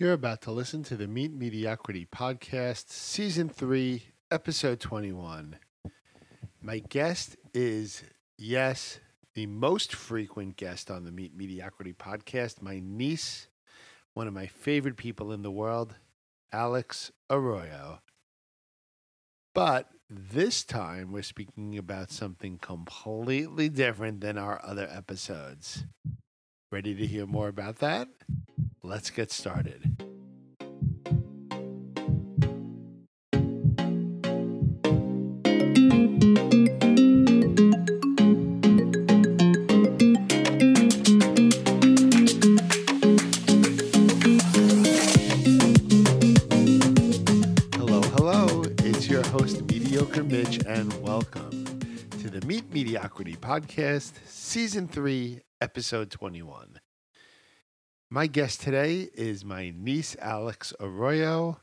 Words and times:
You're 0.00 0.14
about 0.14 0.40
to 0.42 0.50
listen 0.50 0.82
to 0.84 0.96
the 0.96 1.06
Meet 1.06 1.34
Mediocrity 1.34 2.06
Podcast, 2.10 2.88
Season 2.88 3.50
3, 3.50 4.02
Episode 4.30 4.80
21. 4.80 5.58
My 6.62 6.78
guest 6.78 7.36
is, 7.52 8.02
yes, 8.38 8.98
the 9.34 9.44
most 9.44 9.94
frequent 9.94 10.56
guest 10.56 10.90
on 10.90 11.04
the 11.04 11.12
Meet 11.12 11.36
Mediocrity 11.36 11.92
Podcast, 11.92 12.62
my 12.62 12.80
niece, 12.82 13.48
one 14.14 14.26
of 14.26 14.32
my 14.32 14.46
favorite 14.46 14.96
people 14.96 15.32
in 15.32 15.42
the 15.42 15.50
world, 15.50 15.94
Alex 16.50 17.12
Arroyo. 17.28 18.00
But 19.54 19.90
this 20.08 20.64
time 20.64 21.12
we're 21.12 21.22
speaking 21.22 21.76
about 21.76 22.10
something 22.10 22.56
completely 22.56 23.68
different 23.68 24.22
than 24.22 24.38
our 24.38 24.62
other 24.64 24.88
episodes. 24.90 25.84
Ready 26.72 26.94
to 26.94 27.04
hear 27.04 27.26
more 27.26 27.48
about 27.48 27.80
that? 27.80 28.06
Let's 28.84 29.10
get 29.10 29.32
started. 29.32 29.96
Hello, 47.74 48.00
hello. 48.14 48.62
It's 48.84 49.08
your 49.08 49.24
host, 49.30 49.62
Mediocre 49.62 50.22
Mitch, 50.22 50.60
and 50.66 50.92
welcome 51.02 51.64
to 52.10 52.30
the 52.30 52.46
Meet 52.46 52.72
Mediocrity 52.72 53.34
Podcast, 53.34 54.12
Season 54.50 54.88
3, 54.88 55.42
Episode 55.60 56.10
21. 56.10 56.80
My 58.10 58.26
guest 58.26 58.60
today 58.60 59.08
is 59.14 59.44
my 59.44 59.72
niece, 59.76 60.16
Alex 60.20 60.74
Arroyo, 60.80 61.60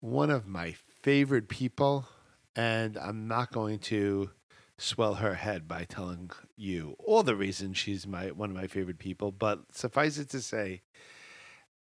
one 0.00 0.30
of 0.30 0.46
my 0.46 0.74
favorite 1.02 1.50
people, 1.50 2.08
and 2.56 2.96
I'm 2.96 3.28
not 3.28 3.52
going 3.52 3.78
to 3.80 4.30
swell 4.78 5.16
her 5.16 5.34
head 5.34 5.68
by 5.68 5.84
telling 5.84 6.30
you 6.56 6.96
all 6.98 7.22
the 7.22 7.36
reasons 7.36 7.76
she's 7.76 8.06
my 8.06 8.30
one 8.30 8.48
of 8.48 8.56
my 8.56 8.68
favorite 8.68 8.98
people, 8.98 9.30
but 9.30 9.60
suffice 9.70 10.16
it 10.16 10.30
to 10.30 10.40
say, 10.40 10.80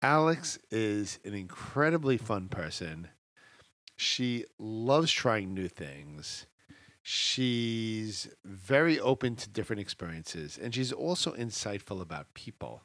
Alex 0.02 0.59
is 0.72 1.20
an 1.23 1.36
incredibly 1.36 2.18
fun 2.18 2.50
person. 2.50 3.08
She 3.96 4.44
loves 4.59 5.09
trying 5.09 5.53
new 5.53 5.70
things. 5.70 6.48
She's 7.04 8.30
very 8.46 9.00
open 9.00 9.36
to 9.38 9.50
different 9.50 9.80
experiences, 9.80 10.60
and 10.62 10.74
she's 10.74 10.92
also 10.92 11.34
insightful 11.34 12.02
about 12.02 12.34
people. 12.34 12.84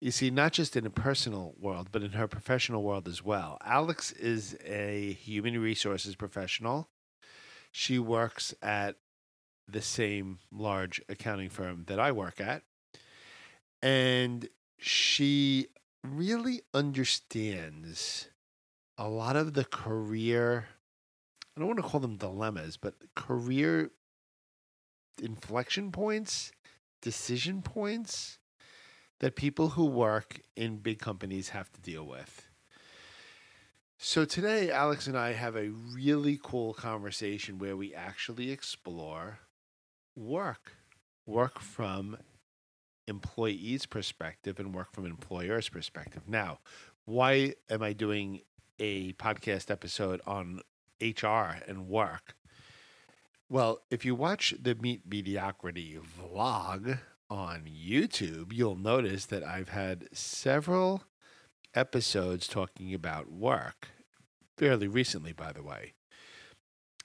You 0.00 0.10
see, 0.10 0.30
not 0.30 0.52
just 0.52 0.76
in 0.76 0.84
a 0.84 0.90
personal 0.90 1.54
world, 1.58 1.88
but 1.92 2.02
in 2.02 2.12
her 2.12 2.28
professional 2.28 2.82
world 2.82 3.08
as 3.08 3.24
well. 3.24 3.56
Alex 3.64 4.12
is 4.12 4.56
a 4.64 5.12
human 5.12 5.58
resources 5.58 6.16
professional. 6.16 6.88
She 7.70 7.98
works 7.98 8.54
at 8.60 8.96
the 9.66 9.80
same 9.80 10.40
large 10.52 11.00
accounting 11.08 11.48
firm 11.48 11.84
that 11.86 11.98
I 11.98 12.12
work 12.12 12.40
at. 12.40 12.62
And 13.82 14.48
she 14.78 15.68
really 16.02 16.62
understands 16.74 18.28
a 18.98 19.08
lot 19.08 19.36
of 19.36 19.54
the 19.54 19.64
career 19.64 20.66
I 21.56 21.60
don't 21.60 21.68
want 21.68 21.78
to 21.78 21.88
call 21.88 22.00
them 22.00 22.16
dilemmas, 22.16 22.76
but 22.76 22.94
career 23.14 23.90
inflection 25.22 25.92
points, 25.92 26.52
decision 27.00 27.62
points 27.62 28.38
that 29.20 29.36
people 29.36 29.70
who 29.70 29.86
work 29.86 30.40
in 30.56 30.78
big 30.78 30.98
companies 30.98 31.50
have 31.50 31.70
to 31.72 31.80
deal 31.80 32.04
with. 32.04 32.48
So 33.98 34.24
today, 34.24 34.70
Alex 34.70 35.06
and 35.06 35.16
I 35.16 35.32
have 35.32 35.56
a 35.56 35.70
really 35.70 36.38
cool 36.42 36.74
conversation 36.74 37.58
where 37.58 37.76
we 37.76 37.94
actually 37.94 38.50
explore 38.50 39.38
work, 40.16 40.72
work 41.26 41.60
from 41.60 42.18
employees' 43.06 43.86
perspective 43.86 44.58
and 44.58 44.74
work 44.74 44.92
from 44.92 45.06
employers' 45.06 45.68
perspective. 45.68 46.22
Now, 46.26 46.58
why 47.04 47.54
am 47.70 47.82
I 47.82 47.92
doing 47.92 48.40
a 48.78 49.12
podcast 49.14 49.70
episode 49.70 50.20
on 50.26 50.60
HR 51.00 51.60
and 51.66 51.88
work? 51.88 52.34
Well, 53.48 53.80
if 53.90 54.04
you 54.04 54.14
watch 54.14 54.54
the 54.60 54.74
Meet 54.74 55.02
Mediocrity 55.08 55.98
vlog 55.98 56.98
on 57.30 57.64
YouTube, 57.64 58.52
you'll 58.52 58.76
notice 58.76 59.26
that 59.26 59.42
I've 59.42 59.68
had 59.68 60.08
several 60.12 61.04
episodes 61.74 62.48
talking 62.48 62.94
about 62.94 63.30
work 63.30 63.88
fairly 64.56 64.88
recently, 64.88 65.32
by 65.32 65.52
the 65.52 65.62
way. 65.62 65.94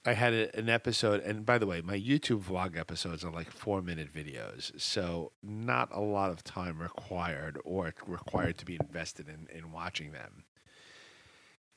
I 0.06 0.14
had 0.14 0.32
an 0.32 0.70
episode, 0.70 1.20
and 1.20 1.44
by 1.44 1.58
the 1.58 1.66
way, 1.66 1.82
my 1.82 1.98
YouTube 1.98 2.44
vlog 2.44 2.78
episodes 2.78 3.22
are 3.22 3.30
like 3.30 3.50
four 3.50 3.82
minute 3.82 4.12
videos, 4.14 4.80
so 4.80 5.32
not 5.42 5.90
a 5.92 6.00
lot 6.00 6.30
of 6.30 6.42
time 6.42 6.80
required 6.80 7.58
or 7.64 7.92
required 8.06 8.56
to 8.58 8.64
be 8.64 8.78
invested 8.80 9.28
in, 9.28 9.46
in 9.54 9.72
watching 9.72 10.12
them. 10.12 10.44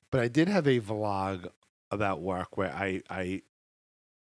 But 0.09 0.21
I 0.21 0.29
did 0.29 0.47
have 0.47 0.67
a 0.67 0.79
vlog 0.79 1.49
about 1.93 2.21
work 2.21 2.57
where 2.57 2.73
I, 2.73 3.01
I 3.09 3.41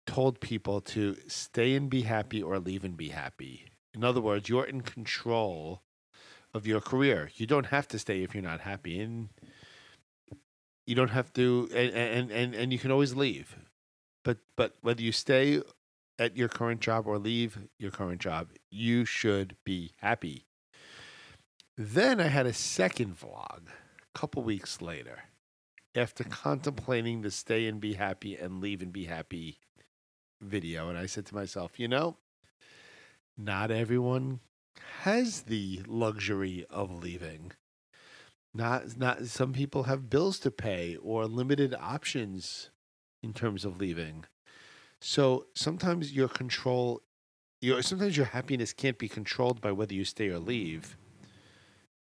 told 0.06 0.40
people 0.40 0.80
to 0.80 1.16
stay 1.28 1.74
and 1.74 1.88
be 1.88 2.02
happy 2.02 2.42
or 2.42 2.58
leave 2.58 2.84
and 2.84 2.96
be 2.96 3.08
happy. 3.10 3.66
In 3.94 4.04
other 4.04 4.20
words, 4.20 4.48
you're 4.48 4.64
in 4.64 4.80
control 4.82 5.82
of 6.52 6.66
your 6.66 6.80
career. 6.80 7.30
You 7.36 7.46
don't 7.46 7.66
have 7.66 7.88
to 7.88 7.98
stay 7.98 8.22
if 8.22 8.34
you're 8.34 8.42
not 8.42 8.60
happy, 8.60 9.00
and 9.00 9.28
you 10.86 10.94
don't 10.94 11.10
have 11.10 11.32
to, 11.34 11.68
and 11.74 11.92
and 11.92 12.30
and, 12.30 12.54
and 12.54 12.72
you 12.72 12.78
can 12.78 12.90
always 12.90 13.14
leave. 13.14 13.56
But 14.24 14.38
but 14.56 14.76
whether 14.80 15.02
you 15.02 15.12
stay 15.12 15.62
at 16.18 16.36
your 16.36 16.48
current 16.48 16.80
job 16.80 17.06
or 17.06 17.18
leave 17.18 17.58
your 17.78 17.90
current 17.90 18.20
job, 18.20 18.48
you 18.70 19.04
should 19.04 19.56
be 19.64 19.92
happy. 19.98 20.44
Then 21.76 22.20
I 22.20 22.26
had 22.26 22.46
a 22.46 22.52
second 22.52 23.18
vlog 23.18 23.68
a 23.68 24.18
couple 24.18 24.42
weeks 24.42 24.82
later 24.82 25.29
after 25.94 26.24
contemplating 26.24 27.22
the 27.22 27.30
stay 27.30 27.66
and 27.66 27.80
be 27.80 27.94
happy 27.94 28.36
and 28.36 28.60
leave 28.60 28.82
and 28.82 28.92
be 28.92 29.04
happy 29.04 29.58
video. 30.40 30.88
And 30.88 30.96
I 30.96 31.06
said 31.06 31.26
to 31.26 31.34
myself, 31.34 31.78
you 31.78 31.88
know, 31.88 32.16
not 33.36 33.70
everyone 33.70 34.40
has 35.02 35.42
the 35.42 35.82
luxury 35.86 36.66
of 36.70 37.02
leaving. 37.02 37.52
Not 38.52 38.96
not 38.96 39.26
some 39.26 39.52
people 39.52 39.84
have 39.84 40.10
bills 40.10 40.38
to 40.40 40.50
pay 40.50 40.96
or 40.96 41.26
limited 41.26 41.74
options 41.74 42.70
in 43.22 43.32
terms 43.32 43.64
of 43.64 43.78
leaving. 43.78 44.24
So 45.00 45.46
sometimes 45.54 46.12
your 46.12 46.28
control 46.28 47.02
your 47.60 47.82
sometimes 47.82 48.16
your 48.16 48.26
happiness 48.26 48.72
can't 48.72 48.98
be 48.98 49.08
controlled 49.08 49.60
by 49.60 49.72
whether 49.72 49.94
you 49.94 50.04
stay 50.04 50.28
or 50.28 50.38
leave. 50.38 50.96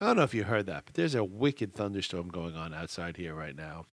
I 0.03 0.07
don't 0.07 0.17
know 0.17 0.23
if 0.23 0.33
you 0.33 0.43
heard 0.43 0.65
that, 0.65 0.83
but 0.85 0.95
there's 0.95 1.15
a 1.15 1.23
wicked 1.23 1.75
thunderstorm 1.75 2.27
going 2.27 2.57
on 2.57 2.73
outside 2.73 3.15
here 3.15 3.33
right 3.33 3.55
now. 3.55 3.85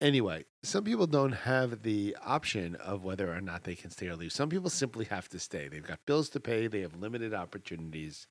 Anyway, 0.00 0.46
some 0.62 0.82
people 0.82 1.06
don't 1.06 1.32
have 1.32 1.82
the 1.82 2.16
option 2.24 2.74
of 2.76 3.04
whether 3.04 3.30
or 3.30 3.42
not 3.42 3.64
they 3.64 3.74
can 3.74 3.90
stay 3.90 4.08
or 4.08 4.16
leave. 4.16 4.32
Some 4.32 4.48
people 4.48 4.70
simply 4.70 5.04
have 5.04 5.28
to 5.28 5.38
stay. 5.38 5.68
They've 5.68 5.86
got 5.86 6.06
bills 6.06 6.30
to 6.30 6.40
pay, 6.40 6.68
they 6.68 6.80
have 6.80 6.96
limited 6.96 7.34
opportunities. 7.34 8.28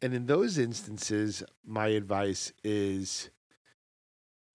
And 0.00 0.14
in 0.14 0.24
those 0.24 0.56
instances, 0.56 1.42
my 1.66 1.88
advice 1.88 2.50
is 2.64 3.28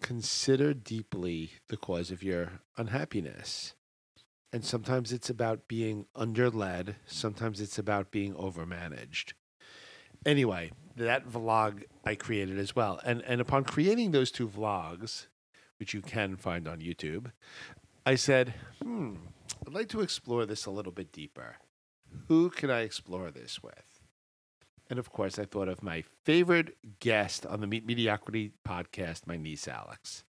consider 0.01 0.73
deeply 0.73 1.51
the 1.67 1.78
cause 1.78 2.09
of 2.09 2.23
your 2.23 2.61
unhappiness. 2.75 3.75
And 4.51 4.66
sometimes 4.66 5.13
it's 5.13 5.29
about 5.29 5.67
being 5.67 6.07
underled, 6.16 6.95
sometimes 7.05 7.61
it's 7.61 7.78
about 7.78 8.09
being 8.09 8.33
overmanaged. 8.33 9.33
Anyway, 10.25 10.72
that 10.96 11.28
vlog 11.28 11.84
I 12.05 12.16
created 12.16 12.58
as 12.58 12.76
well. 12.76 12.99
And 13.03 13.22
and 13.23 13.41
upon 13.41 13.64
creating 13.64 14.11
those 14.11 14.32
two 14.32 14.47
vlogs, 14.47 15.28
which 15.79 15.93
you 15.93 16.02
can 16.02 16.35
find 16.35 16.67
on 16.67 16.79
YouTube, 16.79 17.32
I 18.05 18.16
said, 18.16 18.53
hmm, 18.82 19.16
I'd 19.66 19.73
like 19.73 19.90
to 19.90 20.02
explore 20.02 20.46
this 20.46 20.66
a 20.66 20.72
little 20.72 20.91
bit 20.91 21.11
deeper. 21.11 21.58
Who 22.28 22.49
can 22.49 22.70
I 22.70 22.82
explore 22.82 23.32
this 23.32 23.61
with? 23.64 24.02
And 24.90 24.99
of 24.99 25.11
course, 25.11 25.40
I 25.40 25.46
thought 25.46 25.70
of 25.70 25.84
my 25.84 26.03
favorite 26.26 26.76
guest 26.99 27.46
on 27.46 27.61
the 27.61 27.67
Meet 27.67 27.85
Mediocrity 27.85 28.52
podcast, 28.67 29.26
my 29.26 29.38
niece, 29.38 29.67
Alex. 29.67 30.26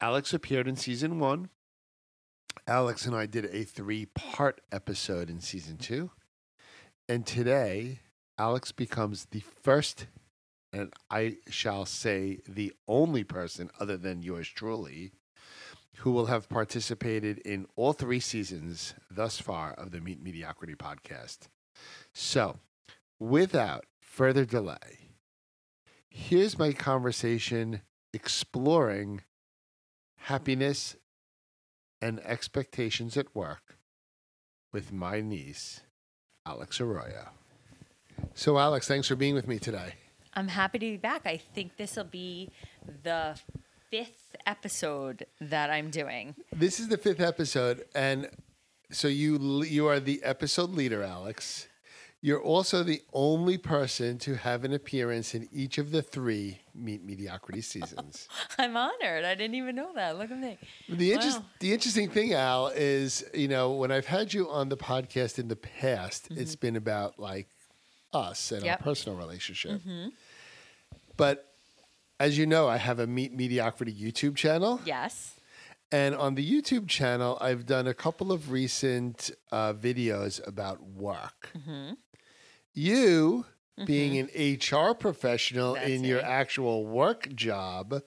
Alex 0.00 0.34
appeared 0.34 0.66
in 0.66 0.74
season 0.76 1.20
one. 1.20 1.50
Alex 2.66 3.06
and 3.06 3.14
I 3.14 3.26
did 3.26 3.44
a 3.46 3.64
three 3.64 4.06
part 4.06 4.60
episode 4.72 5.30
in 5.30 5.40
season 5.40 5.76
two. 5.76 6.10
And 7.08 7.26
today, 7.26 8.00
Alex 8.38 8.72
becomes 8.72 9.26
the 9.26 9.40
first, 9.62 10.06
and 10.72 10.92
I 11.10 11.36
shall 11.48 11.86
say 11.86 12.40
the 12.48 12.72
only 12.88 13.22
person 13.22 13.70
other 13.78 13.96
than 13.96 14.22
yours 14.22 14.48
truly, 14.48 15.12
who 15.98 16.10
will 16.10 16.26
have 16.26 16.48
participated 16.48 17.38
in 17.38 17.66
all 17.76 17.92
three 17.92 18.18
seasons 18.18 18.94
thus 19.10 19.38
far 19.38 19.72
of 19.74 19.92
the 19.92 20.00
Meet 20.00 20.22
Mediocrity 20.22 20.74
podcast. 20.74 21.48
So, 22.12 22.58
without 23.20 23.84
further 24.00 24.44
delay, 24.44 25.10
here's 26.10 26.58
my 26.58 26.72
conversation 26.72 27.82
exploring 28.12 29.22
happiness 30.16 30.96
and 32.00 32.20
expectations 32.20 33.16
at 33.16 33.34
work 33.34 33.78
with 34.72 34.92
my 34.92 35.20
niece, 35.20 35.80
Alex 36.44 36.80
Arroyo. 36.80 37.30
So, 38.34 38.58
Alex, 38.58 38.88
thanks 38.88 39.06
for 39.06 39.14
being 39.14 39.34
with 39.34 39.46
me 39.46 39.60
today. 39.60 39.94
I'm 40.34 40.48
happy 40.48 40.80
to 40.80 40.86
be 40.86 40.96
back. 40.96 41.22
I 41.24 41.36
think 41.36 41.76
this 41.76 41.94
will 41.94 42.02
be 42.02 42.50
the 43.04 43.38
fifth 43.90 44.34
episode 44.44 45.24
that 45.40 45.70
I'm 45.70 45.88
doing. 45.88 46.34
This 46.52 46.80
is 46.80 46.88
the 46.88 46.98
fifth 46.98 47.20
episode, 47.20 47.84
and 47.94 48.28
so 48.90 49.06
you 49.06 49.62
you 49.62 49.86
are 49.86 50.00
the 50.00 50.20
episode 50.24 50.70
leader, 50.70 51.04
Alex. 51.04 51.68
You're 52.20 52.42
also 52.42 52.82
the 52.82 53.02
only 53.12 53.58
person 53.58 54.18
to 54.20 54.34
have 54.34 54.64
an 54.64 54.72
appearance 54.72 55.34
in 55.34 55.46
each 55.52 55.76
of 55.76 55.90
the 55.90 56.00
three 56.00 56.58
Meet 56.74 57.04
Mediocrity 57.04 57.60
seasons. 57.60 58.28
I'm 58.58 58.76
honored. 58.76 59.26
I 59.26 59.34
didn't 59.34 59.56
even 59.56 59.76
know 59.76 59.92
that. 59.94 60.16
Look 60.16 60.30
at 60.30 60.38
me. 60.38 60.58
The, 60.88 61.12
interest, 61.12 61.40
Wow. 61.40 61.44
the 61.60 61.74
interesting 61.74 62.08
thing, 62.08 62.32
Al, 62.32 62.68
is 62.68 63.24
you 63.32 63.46
know 63.46 63.72
when 63.72 63.92
I've 63.92 64.06
had 64.06 64.32
you 64.34 64.50
on 64.50 64.70
the 64.70 64.76
podcast 64.76 65.38
in 65.38 65.46
the 65.46 65.56
past, 65.56 66.28
it's 66.30 66.56
mm-hmm. 66.56 66.60
been 66.66 66.76
about 66.76 67.20
like 67.20 67.48
us 68.14 68.50
and 68.52 68.60
Mm-hmm. 68.60 68.66
Yep. 68.66 68.78
Mm-hmm. 68.78 68.88
our 68.88 68.92
personal 68.92 69.18
relationship. 69.18 69.80
But 71.16 71.46
as 72.20 72.38
you 72.38 72.46
know, 72.46 72.68
I 72.68 72.76
have 72.76 72.98
a 72.98 73.06
Meet 73.06 73.32
Mediocrity 73.32 73.92
YouTube 73.92 74.36
channel. 74.36 74.80
Yes. 74.84 75.34
And 75.92 76.14
on 76.14 76.34
the 76.34 76.44
YouTube 76.48 76.88
channel, 76.88 77.38
I've 77.40 77.66
done 77.66 77.86
a 77.86 77.94
couple 77.94 78.32
of 78.32 78.50
recent 78.50 79.30
uh, 79.52 79.74
videos 79.74 80.44
about 80.46 80.82
work. 80.82 81.50
Mm-hmm. 81.56 81.92
You, 82.72 83.44
being 83.84 84.18
an 84.18 84.28
HR 84.58 84.94
professional 84.94 85.74
That's 85.74 85.88
in 85.88 86.02
your 86.02 86.20
actual 86.22 86.86
work 86.86 87.32
job, 87.34 88.02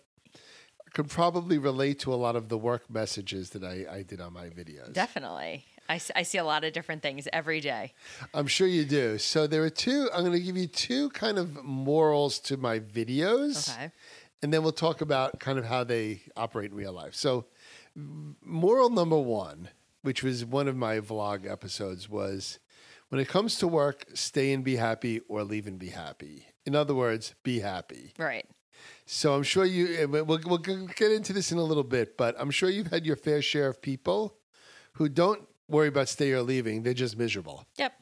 could 0.93 1.09
probably 1.09 1.57
relate 1.57 1.99
to 1.99 2.13
a 2.13 2.15
lot 2.15 2.35
of 2.35 2.49
the 2.49 2.57
work 2.57 2.89
messages 2.89 3.51
that 3.51 3.63
I, 3.63 3.85
I 3.89 4.03
did 4.03 4.19
on 4.19 4.33
my 4.33 4.47
videos. 4.47 4.91
Definitely. 4.93 5.63
I, 5.89 5.99
I 6.15 6.23
see 6.23 6.37
a 6.37 6.43
lot 6.43 6.63
of 6.63 6.73
different 6.73 7.01
things 7.01 7.27
every 7.31 7.59
day. 7.61 7.93
I'm 8.33 8.47
sure 8.47 8.67
you 8.67 8.83
do. 8.85 9.17
So 9.17 9.47
there 9.47 9.63
are 9.63 9.69
two, 9.69 10.09
I'm 10.13 10.21
going 10.21 10.33
to 10.33 10.39
give 10.39 10.57
you 10.57 10.67
two 10.67 11.09
kind 11.11 11.37
of 11.37 11.63
morals 11.63 12.39
to 12.41 12.57
my 12.57 12.79
videos. 12.79 13.69
Okay. 13.73 13.91
and 14.43 14.53
then 14.53 14.63
we'll 14.63 14.71
talk 14.71 15.01
about 15.01 15.39
kind 15.39 15.57
of 15.57 15.65
how 15.65 15.83
they 15.83 16.21
operate 16.35 16.71
in 16.71 16.77
real 16.77 16.93
life. 16.93 17.15
So, 17.15 17.45
moral 18.43 18.89
number 18.89 19.17
one, 19.17 19.69
which 20.01 20.23
was 20.23 20.45
one 20.45 20.67
of 20.67 20.75
my 20.75 20.99
vlog 20.99 21.49
episodes, 21.49 22.07
was 22.09 22.59
when 23.09 23.19
it 23.21 23.27
comes 23.27 23.57
to 23.59 23.67
work, 23.67 24.05
stay 24.13 24.53
and 24.53 24.63
be 24.63 24.75
happy 24.75 25.21
or 25.27 25.43
leave 25.43 25.67
and 25.67 25.79
be 25.79 25.89
happy. 25.89 26.47
In 26.65 26.75
other 26.75 26.93
words, 26.93 27.33
be 27.43 27.59
happy. 27.61 28.13
Right. 28.17 28.45
So 29.05 29.33
I'm 29.33 29.43
sure 29.43 29.65
you. 29.65 29.95
eh, 29.97 30.05
We'll, 30.05 30.39
we'll 30.45 30.57
get 30.59 31.11
into 31.11 31.33
this 31.33 31.51
in 31.51 31.57
a 31.57 31.63
little 31.63 31.83
bit, 31.83 32.17
but 32.17 32.35
I'm 32.37 32.51
sure 32.51 32.69
you've 32.69 32.87
had 32.91 33.05
your 33.05 33.15
fair 33.15 33.41
share 33.41 33.67
of 33.67 33.81
people 33.81 34.37
who 34.93 35.09
don't 35.09 35.47
worry 35.67 35.87
about 35.87 36.09
stay 36.09 36.31
or 36.31 36.41
leaving; 36.41 36.83
they're 36.83 36.93
just 36.93 37.17
miserable. 37.17 37.65
Yep. 37.77 37.93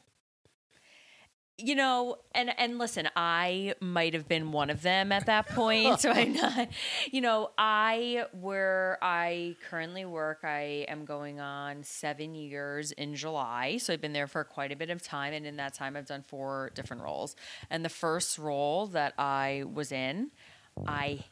You 1.58 1.74
know, 1.74 2.16
and 2.34 2.52
and 2.58 2.78
listen, 2.78 3.08
I 3.16 3.74
might 3.80 4.12
have 4.12 4.28
been 4.28 4.52
one 4.52 4.68
of 4.68 4.82
them 4.82 5.10
at 5.10 5.24
that 5.24 5.48
point. 5.48 6.00
so 6.00 6.10
I'm 6.10 6.32
not, 6.34 6.68
you 7.10 7.22
know, 7.22 7.50
I 7.56 8.26
where 8.32 8.98
I 9.00 9.56
currently 9.70 10.04
work, 10.04 10.40
I 10.42 10.84
am 10.88 11.06
going 11.06 11.40
on 11.40 11.82
seven 11.82 12.34
years 12.34 12.92
in 12.92 13.14
July. 13.14 13.78
So 13.78 13.94
I've 13.94 14.02
been 14.02 14.12
there 14.12 14.26
for 14.26 14.44
quite 14.44 14.70
a 14.70 14.76
bit 14.76 14.90
of 14.90 15.02
time, 15.02 15.32
and 15.32 15.46
in 15.46 15.56
that 15.56 15.72
time, 15.72 15.96
I've 15.96 16.06
done 16.06 16.22
four 16.22 16.72
different 16.74 17.02
roles. 17.02 17.36
And 17.70 17.82
the 17.82 17.90
first 17.90 18.36
role 18.38 18.86
that 18.88 19.14
I 19.16 19.64
was 19.72 19.92
in, 19.92 20.32
I 20.86 21.24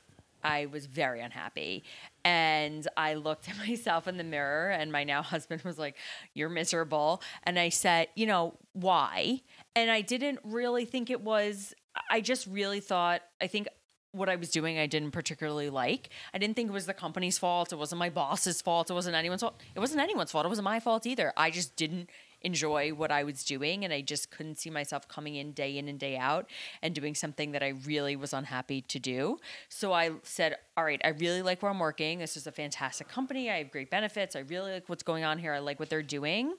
I 0.45 0.67
was 0.67 0.87
very 0.87 1.21
unhappy. 1.21 1.85
And 2.25 2.87
I 2.97 3.15
looked 3.15 3.49
at 3.49 3.57
myself 3.59 4.07
in 4.07 4.17
the 4.17 4.25
mirror, 4.25 4.71
and 4.71 4.93
my 4.93 5.05
now 5.05 5.23
husband 5.23 5.63
was 5.63 5.79
like, 5.79 5.97
You're 6.35 6.49
miserable. 6.49 7.23
And 7.43 7.59
I 7.59 7.71
said, 7.71 8.09
You 8.15 8.27
know, 8.27 8.55
why? 8.73 9.43
And 9.75 9.91
I 9.91 10.03
didn't 10.03 10.41
really 10.45 10.85
think 10.85 11.11
it 11.11 11.23
was, 11.23 11.75
I 12.11 12.21
just 12.21 12.47
really 12.47 12.81
thought, 12.81 13.23
I 13.41 13.47
think 13.47 13.69
what 14.13 14.29
I 14.29 14.37
was 14.37 14.51
doing, 14.51 14.79
I 14.79 14.87
didn't 14.87 15.11
particularly 15.11 15.71
like. 15.71 16.09
I 16.33 16.39
didn't 16.39 16.55
think 16.55 16.71
it 16.71 16.73
was 16.73 16.87
the 16.87 16.95
company's 16.95 17.37
fault. 17.37 17.73
It 17.73 17.77
wasn't 17.77 17.99
my 17.99 18.11
boss's 18.11 18.63
fault. 18.63 18.89
It 18.89 18.95
wasn't 18.95 19.17
anyone's 19.17 19.41
fault. 19.41 19.61
It 19.75 19.81
wasn't 19.81 20.01
anyone's 20.01 20.31
fault. 20.31 20.47
It 20.47 20.51
wasn't 20.51 20.67
my 20.67 20.79
fault 20.79 21.05
either. 21.05 21.33
I 21.37 21.51
just 21.51 21.75
didn't 21.75 22.11
enjoy 22.45 22.91
what 22.91 23.11
I 23.11 23.25
was 23.25 23.43
doing 23.43 23.85
and 23.85 23.93
I 23.93 24.01
just 24.01 24.31
couldn't 24.31 24.59
see 24.59 24.71
myself 24.71 25.09
coming 25.09 25.37
in 25.37 25.53
day 25.53 25.77
in 25.77 25.89
and 25.89 25.99
day 25.99 26.17
out 26.17 26.49
and 26.83 26.95
doing 26.95 27.15
something 27.15 27.53
that 27.53 27.63
I 27.63 27.71
really 27.85 28.17
was 28.17 28.33
unhappy 28.33 28.83
to 28.83 28.99
do. 28.99 29.39
So 29.69 29.93
I 29.93 30.13
said, 30.23 30.57
"All 30.77 30.85
right, 30.85 31.01
I 31.05 31.09
really 31.09 31.43
like 31.43 31.63
where 31.63 31.71
I'm 31.71 31.79
working. 31.79 32.19
This 32.19 32.37
is 32.37 32.47
a 32.47 32.53
fantastic 32.53 33.09
company. 33.09 33.51
I 33.51 33.59
have 33.59 33.71
great 33.71 33.91
benefits. 33.91 34.37
I 34.37 34.41
really 34.41 34.73
like 34.73 34.89
what's 34.89 35.03
going 35.03 35.25
on 35.25 35.39
here. 35.39 35.53
I 35.53 35.59
like 35.59 35.81
what 35.81 35.91
they're 35.91 36.03
doing." 36.03 36.55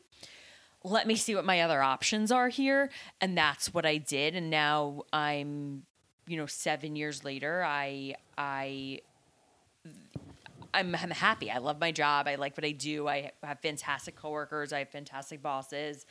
Let 0.83 1.07
me 1.07 1.15
see 1.15 1.33
what 1.33 1.45
my 1.45 1.61
other 1.61 1.81
options 1.81 2.31
are 2.31 2.49
here, 2.49 2.91
and 3.19 3.35
that's 3.35 3.73
what 3.73 3.87
I 3.87 3.97
did 3.97 4.35
and 4.35 4.49
now 4.51 5.03
I'm 5.11 5.83
you 6.27 6.37
know 6.37 6.45
7 6.45 6.95
years 6.95 7.23
later 7.23 7.63
I 7.63 8.15
I 8.37 9.01
I'm, 10.75 10.93
I'm 10.95 11.11
happy. 11.11 11.49
I 11.49 11.57
love 11.57 11.79
my 11.79 11.91
job. 11.91 12.27
I 12.27 12.35
like 12.35 12.57
what 12.57 12.65
I 12.65 12.71
do. 12.71 13.07
I 13.07 13.31
have 13.41 13.59
fantastic 13.61 14.15
coworkers. 14.15 14.73
I 14.73 14.79
have 14.79 14.89
fantastic 14.89 15.41
bosses. 15.41 16.05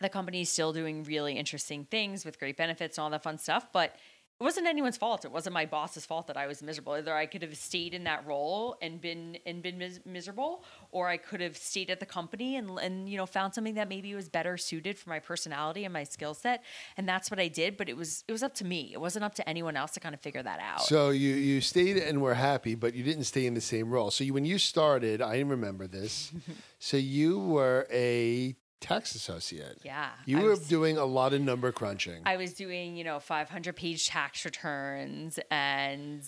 The 0.00 0.08
company 0.08 0.42
is 0.42 0.48
still 0.48 0.72
doing 0.72 1.04
really 1.04 1.34
interesting 1.34 1.84
things 1.84 2.24
with 2.24 2.38
great 2.38 2.56
benefits 2.56 2.96
and 2.96 3.02
all 3.04 3.10
that 3.10 3.22
fun 3.22 3.36
stuff, 3.36 3.66
but 3.72 3.96
it 4.40 4.44
wasn't 4.44 4.66
anyone's 4.66 4.96
fault. 4.96 5.26
It 5.26 5.30
wasn't 5.30 5.52
my 5.52 5.66
boss's 5.66 6.06
fault 6.06 6.26
that 6.28 6.36
I 6.38 6.46
was 6.46 6.62
miserable. 6.62 6.94
Either 6.94 7.14
I 7.14 7.26
could 7.26 7.42
have 7.42 7.54
stayed 7.58 7.92
in 7.92 8.04
that 8.04 8.26
role 8.26 8.78
and 8.80 8.98
been 8.98 9.36
and 9.44 9.62
been 9.62 9.76
mis- 9.76 10.00
miserable, 10.06 10.64
or 10.92 11.08
I 11.08 11.18
could 11.18 11.42
have 11.42 11.58
stayed 11.58 11.90
at 11.90 12.00
the 12.00 12.06
company 12.06 12.56
and 12.56 12.70
and 12.78 13.06
you 13.06 13.18
know 13.18 13.26
found 13.26 13.52
something 13.52 13.74
that 13.74 13.90
maybe 13.90 14.14
was 14.14 14.30
better 14.30 14.56
suited 14.56 14.98
for 14.98 15.10
my 15.10 15.18
personality 15.18 15.84
and 15.84 15.92
my 15.92 16.04
skill 16.04 16.32
set. 16.32 16.64
And 16.96 17.06
that's 17.06 17.30
what 17.30 17.38
I 17.38 17.48
did. 17.48 17.76
But 17.76 17.90
it 17.90 17.98
was 17.98 18.24
it 18.28 18.32
was 18.32 18.42
up 18.42 18.54
to 18.54 18.64
me. 18.64 18.90
It 18.94 19.00
wasn't 19.00 19.26
up 19.26 19.34
to 19.34 19.46
anyone 19.46 19.76
else 19.76 19.90
to 19.92 20.00
kind 20.00 20.14
of 20.14 20.22
figure 20.22 20.42
that 20.42 20.58
out. 20.60 20.84
So 20.84 21.10
you 21.10 21.34
you 21.34 21.60
stayed 21.60 21.98
and 21.98 22.22
were 22.22 22.34
happy, 22.34 22.74
but 22.74 22.94
you 22.94 23.04
didn't 23.04 23.24
stay 23.24 23.44
in 23.44 23.52
the 23.52 23.60
same 23.60 23.90
role. 23.90 24.10
So 24.10 24.24
you, 24.24 24.32
when 24.32 24.46
you 24.46 24.56
started, 24.56 25.20
I 25.20 25.40
remember 25.40 25.86
this. 25.86 26.32
so 26.78 26.96
you 26.96 27.38
were 27.38 27.86
a 27.92 28.56
tax 28.80 29.14
associate. 29.14 29.78
yeah, 29.84 30.10
You 30.24 30.38
I 30.40 30.42
were 30.42 30.50
was- 30.50 30.66
doing 30.68 30.96
a 30.98 31.04
lot 31.04 31.32
of 31.32 31.40
number 31.40 31.70
crunching. 31.72 32.22
I 32.24 32.36
was 32.36 32.54
doing, 32.54 32.96
you 32.96 33.04
know, 33.04 33.20
500 33.20 33.76
page 33.76 34.08
tax 34.08 34.44
returns 34.44 35.38
and 35.50 36.22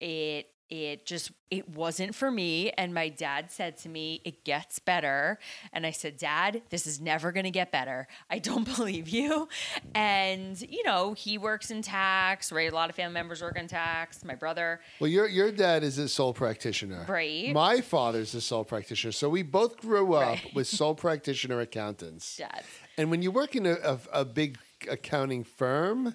it 0.00 0.46
it 0.70 1.06
just 1.06 1.30
it 1.50 1.66
wasn't 1.68 2.14
for 2.14 2.30
me 2.30 2.70
and 2.72 2.92
my 2.92 3.08
dad 3.08 3.50
said 3.50 3.76
to 3.76 3.88
me 3.88 4.20
it 4.24 4.44
gets 4.44 4.78
better 4.78 5.38
and 5.72 5.86
i 5.86 5.90
said 5.90 6.16
dad 6.18 6.60
this 6.68 6.86
is 6.86 7.00
never 7.00 7.32
going 7.32 7.44
to 7.44 7.50
get 7.50 7.72
better 7.72 8.06
i 8.28 8.38
don't 8.38 8.64
believe 8.76 9.08
you 9.08 9.48
and 9.94 10.60
you 10.60 10.82
know 10.84 11.14
he 11.14 11.38
works 11.38 11.70
in 11.70 11.80
tax 11.82 12.52
right 12.52 12.70
a 12.70 12.74
lot 12.74 12.90
of 12.90 12.96
family 12.96 13.14
members 13.14 13.40
work 13.40 13.56
in 13.56 13.66
tax 13.66 14.24
my 14.24 14.34
brother 14.34 14.80
well, 15.00 15.08
your 15.08 15.26
your 15.26 15.50
dad 15.50 15.82
is 15.82 15.98
a 15.98 16.08
sole 16.08 16.32
practitioner. 16.32 17.04
Right. 17.08 17.52
My 17.52 17.80
father's 17.80 18.34
a 18.34 18.40
sole 18.40 18.64
practitioner. 18.64 19.12
So 19.12 19.28
we 19.28 19.42
both 19.42 19.76
grew 19.78 20.14
up 20.14 20.28
Right. 20.28 20.54
with 20.54 20.66
sole 20.66 20.94
practitioner 21.06 21.60
accountants. 21.60 22.36
dad 22.36 22.62
And 22.96 23.10
when 23.10 23.22
you 23.22 23.30
work 23.30 23.54
in 23.56 23.66
a, 23.66 23.74
a, 23.74 23.98
a 24.12 24.24
big 24.24 24.58
accounting 24.90 25.44
firm 25.44 26.14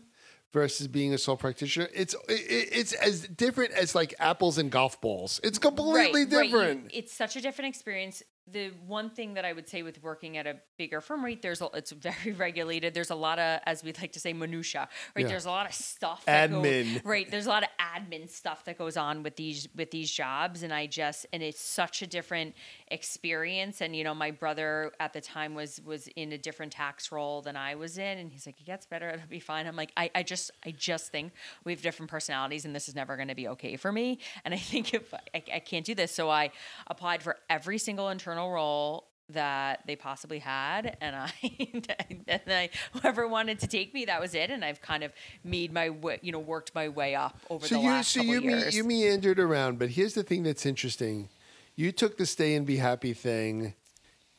versus 0.53 0.87
being 0.87 1.13
a 1.13 1.17
sole 1.17 1.35
practitioner, 1.35 1.89
it's 1.93 2.13
it, 2.29 2.69
it's 2.71 2.93
as 2.93 3.27
different 3.27 3.71
as 3.73 3.95
like 3.95 4.13
apples 4.19 4.57
and 4.57 4.71
golf 4.71 5.01
balls. 5.01 5.41
It's 5.43 5.57
completely 5.59 6.23
Right, 6.25 6.31
right. 6.31 6.45
You- 6.45 6.51
different. 6.51 6.91
it's 6.93 7.13
such 7.13 7.35
a 7.35 7.41
different 7.41 7.69
experience. 7.69 8.23
The 8.51 8.71
one 8.85 9.09
thing 9.09 9.35
that 9.35 9.45
I 9.45 9.53
would 9.53 9.69
say 9.69 9.83
with 9.83 10.03
working 10.03 10.37
at 10.37 10.45
a 10.45 10.57
bigger 10.77 10.99
firm, 10.99 11.23
right? 11.23 11.41
There's 11.41 11.61
a, 11.61 11.69
it's 11.73 11.91
very 11.91 12.31
regulated. 12.37 12.93
There's 12.93 13.09
a 13.09 13.15
lot 13.15 13.39
of, 13.39 13.61
as 13.65 13.83
we'd 13.83 13.99
like 14.01 14.11
to 14.13 14.19
say, 14.19 14.33
minutia, 14.33 14.89
right? 15.15 15.21
Yeah. 15.21 15.27
There's 15.29 15.45
a 15.45 15.49
lot 15.49 15.65
of 15.65 15.73
stuff. 15.73 16.23
Admin. 16.27 17.01
right? 17.05 17.29
There's 17.29 17.45
a 17.45 17.49
lot 17.49 17.63
of 17.63 17.69
admin 17.79 18.29
stuff 18.29 18.65
that 18.65 18.77
goes 18.77 18.97
on 18.97 19.23
with 19.23 19.37
these 19.37 19.69
with 19.75 19.91
these 19.91 20.11
jobs, 20.11 20.63
and 20.63 20.73
I 20.73 20.87
just 20.87 21.25
and 21.31 21.41
it's 21.41 21.61
such 21.61 22.01
a 22.01 22.07
different 22.07 22.53
experience. 22.89 23.79
And 23.79 23.95
you 23.95 24.03
know, 24.03 24.13
my 24.13 24.31
brother 24.31 24.91
at 24.99 25.13
the 25.13 25.21
time 25.21 25.55
was 25.55 25.79
was 25.85 26.07
in 26.15 26.33
a 26.33 26.37
different 26.37 26.73
tax 26.73 27.13
role 27.13 27.41
than 27.41 27.55
I 27.55 27.75
was 27.75 27.97
in, 27.97 28.17
and 28.17 28.29
he's 28.29 28.45
like, 28.45 28.59
"It 28.59 28.65
gets 28.65 28.85
better. 28.85 29.07
It'll 29.09 29.27
be 29.27 29.39
fine." 29.39 29.67
I'm 29.67 29.77
like, 29.77 29.93
I, 29.95 30.11
I 30.13 30.23
just 30.23 30.51
I 30.65 30.71
just 30.71 31.11
think 31.11 31.31
we 31.63 31.71
have 31.71 31.81
different 31.81 32.09
personalities, 32.09 32.65
and 32.65 32.75
this 32.75 32.89
is 32.89 32.95
never 32.95 33.15
going 33.15 33.29
to 33.29 33.35
be 33.35 33.47
okay 33.49 33.77
for 33.77 33.91
me. 33.91 34.19
And 34.43 34.53
I 34.53 34.57
think 34.57 34.93
if 34.93 35.13
I, 35.13 35.43
I 35.53 35.59
can't 35.59 35.85
do 35.85 35.95
this, 35.95 36.11
so 36.11 36.29
I 36.29 36.51
applied 36.87 37.23
for 37.23 37.37
every 37.49 37.77
single 37.77 38.09
internal 38.09 38.32
role 38.37 39.07
that 39.29 39.81
they 39.87 39.95
possibly 39.95 40.39
had 40.39 40.97
and 40.99 41.15
I 41.15 41.31
and 42.27 42.41
I 42.47 42.69
whoever 42.91 43.27
wanted 43.27 43.59
to 43.59 43.67
take 43.67 43.93
me 43.93 44.05
that 44.05 44.19
was 44.19 44.35
it 44.35 44.49
and 44.49 44.65
I've 44.65 44.81
kind 44.81 45.03
of 45.03 45.13
made 45.43 45.71
my 45.71 45.89
way 45.89 46.19
you 46.21 46.31
know 46.31 46.39
worked 46.39 46.75
my 46.75 46.89
way 46.89 47.15
up 47.15 47.37
over 47.49 47.65
so 47.65 47.75
the 47.75 47.81
you 47.81 47.87
last 47.87 48.11
so 48.11 48.19
couple 48.19 48.35
you 48.35 48.41
me, 48.41 48.63
you 48.71 48.83
meandered 48.83 49.39
around, 49.39 49.79
but 49.79 49.89
here's 49.89 50.13
the 50.13 50.23
thing 50.23 50.43
that's 50.43 50.65
interesting: 50.65 51.29
you 51.75 51.91
took 51.91 52.17
the 52.17 52.25
stay 52.25 52.55
and 52.55 52.65
be 52.65 52.77
happy 52.77 53.13
thing 53.13 53.73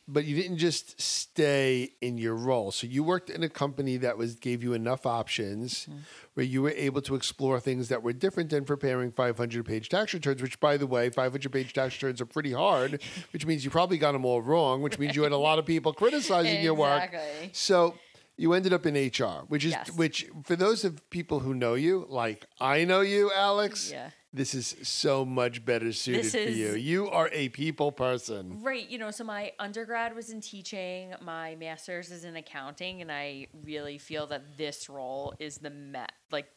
but 0.07 0.25
you 0.25 0.35
didn't 0.35 0.57
just 0.57 1.01
stay 1.01 1.93
in 1.99 2.17
your 2.17 2.35
role. 2.35 2.71
So 2.71 2.85
you 2.85 3.03
worked 3.03 3.29
in 3.29 3.41
a 3.41 3.49
company 3.49 3.97
that 3.97 4.17
was 4.17 4.35
gave 4.35 4.63
you 4.63 4.73
enough 4.73 5.05
options 5.05 5.85
mm-hmm. 5.85 5.99
where 6.35 6.45
you 6.45 6.61
were 6.61 6.71
able 6.71 7.01
to 7.03 7.15
explore 7.15 7.59
things 7.59 7.89
that 7.89 8.03
were 8.03 8.13
different 8.13 8.51
than 8.51 8.65
preparing 8.65 9.11
500 9.11 9.65
page 9.65 9.89
tax 9.89 10.13
returns, 10.13 10.41
which 10.41 10.59
by 10.59 10.77
the 10.77 10.85
way, 10.85 11.09
500 11.09 11.51
page 11.51 11.73
tax 11.73 11.95
returns 11.95 12.21
are 12.21 12.27
pretty 12.27 12.51
hard, 12.51 13.01
which 13.33 13.45
means 13.45 13.65
you 13.65 13.71
probably 13.71 13.97
got 13.97 14.11
them 14.11 14.25
all 14.25 14.41
wrong, 14.41 14.81
which 14.81 14.99
means 14.99 15.15
you 15.15 15.23
had 15.23 15.31
a 15.31 15.37
lot 15.37 15.57
of 15.57 15.65
people 15.65 15.91
criticizing 15.91 16.61
your 16.63 16.75
work. 16.75 17.11
So 17.51 17.95
you 18.37 18.53
ended 18.53 18.73
up 18.73 18.85
in 18.85 18.95
HR, 18.95 19.45
which 19.47 19.65
is 19.65 19.71
Yes. 19.71 19.91
which 19.91 20.27
for 20.43 20.55
those 20.55 20.83
of 20.83 21.09
people 21.09 21.39
who 21.39 21.53
know 21.53 21.73
you, 21.75 22.05
like 22.09 22.45
I 22.59 22.83
know 22.85 23.01
you, 23.01 23.31
Alex. 23.33 23.91
Yeah. 23.91 24.11
This 24.33 24.53
is 24.53 24.75
so 24.83 25.23
much 25.23 25.63
better 25.63 25.93
suited 25.93 26.25
This 26.25 26.33
for 26.33 26.39
you. 26.39 26.75
You 26.75 27.09
are 27.09 27.29
a 27.31 27.47
people 27.49 27.93
person. 27.93 28.61
Right. 28.61 28.85
You 28.89 28.97
know, 28.97 29.09
so 29.09 29.23
my 29.23 29.53
undergrad 29.59 30.13
was 30.13 30.29
in 30.29 30.41
teaching, 30.41 31.13
my 31.21 31.55
master's 31.55 32.11
is 32.11 32.25
in 32.25 32.35
accounting, 32.35 33.01
and 33.01 33.09
I 33.09 33.47
really 33.63 33.97
feel 33.97 34.27
that 34.27 34.57
this 34.57 34.89
role 34.89 35.33
is 35.39 35.59
the 35.59 35.69
met 35.69 36.11
like 36.31 36.51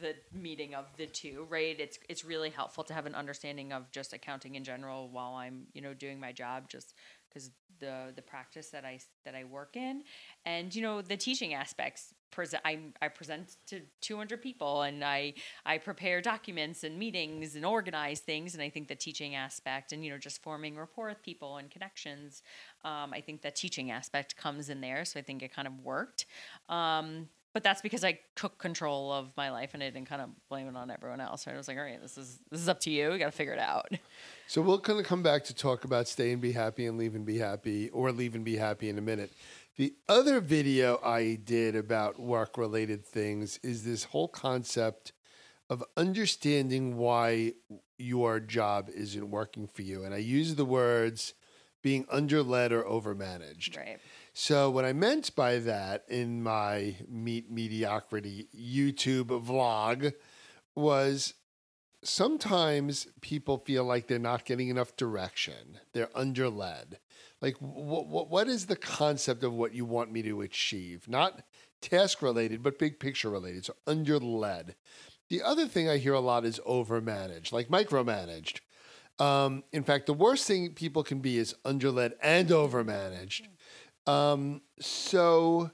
the 0.00 0.14
meeting 0.32 0.74
of 0.74 0.86
the 0.96 1.06
two, 1.06 1.46
right? 1.50 1.78
It's 1.78 1.98
it's 2.08 2.24
really 2.24 2.48
helpful 2.48 2.82
to 2.84 2.94
have 2.94 3.04
an 3.04 3.14
understanding 3.14 3.74
of 3.74 3.90
just 3.90 4.14
accounting 4.14 4.54
in 4.54 4.64
general 4.64 5.10
while 5.10 5.34
I'm, 5.34 5.66
you 5.74 5.82
know, 5.82 5.92
doing 5.92 6.18
my 6.18 6.32
job 6.32 6.70
just 6.70 6.94
because 7.28 7.50
the 7.80 8.12
the 8.14 8.22
practice 8.22 8.68
that 8.70 8.84
I 8.84 9.00
that 9.24 9.34
I 9.34 9.44
work 9.44 9.76
in. 9.76 10.02
And 10.44 10.74
you 10.74 10.82
know 10.82 11.02
the 11.02 11.16
teaching 11.16 11.54
aspects 11.54 12.14
present 12.30 12.62
I, 12.64 12.78
I 13.00 13.08
present 13.08 13.56
to 13.68 13.80
200 14.02 14.42
people 14.42 14.82
and 14.82 15.02
I 15.02 15.34
I 15.64 15.78
prepare 15.78 16.20
documents 16.20 16.84
and 16.84 16.98
meetings 16.98 17.56
and 17.56 17.64
organize 17.64 18.20
things. 18.20 18.54
And 18.54 18.62
I 18.62 18.68
think 18.68 18.88
the 18.88 18.96
teaching 18.96 19.34
aspect 19.34 19.92
and 19.92 20.04
you 20.04 20.10
know 20.10 20.18
just 20.18 20.42
forming 20.42 20.76
rapport 20.76 21.08
with 21.08 21.22
people 21.22 21.56
and 21.56 21.70
connections 21.70 22.42
um, 22.84 23.12
I 23.12 23.20
think 23.20 23.42
the 23.42 23.50
teaching 23.50 23.90
aspect 23.90 24.36
comes 24.36 24.68
in 24.68 24.80
there. 24.80 25.04
So 25.04 25.18
I 25.18 25.22
think 25.22 25.42
it 25.42 25.52
kind 25.52 25.66
of 25.66 25.84
worked. 25.84 26.26
Um, 26.68 27.28
but 27.54 27.62
that's 27.62 27.80
because 27.80 28.04
I 28.04 28.20
took 28.36 28.58
control 28.58 29.12
of 29.12 29.32
my 29.36 29.50
life 29.50 29.70
and 29.74 29.82
I 29.82 29.90
didn't 29.90 30.08
kind 30.08 30.22
of 30.22 30.30
blame 30.48 30.68
it 30.68 30.76
on 30.76 30.90
everyone 30.90 31.20
else 31.20 31.46
right 31.46 31.54
I 31.54 31.56
was 31.56 31.68
like 31.68 31.76
all 31.76 31.84
right 31.84 32.00
this 32.00 32.18
is 32.18 32.38
this 32.50 32.60
is 32.60 32.68
up 32.68 32.80
to 32.80 32.90
you 32.90 33.10
we 33.10 33.18
got 33.18 33.26
to 33.26 33.32
figure 33.32 33.52
it 33.52 33.58
out 33.58 33.88
So 34.48 34.62
we'll 34.62 34.78
going 34.78 35.02
to 35.02 35.06
come 35.06 35.22
back 35.22 35.44
to 35.44 35.54
talk 35.54 35.84
about 35.84 36.08
stay 36.08 36.32
and 36.32 36.40
be 36.40 36.52
happy 36.52 36.86
and 36.86 36.96
leave 36.96 37.14
and 37.14 37.26
be 37.26 37.36
happy 37.36 37.90
or 37.90 38.10
leave 38.12 38.34
and 38.34 38.46
be 38.46 38.56
happy 38.56 38.88
in 38.88 38.96
a 38.96 39.02
minute. 39.02 39.30
The 39.76 39.92
other 40.08 40.40
video 40.40 40.98
I 41.04 41.38
did 41.44 41.76
about 41.76 42.18
work 42.18 42.56
related 42.56 43.04
things 43.04 43.60
is 43.62 43.84
this 43.84 44.04
whole 44.04 44.26
concept 44.26 45.12
of 45.68 45.84
understanding 45.98 46.96
why 46.96 47.52
your 47.98 48.40
job 48.40 48.88
isn't 48.88 49.30
working 49.30 49.66
for 49.68 49.82
you. 49.82 50.02
And 50.02 50.14
I 50.14 50.18
use 50.18 50.54
the 50.54 50.64
words 50.64 51.34
being 51.82 52.06
underled 52.10 52.72
or 52.72 52.82
overmanaged. 52.84 53.76
right 53.76 54.00
So, 54.40 54.70
what 54.70 54.84
I 54.84 54.92
meant 54.92 55.34
by 55.34 55.58
that 55.58 56.04
in 56.08 56.44
my 56.44 56.94
Meet 57.08 57.50
Mediocrity 57.50 58.46
YouTube 58.56 59.44
vlog 59.44 60.12
was 60.76 61.34
sometimes 62.04 63.08
people 63.20 63.58
feel 63.58 63.82
like 63.82 64.06
they're 64.06 64.20
not 64.20 64.44
getting 64.44 64.68
enough 64.68 64.94
direction, 64.94 65.80
they're 65.92 66.16
underled. 66.16 66.98
Like, 67.40 67.56
what, 67.56 68.06
what, 68.06 68.30
what 68.30 68.46
is 68.46 68.66
the 68.66 68.76
concept 68.76 69.42
of 69.42 69.54
what 69.54 69.74
you 69.74 69.84
want 69.84 70.12
me 70.12 70.22
to 70.22 70.42
achieve? 70.42 71.08
Not 71.08 71.42
task 71.80 72.22
related, 72.22 72.62
but 72.62 72.78
big 72.78 73.00
picture 73.00 73.30
related. 73.30 73.64
So, 73.64 73.74
underled. 73.88 74.76
The 75.30 75.42
other 75.42 75.66
thing 75.66 75.88
I 75.88 75.96
hear 75.96 76.14
a 76.14 76.20
lot 76.20 76.44
is 76.44 76.60
overmanaged, 76.60 77.50
like 77.50 77.70
micromanaged. 77.70 78.60
Um, 79.18 79.64
in 79.72 79.82
fact, 79.82 80.06
the 80.06 80.14
worst 80.14 80.46
thing 80.46 80.74
people 80.74 81.02
can 81.02 81.18
be 81.18 81.38
is 81.38 81.56
underled 81.64 82.12
and 82.22 82.48
overmanaged. 82.50 83.48
Um, 84.08 84.62
so 84.80 85.70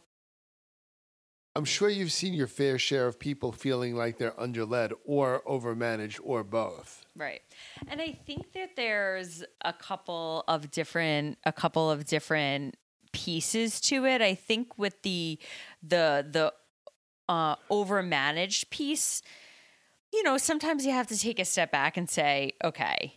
I'm 1.54 1.64
sure 1.64 1.88
you've 1.88 2.10
seen 2.10 2.34
your 2.34 2.48
fair 2.48 2.78
share 2.78 3.06
of 3.06 3.20
people 3.20 3.52
feeling 3.52 3.94
like 3.94 4.18
they're 4.18 4.38
underled 4.40 4.92
or 5.04 5.40
overmanaged 5.46 6.18
or 6.22 6.42
both. 6.42 7.04
Right. 7.16 7.42
And 7.86 8.02
I 8.02 8.18
think 8.26 8.52
that 8.54 8.74
there's 8.74 9.44
a 9.64 9.72
couple 9.72 10.42
of 10.48 10.72
different 10.72 11.38
a 11.44 11.52
couple 11.52 11.88
of 11.88 12.06
different 12.06 12.76
pieces 13.12 13.80
to 13.82 14.04
it. 14.04 14.20
I 14.20 14.34
think 14.34 14.76
with 14.76 15.00
the 15.02 15.38
the 15.80 16.26
the 16.28 16.52
uh 17.28 17.54
overmanaged 17.70 18.70
piece, 18.70 19.22
you 20.12 20.24
know, 20.24 20.38
sometimes 20.38 20.84
you 20.84 20.90
have 20.90 21.06
to 21.06 21.18
take 21.18 21.38
a 21.38 21.44
step 21.44 21.70
back 21.70 21.96
and 21.96 22.10
say, 22.10 22.54
okay, 22.64 23.14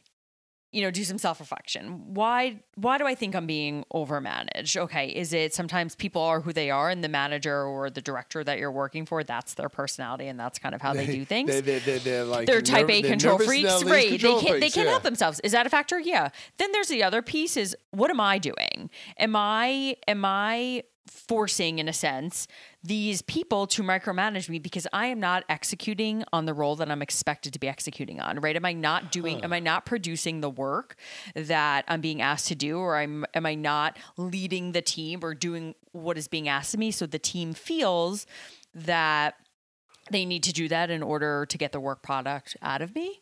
you 0.78 0.84
know, 0.84 0.92
do 0.92 1.04
some 1.04 1.18
self-reflection. 1.18 2.14
Why 2.14 2.60
why 2.76 3.00
do 3.00 3.08
I 3.08 3.16
think 3.16 3.36
I'm 3.36 3.48
being 3.48 3.84
overmanaged? 3.92 4.78
Okay, 4.78 5.08
is 5.08 5.34
it 5.34 5.52
sometimes 5.52 5.96
people 5.96 6.22
are 6.22 6.40
who 6.40 6.54
they 6.54 6.70
are 6.70 6.92
and 6.92 7.04
the 7.04 7.10
manager 7.10 7.64
or 7.64 7.90
the 7.90 8.00
director 8.00 8.44
that 8.44 8.60
you're 8.60 8.72
working 8.72 9.08
for, 9.08 9.24
that's 9.24 9.56
their 9.56 9.70
personality 9.70 10.28
and 10.28 10.40
that's 10.40 10.60
kind 10.60 10.76
of 10.76 10.82
how 10.82 10.94
they, 10.94 11.08
do 11.08 11.26
things? 11.26 11.50
They, 11.50 11.62
they, 11.62 11.80
they, 11.80 11.98
they're 11.98 12.26
like 12.26 12.46
they're 12.46 12.62
type 12.62 12.92
A 12.92 13.02
control 13.02 13.40
freaks, 13.40 13.84
right? 13.84 14.10
control 14.10 14.40
they 14.40 14.46
can't 14.46 14.62
they 14.62 14.70
can't 14.70 14.86
yeah. 14.86 14.92
help 14.92 15.02
themselves. 15.02 15.40
Is 15.40 15.52
that 15.54 15.66
a 15.66 15.70
factor? 15.70 16.00
Yeah. 16.00 16.30
Then 16.60 16.72
there's 16.74 16.90
the 16.90 17.02
other 17.04 17.24
piece: 17.24 17.58
is 17.58 17.76
what 17.90 18.12
am 18.12 18.20
I 18.20 18.38
doing? 18.38 18.92
Am 19.18 19.36
I 19.36 19.98
am 20.08 20.24
I 20.24 20.84
forcing, 21.08 21.80
in 21.80 21.88
a 21.88 21.94
sense, 21.94 22.48
these 22.84 23.22
people 23.22 23.68
to 23.68 23.82
micromanage 23.82 24.50
me 24.50 24.60
because 24.60 24.88
I 24.94 25.08
am 25.08 25.20
not 25.20 25.44
executing 25.50 26.24
on 26.32 26.46
the 26.46 26.54
role 26.54 26.76
that 26.76 26.92
I'm 26.92 27.02
expected 27.02 27.54
to 27.54 27.60
be 27.60 27.68
executing 27.68 28.20
on, 28.20 28.40
right? 28.40 28.56
Am 28.56 28.66
I 28.66 28.74
not 28.74 29.12
doing? 29.12 29.44
Am 29.44 29.54
I 29.54 29.60
not 29.60 29.86
producing 29.86 30.42
the 30.42 30.50
work 30.50 30.96
that 31.36 31.86
I'm 31.88 32.02
being 32.02 32.22
asked 32.22 32.48
to 32.48 32.56
do, 32.56 32.78
or 32.78 32.98
I'm 32.98 33.26
am 33.34 33.46
I 33.46 33.56
not 33.56 33.98
leading 34.18 34.72
the 34.72 34.82
team 34.82 35.20
or 35.24 35.34
doing 35.34 35.76
what 35.92 36.18
is 36.18 36.28
being 36.28 36.48
asked 36.48 36.74
of 36.74 36.80
me? 36.80 36.92
So 36.92 37.06
the 37.06 37.20
team 37.20 37.54
feels 37.54 38.26
that 38.74 39.36
they 40.12 40.24
need 40.24 40.44
to 40.44 40.54
do 40.54 40.68
that 40.70 40.90
in 40.90 41.04
order 41.04 41.46
to 41.46 41.58
get 41.58 41.72
the 41.72 41.80
work 41.80 42.02
product 42.02 42.56
out 42.62 42.82
of 42.82 42.96
me. 42.96 43.20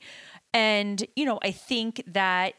And, 0.54 1.04
you 1.16 1.26
know, 1.26 1.40
I 1.44 1.52
think 1.52 2.04
that, 2.08 2.54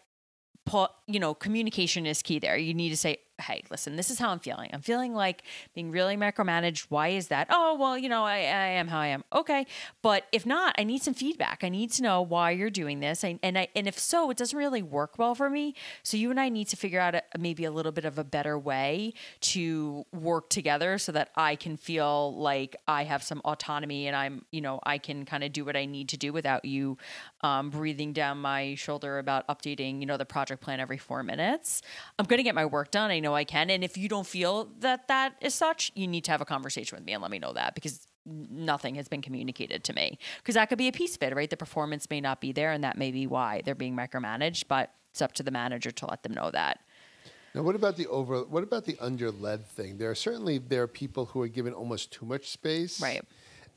you 1.07 1.21
know, 1.21 1.33
communication 1.33 2.07
is 2.07 2.23
key 2.23 2.39
there. 2.39 2.57
You 2.57 2.75
need 2.75 2.91
to 2.91 2.97
say, 2.97 3.19
hey, 3.41 3.63
listen, 3.71 3.97
this 3.97 4.11
is 4.11 4.19
how 4.19 4.31
I'm 4.31 4.39
feeling. 4.39 4.71
I'm 4.73 4.81
feeling 4.81 5.15
like 5.15 5.43
being 5.75 5.91
really 5.91 6.17
micromanaged. 6.17 6.87
Why 6.89 7.09
is 7.09 7.29
that? 7.29 7.49
Oh, 7.51 7.77
well, 7.79 7.99
you 7.99 8.09
know, 8.09 8.25
I, 8.25 8.37
I 8.37 8.69
am 8.77 8.89
how 8.89 8.99
I 8.99 9.09
am. 9.09 9.25
Okay. 9.33 9.67
But 10.03 10.25
if 10.33 10.47
not, 10.47 10.75
I 10.79 10.85
need 10.85 11.03
some 11.03 11.15
feedback. 11.15 11.63
I 11.63 11.69
need 11.69 11.93
to 11.93 12.03
know 12.03 12.23
why 12.23 12.53
you're 12.53 12.71
doing 12.71 13.01
this. 13.01 13.25
I, 13.25 13.39
and 13.43 13.59
I, 13.59 13.69
and 13.77 13.87
if 13.87 13.99
so, 13.99 14.31
it 14.31 14.37
doesn't 14.37 14.57
really 14.57 14.83
work 14.83 15.19
well 15.19 15.35
for 15.35 15.51
me. 15.51 15.75
So 16.03 16.17
you 16.17 16.31
and 16.31 16.41
I 16.41 16.49
need 16.49 16.69
to 16.69 16.77
figure 16.77 17.01
out 17.01 17.15
a, 17.15 17.23
maybe 17.39 17.65
a 17.65 17.71
little 17.71 17.93
bit 17.93 18.05
of 18.05 18.19
a 18.19 18.25
better 18.25 18.59
way 18.59 19.13
to 19.41 20.07
work 20.13 20.49
together 20.49 20.97
so 20.99 21.13
that 21.13 21.31
I 21.37 21.57
can 21.57 21.77
feel 21.77 22.35
like 22.37 22.77
I 22.89 23.05
have 23.05 23.23
some 23.23 23.43
autonomy 23.45 24.07
and 24.07 24.17
I'm, 24.17 24.45
you 24.51 24.63
know, 24.63 24.81
I 24.85 24.99
can 24.99 25.25
kind 25.27 25.45
of 25.45 25.53
do 25.53 25.65
what 25.65 25.77
I 25.77 25.85
need 25.85 26.09
to 26.11 26.17
do 26.17 26.33
without 26.33 26.65
you 26.65 26.97
um, 27.43 27.71
breathing 27.71 28.13
down 28.13 28.39
my 28.39 28.75
shoulder 28.77 29.19
about 29.19 29.47
updating, 29.49 30.01
you 30.01 30.07
know, 30.07 30.17
the 30.17 30.25
project 30.25 30.63
plan 30.63 30.81
every 30.81 30.99
four 30.99 31.23
minutes. 31.23 31.83
I'm 32.19 32.25
going 32.25 32.39
to 32.39 32.43
get 32.43 32.55
my 32.55 32.65
work 32.65 32.91
done. 32.91 33.11
I 33.11 33.21
know 33.27 33.35
I 33.35 33.45
can. 33.45 33.71
And 33.71 33.83
if 33.85 33.97
you 33.97 34.09
don't 34.09 34.27
feel 34.27 34.69
that 34.81 35.09
that 35.09 35.35
is 35.41 35.55
such, 35.55 35.93
you 35.95 36.07
need 36.07 36.25
to 36.25 36.31
have 36.31 36.41
a 36.41 36.45
conversation 36.45 36.97
with 36.97 37.05
me 37.05 37.13
and 37.13 37.23
let 37.23 37.31
me 37.31 37.39
know 37.39 37.53
that 37.53 37.75
because 37.75 38.07
nothing 38.25 38.95
has 38.97 39.09
been 39.09 39.23
communicated 39.23 39.85
to 39.85 39.93
me. 39.93 40.19
Because 40.39 40.55
that 40.55 40.69
could 40.69 40.79
be 40.79 40.89
a 40.89 40.93
piece 40.93 41.15
of 41.17 41.23
it, 41.23 41.35
right? 41.35 41.51
The 41.51 41.57
performance 41.57 42.09
may 42.11 42.21
not 42.21 42.41
be 42.41 42.53
there, 42.53 42.73
and 42.73 42.83
that 42.85 42.97
may 42.97 43.11
be 43.11 43.27
why 43.27 43.63
they're 43.65 43.75
being 43.87 43.97
micromanaged, 43.97 44.65
but 44.69 44.93
it's 45.11 45.23
up 45.23 45.33
to 45.35 45.43
the 45.43 45.51
manager 45.51 45.91
to 45.91 46.07
let 46.07 46.23
them 46.23 46.35
know 46.35 46.51
that. 46.51 46.81
Now, 47.55 47.63
what 47.63 47.75
about 47.75 47.97
the 47.97 48.07
over? 48.09 48.43
What 48.45 48.63
about 48.63 48.85
the 48.85 48.97
underled 49.01 49.65
thing? 49.67 49.97
There 49.99 50.11
are 50.11 50.15
certainly 50.15 50.59
there 50.59 50.83
are 50.83 50.89
people 51.05 51.27
who 51.27 51.41
are 51.43 51.49
given 51.49 51.73
almost 51.73 52.13
too 52.13 52.27
much 52.27 52.45
space, 52.51 53.01
Right. 53.01 53.23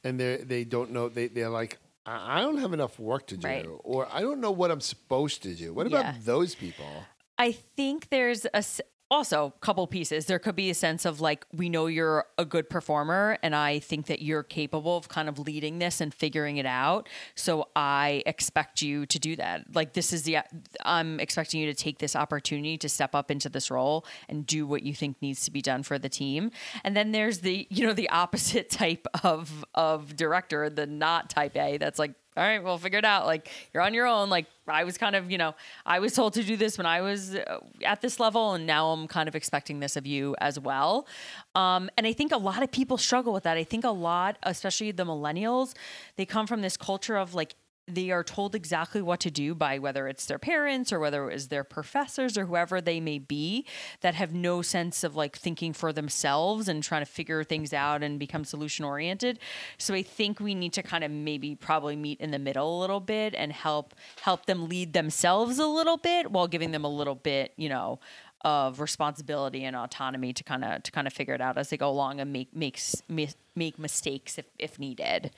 And 0.03 0.19
they 0.19 0.37
they 0.37 0.63
don't 0.63 0.91
know 0.91 1.09
they 1.09 1.27
they're 1.27 1.49
like 1.61 1.77
I 2.05 2.41
don't 2.41 2.57
have 2.57 2.73
enough 2.73 2.99
work 2.99 3.27
to 3.27 3.37
do, 3.37 3.47
Right. 3.47 3.65
or 3.83 4.07
I 4.11 4.21
don't 4.21 4.41
know 4.41 4.51
what 4.51 4.69
I'm 4.71 4.81
supposed 4.81 5.43
to 5.43 5.53
do. 5.63 5.73
What 5.73 5.89
Yeah. 5.89 5.99
about 5.99 6.25
those 6.25 6.55
people? 6.55 6.91
I 7.37 7.53
think 7.53 8.09
there's 8.09 8.45
a 8.53 8.63
also 9.11 9.53
couple 9.61 9.85
pieces. 9.87 10.25
There 10.25 10.39
could 10.39 10.55
be 10.55 10.69
a 10.69 10.73
sense 10.73 11.05
of 11.05 11.21
like 11.21 11.45
we 11.51 11.69
know 11.69 11.87
you're 11.87 12.25
a 12.37 12.45
good 12.45 12.69
performer, 12.69 13.37
and 13.41 13.55
I 13.55 13.79
think 13.79 14.07
that 14.07 14.21
you're 14.21 14.43
capable 14.43 14.97
of 14.97 15.09
kind 15.09 15.27
of 15.27 15.39
leading 15.39 15.79
this 15.79 16.01
and 16.01 16.13
figuring 16.13 16.57
it 16.57 16.65
out. 16.65 17.09
So 17.35 17.69
I 17.75 18.23
expect 18.25 18.81
you 18.81 19.05
to 19.07 19.19
do 19.19 19.35
that. 19.37 19.73
Like 19.73 19.93
this 19.93 20.13
is 20.13 20.23
the 20.23 20.39
I'm 20.83 21.19
expecting 21.19 21.61
you 21.61 21.67
to 21.67 21.73
take 21.73 21.99
this 21.99 22.15
opportunity 22.15 22.77
to 22.77 22.89
step 22.89 23.15
up 23.15 23.31
into 23.31 23.49
this 23.49 23.71
role 23.71 24.05
and 24.27 24.45
do 24.45 24.67
what 24.67 24.83
you 24.83 24.93
think 24.93 25.21
needs 25.21 25.45
to 25.45 25.51
be 25.51 25.61
done 25.61 25.83
for 25.83 25.97
the 25.97 26.09
team. 26.09 26.51
And 26.83 26.95
then 26.95 27.11
there's 27.11 27.39
the 27.39 27.67
you 27.69 27.85
know 27.85 27.93
the 27.93 28.09
opposite 28.09 28.69
type 28.69 29.07
of 29.23 29.65
of 29.73 30.15
director, 30.15 30.69
the 30.69 30.85
not 30.85 31.29
type 31.29 31.55
A. 31.57 31.77
That's 31.77 31.99
like 31.99 32.13
all 32.39 32.45
right, 32.45 32.63
we'll 32.63 32.77
figure 32.77 32.99
it 32.99 33.03
out. 33.03 33.25
Like 33.25 33.49
you're 33.73 33.83
on 33.83 33.93
your 33.93 34.07
own. 34.07 34.29
Like 34.29 34.45
I 34.65 34.85
was 34.85 34.97
kind 34.97 35.13
of, 35.13 35.29
you 35.29 35.37
know, 35.37 35.55
I 35.85 35.99
was 35.99 36.13
told 36.13 36.33
to 36.35 36.43
do 36.43 36.55
this 36.55 36.77
when 36.77 36.85
I 36.87 37.01
was 37.01 37.35
uh, 37.35 37.59
at 37.83 37.99
this 37.99 38.17
level, 38.17 38.53
and 38.53 38.65
now 38.65 38.91
I'm 38.91 39.09
kind 39.09 39.27
of 39.27 39.35
expecting 39.35 39.81
this 39.81 39.97
of 39.97 40.07
you 40.07 40.37
as 40.39 40.57
well. 40.57 41.05
Um, 41.53 41.89
and 41.97 42.07
I 42.07 42.13
think 42.13 42.31
a 42.31 42.37
lot 42.37 42.63
of 42.63 42.71
people 42.71 42.97
struggle 42.97 43.33
with 43.33 43.43
that. 43.43 43.57
I 43.57 43.65
think 43.65 43.83
a 43.83 43.89
lot, 43.89 44.37
especially 44.43 44.91
the 44.91 45.03
millennials, 45.03 45.73
they 46.15 46.25
come 46.25 46.47
from 46.47 46.61
this 46.61 46.77
culture 46.77 47.17
of 47.17 47.33
like 47.33 47.55
they 47.95 48.11
are 48.11 48.23
told 48.23 48.55
exactly 48.55 49.01
what 49.01 49.19
to 49.21 49.31
do 49.31 49.55
by 49.55 49.79
whether 49.79 50.07
it's 50.07 50.25
their 50.25 50.39
parents 50.39 50.91
or 50.91 50.99
whether 50.99 51.29
it 51.29 51.35
is 51.35 51.47
their 51.47 51.63
professors 51.63 52.37
or 52.37 52.45
whoever 52.45 52.81
they 52.81 52.99
may 52.99 53.19
be 53.19 53.65
that 54.01 54.15
have 54.15 54.33
no 54.33 54.61
sense 54.61 55.03
of 55.03 55.15
like 55.15 55.37
thinking 55.37 55.73
for 55.73 55.91
themselves 55.91 56.67
and 56.67 56.83
trying 56.83 57.03
to 57.03 57.11
figure 57.11 57.43
things 57.43 57.73
out 57.73 58.03
and 58.03 58.19
become 58.19 58.43
solution 58.43 58.85
oriented. 58.85 59.39
So 59.77 59.93
I 59.93 60.03
think 60.03 60.39
we 60.39 60.55
need 60.55 60.73
to 60.73 60.83
kind 60.83 61.03
of 61.03 61.11
maybe 61.11 61.55
probably 61.55 61.95
meet 61.95 62.19
in 62.21 62.31
the 62.31 62.39
middle 62.39 62.79
a 62.79 62.81
little 62.81 62.99
bit 62.99 63.33
and 63.35 63.51
help 63.51 63.95
help 64.21 64.45
them 64.45 64.67
lead 64.67 64.93
themselves 64.93 65.59
a 65.59 65.67
little 65.67 65.97
bit 65.97 66.31
while 66.31 66.47
giving 66.47 66.71
them 66.71 66.85
a 66.85 66.89
little 66.89 67.15
bit, 67.15 67.53
you 67.57 67.69
know, 67.69 67.99
of 68.41 68.79
responsibility 68.79 69.65
and 69.65 69.75
autonomy 69.75 70.31
to 70.33 70.43
kind 70.43 70.63
of 70.63 70.83
to 70.83 70.91
kind 70.91 71.07
of 71.07 71.13
figure 71.13 71.33
it 71.33 71.41
out 71.41 71.57
as 71.57 71.69
they 71.69 71.77
go 71.77 71.89
along 71.89 72.19
and 72.19 72.31
make 72.31 72.55
makes 72.55 73.01
make 73.07 73.79
mistakes 73.79 74.37
if 74.37 74.45
if 74.57 74.79
needed. 74.79 75.31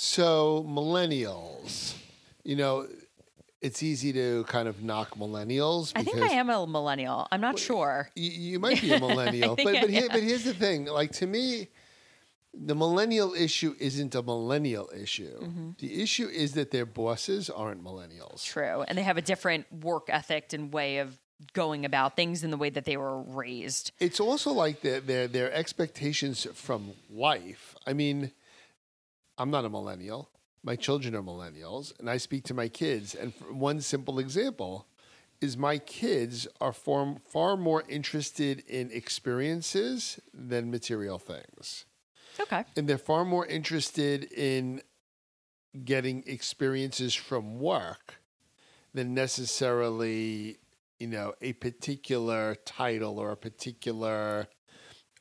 So 0.00 0.64
millennials, 0.68 1.94
you 2.44 2.54
know, 2.54 2.86
it's 3.60 3.82
easy 3.82 4.12
to 4.12 4.44
kind 4.44 4.68
of 4.68 4.80
knock 4.80 5.16
millennials. 5.16 5.90
I 5.96 6.04
think 6.04 6.18
I 6.18 6.34
am 6.34 6.50
a 6.50 6.68
millennial. 6.68 7.26
I'm 7.32 7.40
not 7.40 7.58
sure. 7.58 8.08
You, 8.14 8.30
you 8.30 8.58
might 8.60 8.80
be 8.80 8.92
a 8.92 9.00
millennial, 9.08 9.56
but 9.56 9.64
but, 9.64 9.90
here, 9.90 10.06
but 10.08 10.22
here's 10.22 10.44
the 10.44 10.54
thing. 10.54 10.84
Like 10.84 11.10
to 11.14 11.26
me, 11.26 11.66
the 12.54 12.76
millennial 12.76 13.34
issue 13.34 13.74
isn't 13.80 14.14
a 14.14 14.22
millennial 14.22 14.88
issue. 14.96 15.36
Mm-hmm. 15.36 15.70
The 15.78 16.00
issue 16.00 16.28
is 16.28 16.52
that 16.52 16.70
their 16.70 16.86
bosses 16.86 17.50
aren't 17.50 17.82
millennials. 17.82 18.44
True, 18.44 18.84
and 18.86 18.96
they 18.96 19.02
have 19.02 19.16
a 19.16 19.22
different 19.22 19.66
work 19.82 20.04
ethic 20.10 20.52
and 20.52 20.72
way 20.72 20.98
of 20.98 21.18
going 21.54 21.84
about 21.84 22.14
things 22.14 22.44
in 22.44 22.52
the 22.52 22.56
way 22.56 22.70
that 22.70 22.84
they 22.84 22.96
were 22.96 23.20
raised. 23.20 23.90
It's 23.98 24.20
also 24.20 24.52
like 24.52 24.80
their 24.82 25.00
their 25.00 25.26
their 25.26 25.52
expectations 25.52 26.46
from 26.54 26.92
life. 27.10 27.74
I 27.84 27.94
mean 27.94 28.30
I'm 29.38 29.50
not 29.50 29.64
a 29.64 29.70
millennial. 29.70 30.30
My 30.62 30.76
children 30.76 31.14
are 31.14 31.22
millennials, 31.22 31.98
and 31.98 32.10
I 32.10 32.16
speak 32.16 32.44
to 32.44 32.54
my 32.54 32.68
kids. 32.68 33.14
And 33.14 33.32
one 33.50 33.80
simple 33.80 34.18
example 34.18 34.86
is 35.40 35.56
my 35.56 35.78
kids 35.78 36.48
are 36.60 36.72
far, 36.72 37.16
far 37.28 37.56
more 37.56 37.84
interested 37.88 38.64
in 38.66 38.90
experiences 38.90 40.18
than 40.34 40.70
material 40.70 41.18
things. 41.18 41.84
Okay. 42.40 42.64
And 42.76 42.88
they're 42.88 42.98
far 42.98 43.24
more 43.24 43.46
interested 43.46 44.24
in 44.32 44.82
getting 45.84 46.24
experiences 46.26 47.14
from 47.14 47.60
work 47.60 48.16
than 48.94 49.14
necessarily, 49.14 50.58
you 50.98 51.06
know, 51.06 51.34
a 51.40 51.52
particular 51.54 52.56
title 52.64 53.18
or 53.18 53.30
a 53.30 53.36
particular 53.36 54.48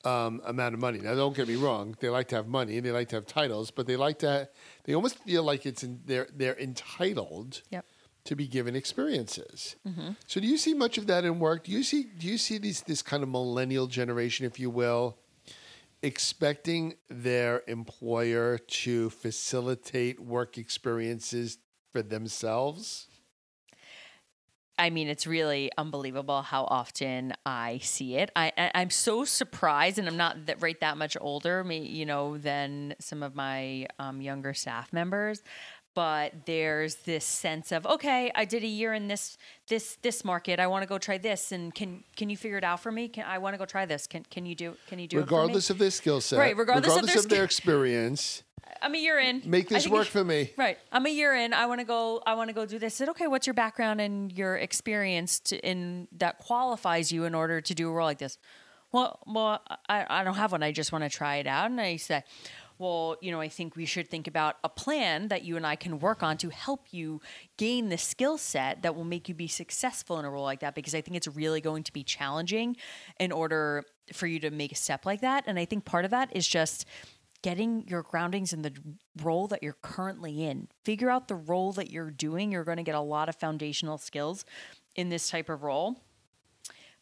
um, 0.07 0.41
amount 0.45 0.73
of 0.73 0.79
money. 0.79 0.99
Now, 0.99 1.15
don't 1.15 1.35
get 1.35 1.47
me 1.47 1.55
wrong; 1.55 1.95
they 1.99 2.09
like 2.09 2.27
to 2.29 2.35
have 2.35 2.47
money, 2.47 2.79
they 2.79 2.91
like 2.91 3.09
to 3.09 3.15
have 3.15 3.25
titles, 3.25 3.71
but 3.71 3.87
they 3.87 3.95
like 3.95 4.19
to. 4.19 4.49
They 4.85 4.93
almost 4.93 5.17
feel 5.19 5.43
like 5.43 5.65
it's 5.65 5.83
in, 5.83 6.01
they're 6.05 6.27
they're 6.33 6.57
entitled 6.57 7.61
yep. 7.69 7.85
to 8.25 8.35
be 8.35 8.47
given 8.47 8.75
experiences. 8.75 9.75
Mm-hmm. 9.87 10.11
So, 10.25 10.39
do 10.39 10.47
you 10.47 10.57
see 10.57 10.73
much 10.73 10.97
of 10.97 11.07
that 11.07 11.25
in 11.25 11.39
work? 11.39 11.65
Do 11.65 11.71
you 11.71 11.83
see 11.83 12.03
do 12.03 12.27
you 12.27 12.37
see 12.37 12.57
these 12.57 12.81
this 12.81 13.01
kind 13.01 13.23
of 13.23 13.29
millennial 13.29 13.87
generation, 13.87 14.45
if 14.45 14.59
you 14.59 14.69
will, 14.69 15.17
expecting 16.01 16.95
their 17.09 17.63
employer 17.67 18.57
to 18.57 19.09
facilitate 19.09 20.19
work 20.19 20.57
experiences 20.57 21.57
for 21.91 22.01
themselves? 22.01 23.07
I 24.77 24.89
mean, 24.89 25.07
it's 25.07 25.25
really 25.25 25.71
unbelievable 25.77 26.41
how 26.41 26.65
often 26.65 27.33
I 27.45 27.79
see 27.81 28.15
it. 28.15 28.31
I, 28.35 28.51
I 28.57 28.81
am 28.81 28.89
so 28.89 29.25
surprised, 29.25 29.97
and 29.97 30.07
I'm 30.07 30.17
not 30.17 30.45
that 30.45 30.61
right 30.61 30.79
that 30.81 30.97
much 30.97 31.17
older, 31.19 31.63
me, 31.63 31.79
you 31.79 32.05
know, 32.05 32.37
than 32.37 32.95
some 32.99 33.23
of 33.23 33.35
my 33.35 33.87
um, 33.99 34.21
younger 34.21 34.53
staff 34.53 34.93
members. 34.93 35.41
But 35.95 36.45
there's 36.45 36.95
this 36.97 37.25
sense 37.25 37.71
of 37.71 37.87
okay, 37.87 38.31
I 38.35 38.45
did 38.45 38.63
a 38.63 38.67
year 38.67 38.93
in 38.93 39.07
this 39.07 39.35
this 39.67 39.97
this 40.03 40.23
market. 40.23 40.59
I 40.59 40.67
want 40.67 40.83
to 40.83 40.87
go 40.87 40.99
try 40.99 41.17
this, 41.17 41.51
and 41.51 41.73
can 41.73 42.03
can 42.15 42.29
you 42.29 42.37
figure 42.37 42.59
it 42.59 42.63
out 42.63 42.81
for 42.81 42.91
me? 42.91 43.07
Can 43.07 43.25
I 43.25 43.39
want 43.39 43.55
to 43.55 43.57
go 43.57 43.65
try 43.65 43.87
this? 43.87 44.05
Can 44.05 44.23
can 44.29 44.45
you 44.45 44.53
do 44.53 44.77
can 44.87 44.99
you 44.99 45.07
do 45.07 45.17
it? 45.17 45.21
regardless 45.21 45.71
of 45.71 45.79
their 45.79 45.89
skill 45.89 46.21
set, 46.21 46.37
right? 46.37 46.55
Regardless, 46.55 46.91
regardless 46.91 47.15
of, 47.15 47.23
their, 47.23 47.23
of 47.23 47.29
their 47.29 47.43
experience 47.43 48.43
I'm 48.81 48.93
a 48.95 48.97
year 48.97 49.19
in. 49.19 49.41
Make 49.45 49.69
this 49.69 49.87
work 49.87 50.07
for 50.07 50.23
me. 50.23 50.51
Right. 50.57 50.77
I'm 50.91 51.05
a 51.05 51.09
year 51.09 51.35
in. 51.35 51.53
I 51.53 51.65
want 51.65 51.79
to 51.79 51.85
go. 51.85 52.21
I 52.25 52.35
want 52.35 52.49
to 52.49 52.53
go 52.53 52.65
do 52.65 52.79
this. 52.79 52.95
I 52.95 52.97
said, 52.97 53.09
okay, 53.09 53.27
what's 53.27 53.47
your 53.47 53.53
background 53.53 54.01
and 54.01 54.31
your 54.31 54.55
experience 54.55 55.39
to, 55.41 55.59
in 55.59 56.07
that 56.17 56.37
qualifies 56.39 57.11
you 57.11 57.25
in 57.25 57.35
order 57.35 57.61
to 57.61 57.73
do 57.75 57.89
a 57.89 57.91
role 57.91 58.07
like 58.07 58.19
this? 58.19 58.37
Well, 58.91 59.19
well, 59.27 59.61
I, 59.89 60.05
I 60.09 60.23
don't 60.23 60.35
have 60.35 60.51
one. 60.51 60.63
I 60.63 60.71
just 60.71 60.91
want 60.91 61.03
to 61.03 61.09
try 61.09 61.37
it 61.37 61.47
out. 61.47 61.69
And 61.69 61.81
I 61.81 61.97
said, 61.97 62.23
well, 62.79 63.17
you 63.21 63.31
know, 63.31 63.41
I 63.41 63.49
think 63.49 63.75
we 63.75 63.85
should 63.85 64.09
think 64.09 64.27
about 64.27 64.57
a 64.63 64.69
plan 64.69 65.29
that 65.29 65.43
you 65.43 65.57
and 65.57 65.65
I 65.65 65.75
can 65.75 65.99
work 65.99 66.21
on 66.21 66.37
to 66.37 66.49
help 66.49 66.85
you 66.91 67.21
gain 67.57 67.89
the 67.89 67.97
skill 67.97 68.37
set 68.37 68.83
that 68.83 68.95
will 68.95 69.03
make 69.03 69.27
you 69.27 69.35
be 69.35 69.47
successful 69.47 70.19
in 70.19 70.25
a 70.25 70.29
role 70.29 70.43
like 70.43 70.59
that 70.59 70.75
because 70.75 70.93
I 70.93 71.01
think 71.01 71.17
it's 71.17 71.27
really 71.27 71.59
going 71.59 71.83
to 71.83 71.93
be 71.93 72.03
challenging 72.03 72.77
in 73.19 73.31
order 73.31 73.83
for 74.13 74.27
you 74.27 74.39
to 74.41 74.51
make 74.51 74.71
a 74.71 74.75
step 74.75 75.05
like 75.05 75.21
that. 75.21 75.43
And 75.47 75.57
I 75.57 75.65
think 75.65 75.85
part 75.85 76.05
of 76.05 76.11
that 76.11 76.35
is 76.35 76.47
just 76.47 76.85
getting 77.41 77.87
your 77.87 78.03
groundings 78.03 78.53
in 78.53 78.61
the 78.61 78.73
role 79.21 79.47
that 79.47 79.63
you're 79.63 79.77
currently 79.81 80.43
in. 80.43 80.67
Figure 80.83 81.09
out 81.09 81.27
the 81.27 81.35
role 81.35 81.71
that 81.73 81.91
you're 81.91 82.11
doing. 82.11 82.51
You're 82.51 82.63
going 82.63 82.77
to 82.77 82.83
get 82.83 82.95
a 82.95 83.01
lot 83.01 83.29
of 83.29 83.35
foundational 83.35 83.97
skills 83.97 84.45
in 84.95 85.09
this 85.09 85.29
type 85.29 85.49
of 85.49 85.63
role, 85.63 86.01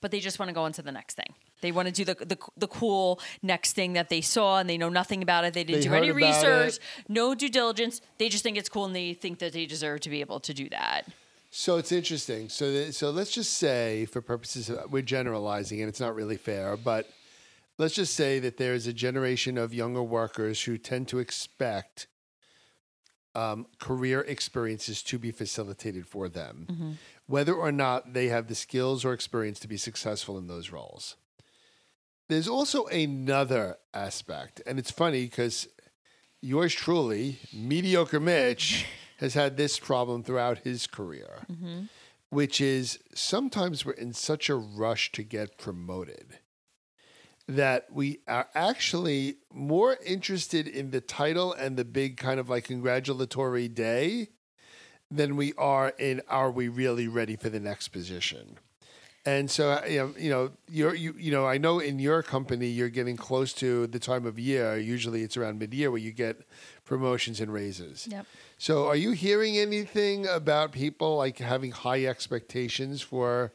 but 0.02 0.12
they 0.12 0.20
just 0.20 0.38
want 0.38 0.50
to 0.50 0.54
go 0.54 0.66
into 0.66 0.82
the 0.82 0.92
next 0.92 1.16
thing. 1.16 1.34
They 1.62 1.72
want 1.72 1.88
to 1.88 1.94
do 1.94 2.06
the, 2.06 2.14
the, 2.26 2.38
the 2.58 2.68
cool 2.68 3.20
next 3.42 3.74
thing 3.74 3.94
that 3.94 4.10
they 4.10 4.22
saw 4.22 4.60
and 4.60 4.70
they 4.70 4.78
know 4.78 4.90
nothing 4.90 5.24
about 5.24 5.46
it. 5.46 5.54
They 5.54 5.64
didn't 5.64 5.82
they 5.82 5.88
do 5.88 5.96
any 5.96 6.12
research, 6.12 6.76
it. 6.76 6.80
no 7.08 7.34
due 7.34 7.50
diligence. 7.50 8.02
They 8.18 8.30
just 8.30 8.44
think 8.44 8.58
it's 8.58 8.70
cool 8.70 8.86
and 8.86 8.96
they 8.96 9.14
think 9.14 9.40
that 9.40 9.54
they 9.54 9.66
deserve 9.66 10.02
to 10.02 10.10
be 10.10 10.20
able 10.20 10.42
to 10.42 10.54
do 10.54 10.70
that. 10.70 11.08
So 11.50 11.78
it's 11.78 11.94
interesting. 11.94 12.50
So, 12.50 12.92
so 12.92 13.12
let's 13.12 13.32
just 13.32 13.54
say, 13.54 14.06
for 14.08 14.22
purposes, 14.22 14.70
of, 14.70 14.92
we're 14.92 15.02
generalizing, 15.02 15.80
and 15.80 15.88
it's 15.88 16.02
not 16.02 16.14
really 16.14 16.36
fair, 16.36 16.76
but 16.76 17.10
let's 17.78 17.96
just 17.96 18.14
say 18.14 18.40
that 18.40 18.58
there's 18.58 18.88
a 18.88 18.94
generation 18.94 19.58
of 19.58 19.74
younger 19.74 20.04
workers 20.04 20.64
who 20.64 20.78
tend 20.78 21.08
to 21.10 21.20
expect 21.20 22.08
um, 23.36 23.68
career 23.80 24.22
experiences 24.22 25.04
to 25.04 25.20
be 25.20 25.32
facilitated 25.32 26.08
for 26.08 26.30
them, 26.30 26.68
mm-hmm. 26.70 26.92
whether 27.28 27.54
or 27.54 27.72
not 27.72 28.14
they 28.14 28.28
have 28.28 28.48
the 28.48 28.56
skills 28.56 29.04
or 29.04 29.12
experience 29.14 29.60
to 29.60 29.68
be 29.68 29.78
successful 29.78 30.38
in 30.38 30.48
those 30.48 30.72
roles. 30.72 31.18
There's 32.30 32.48
also 32.48 32.86
another 32.86 33.76
aspect, 33.94 34.62
and 34.66 34.80
it's 34.80 34.90
funny 34.90 35.26
because 35.26 35.68
yours 36.42 36.74
truly, 36.74 37.40
mediocre 37.54 38.20
Mitch, 38.20 38.86
has 39.18 39.34
had 39.34 39.58
this 39.58 39.80
problem 39.80 40.24
throughout 40.24 40.60
his 40.60 40.88
career, 40.88 41.46
mm-hmm. 41.52 41.84
which 42.30 42.62
is 42.62 43.00
sometimes 43.14 43.86
we're 43.86 43.94
in 43.94 44.14
such 44.14 44.50
a 44.50 44.56
rush 44.56 45.12
to 45.12 45.24
get 45.24 45.58
promoted 45.58 46.40
that 47.48 47.88
we 47.92 48.20
are 48.28 48.48
actually 48.56 49.38
more 49.54 49.98
interested 50.06 50.68
in 50.68 50.92
the 50.92 51.02
title 51.02 51.54
and 51.54 51.78
the 51.78 51.86
big 51.86 52.18
kind 52.18 52.40
of 52.40 52.50
like 52.50 52.66
congratulatory 52.66 53.68
day 53.68 54.30
than 55.12 55.36
we 55.36 55.54
are 55.58 55.90
in 56.00 56.22
are 56.28 56.50
we 56.50 56.68
really 56.68 57.08
ready 57.08 57.36
for 57.36 57.50
the 57.50 57.60
next 57.60 57.90
position. 57.90 58.58
And 59.28 59.50
so 59.50 59.72
uh, 59.72 59.82
you 59.88 59.98
know, 59.98 60.14
you 60.18 60.30
know, 60.30 60.52
you're 60.70 60.96
you 60.96 61.16
you 61.18 61.32
know, 61.32 61.48
I 61.48 61.58
know 61.58 61.80
in 61.80 61.98
your 61.98 62.22
company 62.22 62.68
you're 62.68 62.90
getting 62.90 63.18
close 63.18 63.54
to 63.54 63.88
the 63.88 64.00
time 64.00 64.26
of 64.26 64.38
year. 64.38 64.78
Usually 64.78 65.24
it's 65.24 65.36
around 65.36 65.58
mid-year 65.58 65.90
where 65.90 66.00
you 66.00 66.12
get 66.12 66.42
promotions 66.84 67.40
and 67.40 67.52
raises. 67.52 68.08
Yep. 68.10 68.26
So 68.58 68.88
are 68.88 68.96
you 68.96 69.12
hearing 69.12 69.58
anything 69.58 70.28
about 70.28 70.72
people 70.72 71.18
like 71.18 71.40
having 71.40 71.72
high 71.72 72.06
expectations 72.06 73.02
for 73.02 73.54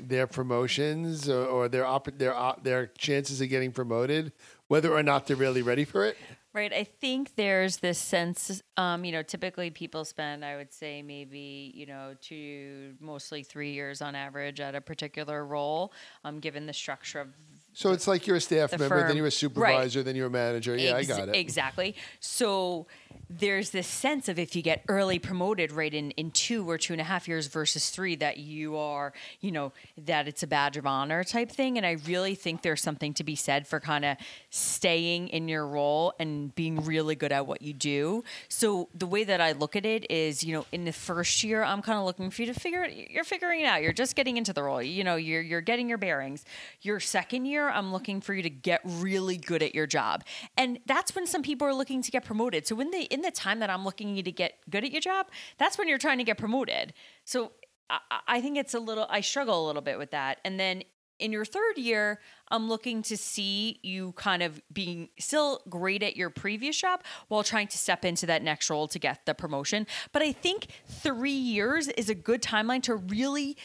their 0.00 0.26
promotions 0.26 1.28
or, 1.28 1.44
or 1.44 1.68
their 1.68 1.86
op- 1.86 2.18
their 2.18 2.34
their 2.62 2.86
chances 2.98 3.40
of 3.40 3.48
getting 3.48 3.72
promoted, 3.72 4.32
whether 4.68 4.92
or 4.92 5.02
not 5.02 5.26
they're 5.26 5.36
really 5.36 5.62
ready 5.62 5.84
for 5.84 6.04
it. 6.04 6.16
Right. 6.54 6.72
I 6.72 6.84
think 6.84 7.36
there's 7.36 7.76
this 7.76 7.98
sense, 7.98 8.62
um, 8.76 9.04
you 9.04 9.12
know, 9.12 9.22
typically 9.22 9.70
people 9.70 10.04
spend, 10.04 10.44
I 10.44 10.56
would 10.56 10.72
say, 10.72 11.02
maybe, 11.02 11.70
you 11.74 11.86
know, 11.86 12.14
two, 12.20 12.94
mostly 13.00 13.42
three 13.42 13.72
years 13.72 14.00
on 14.00 14.14
average 14.14 14.58
at 14.58 14.74
a 14.74 14.80
particular 14.80 15.44
role, 15.44 15.92
um, 16.24 16.40
given 16.40 16.66
the 16.66 16.72
structure 16.72 17.20
of 17.20 17.28
so 17.78 17.92
it's 17.92 18.08
like 18.08 18.26
you're 18.26 18.34
a 18.34 18.40
staff 18.40 18.72
member, 18.72 18.88
firm. 18.88 19.06
then 19.06 19.16
you're 19.16 19.28
a 19.28 19.30
supervisor, 19.30 20.00
right. 20.00 20.04
then 20.04 20.16
you're 20.16 20.26
a 20.26 20.30
manager. 20.30 20.76
Yeah, 20.76 20.96
Ex- 20.96 21.08
I 21.08 21.16
got 21.16 21.28
it. 21.28 21.36
Exactly. 21.36 21.94
So 22.18 22.88
there's 23.30 23.70
this 23.70 23.86
sense 23.86 24.28
of 24.28 24.38
if 24.38 24.56
you 24.56 24.62
get 24.62 24.82
early 24.88 25.18
promoted 25.18 25.70
right 25.70 25.92
in, 25.92 26.10
in 26.12 26.30
two 26.30 26.68
or 26.68 26.78
two 26.78 26.94
and 26.94 27.00
a 27.00 27.04
half 27.04 27.28
years 27.28 27.46
versus 27.46 27.90
three 27.90 28.16
that 28.16 28.38
you 28.38 28.76
are 28.76 29.12
you 29.40 29.52
know 29.52 29.72
that 29.98 30.26
it's 30.26 30.42
a 30.42 30.46
badge 30.46 30.76
of 30.76 30.86
honor 30.86 31.22
type 31.22 31.50
thing 31.50 31.76
and 31.76 31.86
i 31.86 31.92
really 32.06 32.34
think 32.34 32.62
there's 32.62 32.82
something 32.82 33.12
to 33.12 33.22
be 33.22 33.36
said 33.36 33.66
for 33.66 33.80
kind 33.80 34.04
of 34.04 34.16
staying 34.50 35.28
in 35.28 35.46
your 35.46 35.66
role 35.66 36.14
and 36.18 36.54
being 36.54 36.82
really 36.84 37.14
good 37.14 37.32
at 37.32 37.46
what 37.46 37.60
you 37.60 37.72
do 37.72 38.24
so 38.48 38.88
the 38.94 39.06
way 39.06 39.24
that 39.24 39.40
i 39.40 39.52
look 39.52 39.76
at 39.76 39.84
it 39.84 40.10
is 40.10 40.42
you 40.42 40.54
know 40.54 40.64
in 40.72 40.84
the 40.84 40.92
first 40.92 41.44
year 41.44 41.62
i'm 41.62 41.82
kind 41.82 41.98
of 41.98 42.04
looking 42.04 42.30
for 42.30 42.42
you 42.42 42.52
to 42.52 42.58
figure 42.58 42.82
it 42.82 43.10
you're 43.10 43.24
figuring 43.24 43.60
it 43.60 43.66
out 43.66 43.82
you're 43.82 43.92
just 43.92 44.16
getting 44.16 44.38
into 44.38 44.52
the 44.52 44.62
role 44.62 44.82
you 44.82 45.04
know 45.04 45.16
you're, 45.16 45.42
you're 45.42 45.60
getting 45.60 45.88
your 45.88 45.98
bearings 45.98 46.44
your 46.80 46.98
second 46.98 47.44
year 47.44 47.67
I'm 47.70 47.92
looking 47.92 48.20
for 48.20 48.34
you 48.34 48.42
to 48.42 48.50
get 48.50 48.80
really 48.84 49.36
good 49.36 49.62
at 49.62 49.74
your 49.74 49.86
job. 49.86 50.24
And 50.56 50.78
that's 50.86 51.14
when 51.14 51.26
some 51.26 51.42
people 51.42 51.66
are 51.66 51.74
looking 51.74 52.02
to 52.02 52.10
get 52.10 52.24
promoted. 52.24 52.66
So 52.66 52.78
in 52.80 52.90
the 52.90 53.02
in 53.02 53.22
the 53.22 53.30
time 53.30 53.60
that 53.60 53.70
I'm 53.70 53.84
looking 53.84 54.16
you 54.16 54.22
to 54.22 54.32
get 54.32 54.54
good 54.70 54.84
at 54.84 54.92
your 54.92 55.00
job, 55.00 55.26
that's 55.58 55.78
when 55.78 55.88
you're 55.88 55.98
trying 55.98 56.18
to 56.18 56.24
get 56.24 56.38
promoted. 56.38 56.92
So 57.24 57.52
I, 57.90 57.98
I 58.26 58.40
think 58.40 58.56
it's 58.56 58.74
a 58.74 58.80
little 58.80 59.06
I 59.08 59.20
struggle 59.20 59.64
a 59.64 59.66
little 59.66 59.82
bit 59.82 59.98
with 59.98 60.10
that. 60.12 60.38
And 60.44 60.58
then 60.58 60.82
in 61.18 61.32
your 61.32 61.44
third 61.44 61.76
year, 61.76 62.20
I'm 62.48 62.68
looking 62.68 63.02
to 63.02 63.16
see 63.16 63.80
you 63.82 64.12
kind 64.12 64.42
of 64.42 64.62
being 64.72 65.08
still 65.18 65.62
great 65.68 66.02
at 66.02 66.16
your 66.16 66.30
previous 66.30 66.80
job 66.80 67.02
while 67.28 67.42
trying 67.42 67.66
to 67.68 67.78
step 67.78 68.04
into 68.04 68.26
that 68.26 68.42
next 68.42 68.70
role 68.70 68.88
to 68.88 68.98
get 68.98 69.26
the 69.26 69.34
promotion. 69.34 69.86
But 70.12 70.22
I 70.22 70.32
think 70.32 70.68
three 70.86 71.30
years 71.32 71.88
is 71.88 72.08
a 72.08 72.14
good 72.14 72.42
timeline 72.42 72.82
to 72.84 72.96
really 72.96 73.56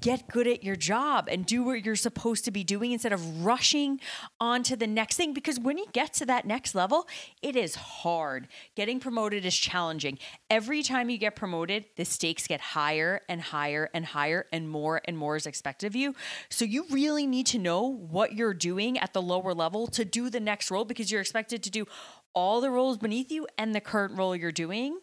get 0.00 0.28
good 0.28 0.46
at 0.46 0.62
your 0.62 0.76
job 0.76 1.28
and 1.30 1.46
do 1.46 1.62
what 1.62 1.84
you're 1.84 1.96
supposed 1.96 2.44
to 2.44 2.50
be 2.50 2.62
doing 2.62 2.92
instead 2.92 3.12
of 3.12 3.44
rushing 3.44 3.98
on 4.40 4.62
to 4.62 4.76
the 4.76 4.86
next 4.86 5.16
thing. 5.16 5.32
Because 5.32 5.58
when 5.58 5.78
you 5.78 5.86
get 5.92 6.12
to 6.14 6.26
that 6.26 6.46
next 6.46 6.74
level 6.74 7.06
it 7.42 7.56
is 7.56 7.74
hard. 7.74 8.48
Getting 8.74 9.00
promoted 9.00 9.44
is 9.44 9.56
challenging. 9.56 10.18
Every 10.50 10.82
time 10.82 11.08
you 11.08 11.18
get 11.18 11.34
promoted 11.34 11.86
the 11.96 12.04
stakes 12.04 12.46
get 12.46 12.60
higher 12.60 13.22
and 13.28 13.40
higher 13.40 13.88
and 13.94 14.04
higher 14.04 14.46
and 14.52 14.68
more 14.68 15.00
and 15.06 15.16
more 15.16 15.36
is 15.36 15.46
expected 15.46 15.86
of 15.86 15.96
you. 15.96 16.14
So 16.50 16.64
you 16.64 16.84
really 16.90 17.26
need 17.26 17.46
to 17.46 17.58
know 17.58 17.82
what 17.82 18.34
you're 18.34 18.54
doing 18.54 18.98
at 18.98 19.12
the 19.12 19.22
lower 19.22 19.54
level 19.54 19.86
to 19.88 20.04
do 20.04 20.28
the 20.28 20.40
next 20.40 20.70
role 20.70 20.84
because 20.84 21.10
you're 21.10 21.20
expected 21.20 21.62
to 21.62 21.70
do 21.70 21.86
all 22.34 22.60
the 22.60 22.70
roles 22.70 22.98
beneath 22.98 23.32
you 23.32 23.46
and 23.56 23.74
the 23.74 23.80
current 23.80 24.16
role 24.18 24.36
you're 24.36 24.52
doing 24.52 24.98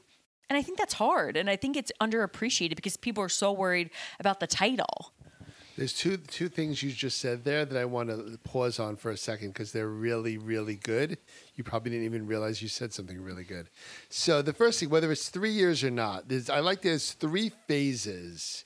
and 0.50 0.58
I 0.58 0.62
think 0.62 0.78
that's 0.78 0.94
hard. 0.94 1.38
And 1.38 1.50
I 1.50 1.56
think 1.56 1.78
it's 1.78 1.92
underappreciated 2.02 2.76
because 2.76 2.98
people 2.98 3.24
are 3.24 3.30
so 3.30 3.52
worried 3.52 3.90
about 4.20 4.40
the 4.40 4.48
title. 4.48 5.14
There's 5.76 5.94
two 5.94 6.18
two 6.18 6.50
things 6.50 6.84
you 6.84 6.92
just 6.92 7.18
said 7.18 7.44
there 7.44 7.66
that 7.66 7.80
I 7.80 7.86
want 7.86 8.10
to 8.10 8.38
pause 8.44 8.80
on 8.80 8.96
for 8.96 9.10
a 9.10 9.18
second 9.18 9.50
because 9.50 9.72
they're 9.72 9.88
really 9.88 10.38
really 10.38 10.76
good. 10.76 11.18
You 11.56 11.64
probably 11.64 11.92
didn't 11.92 12.06
even 12.06 12.28
realize 12.28 12.62
you 12.62 12.68
said 12.68 12.94
something 12.94 13.20
really 13.20 13.44
good. 13.44 13.70
So 14.10 14.44
the 14.44 14.54
first 14.54 14.80
thing, 14.80 14.90
whether 14.90 15.12
it's 15.12 15.30
three 15.30 15.50
years 15.50 15.84
or 15.84 15.90
not, 15.90 16.30
there's, 16.30 16.50
I 16.50 16.60
like 16.60 16.84
there's 16.84 17.14
three 17.14 17.52
phases, 17.68 18.66